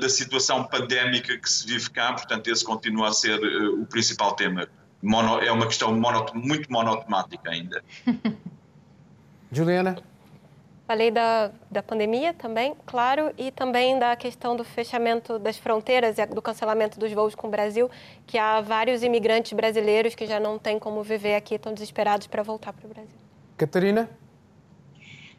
da 0.00 0.08
situação 0.08 0.64
pandémica 0.64 1.36
que 1.36 1.50
se 1.50 1.66
vive 1.66 1.90
cá, 1.90 2.12
portanto 2.12 2.48
esse 2.48 2.64
continua 2.64 3.08
a 3.08 3.12
ser 3.12 3.38
o 3.78 3.86
principal 3.86 4.34
tema. 4.34 4.68
Mono, 5.02 5.40
é 5.40 5.52
uma 5.52 5.66
questão 5.66 5.94
mono, 5.94 6.26
muito 6.34 6.70
monotemática 6.72 7.50
ainda. 7.50 7.82
Juliana? 9.52 9.96
Falei 10.86 11.10
da, 11.10 11.50
da 11.70 11.82
pandemia 11.82 12.32
também, 12.32 12.74
claro, 12.86 13.30
e 13.36 13.50
também 13.50 13.98
da 13.98 14.16
questão 14.16 14.56
do 14.56 14.64
fechamento 14.64 15.38
das 15.38 15.58
fronteiras 15.58 16.16
e 16.16 16.24
do 16.24 16.40
cancelamento 16.40 16.98
dos 16.98 17.12
voos 17.12 17.34
com 17.34 17.46
o 17.46 17.50
Brasil, 17.50 17.90
que 18.26 18.38
há 18.38 18.62
vários 18.62 19.02
imigrantes 19.02 19.52
brasileiros 19.52 20.14
que 20.14 20.26
já 20.26 20.40
não 20.40 20.58
têm 20.58 20.78
como 20.78 21.02
viver 21.02 21.34
aqui, 21.34 21.56
estão 21.56 21.74
desesperados 21.74 22.26
para 22.26 22.42
voltar 22.42 22.72
para 22.72 22.86
o 22.86 22.88
Brasil. 22.88 23.18
Catarina? 23.58 24.08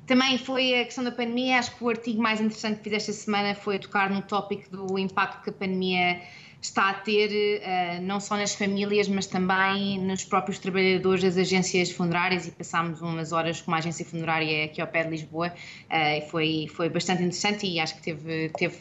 Também 0.10 0.40
foi 0.40 0.74
a 0.74 0.86
questão 0.86 1.04
da 1.04 1.12
pandemia. 1.12 1.60
Acho 1.60 1.76
que 1.76 1.84
o 1.84 1.88
artigo 1.88 2.20
mais 2.20 2.42
interessante 2.42 2.78
que 2.78 2.86
fizeste 2.86 3.12
esta 3.12 3.26
semana 3.26 3.54
foi 3.54 3.78
tocar 3.78 4.10
no 4.10 4.24
tópico 4.24 4.68
do 4.76 4.98
impacto 4.98 5.44
que 5.44 5.52
a 5.52 5.54
pandemia 5.54 6.20
está 6.60 6.90
a 6.90 6.94
ter 6.96 7.62
uh, 7.62 8.02
não 8.02 8.20
só 8.20 8.36
nas 8.36 8.56
famílias, 8.56 9.08
mas 9.08 9.28
também 9.28 10.00
nos 10.00 10.24
próprios 10.24 10.58
trabalhadores 10.58 11.24
das 11.24 11.38
agências 11.38 11.92
funerárias 11.92 12.48
e 12.48 12.52
passámos 12.52 13.00
umas 13.02 13.32
horas 13.32 13.62
com 13.62 13.70
uma 13.70 13.78
agência 13.78 14.04
funerária 14.04 14.66
aqui 14.66 14.82
ao 14.82 14.88
pé 14.88 15.04
de 15.04 15.12
Lisboa 15.12 15.54
uh, 15.92 16.18
e 16.18 16.22
foi, 16.28 16.66
foi 16.74 16.90
bastante 16.90 17.22
interessante 17.22 17.68
e 17.68 17.80
acho 17.80 17.96
que 17.98 18.02
teve, 18.02 18.50
teve 18.58 18.78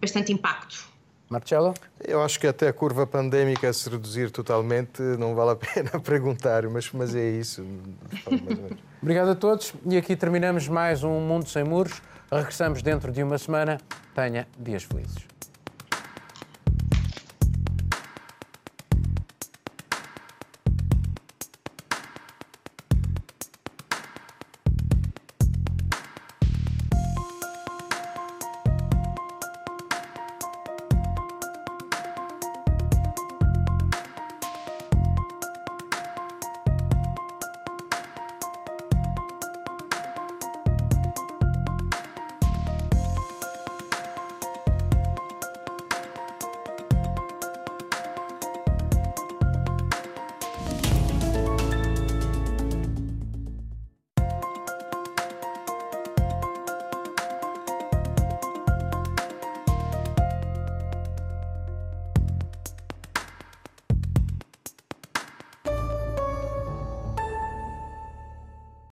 bastante 0.00 0.32
impacto. 0.32 0.88
Marcelo? 1.30 1.72
Eu 2.04 2.20
acho 2.22 2.40
que 2.40 2.46
até 2.48 2.66
a 2.66 2.72
curva 2.72 3.06
pandémica 3.06 3.72
se 3.72 3.88
reduzir 3.88 4.32
totalmente 4.32 5.00
não 5.00 5.32
vale 5.34 5.52
a 5.52 5.56
pena 5.56 6.00
perguntar, 6.00 6.68
mas, 6.68 6.90
mas 6.92 7.14
é 7.14 7.30
isso. 7.30 7.64
Obrigado 9.00 9.30
a 9.30 9.34
todos 9.36 9.72
e 9.86 9.96
aqui 9.96 10.16
terminamos 10.16 10.66
mais 10.66 11.04
um 11.04 11.20
Mundo 11.20 11.48
Sem 11.48 11.62
Muros. 11.62 12.02
Regressamos 12.32 12.82
dentro 12.82 13.12
de 13.12 13.22
uma 13.22 13.38
semana. 13.38 13.80
Tenha 14.12 14.46
dias 14.58 14.82
felizes. 14.82 15.29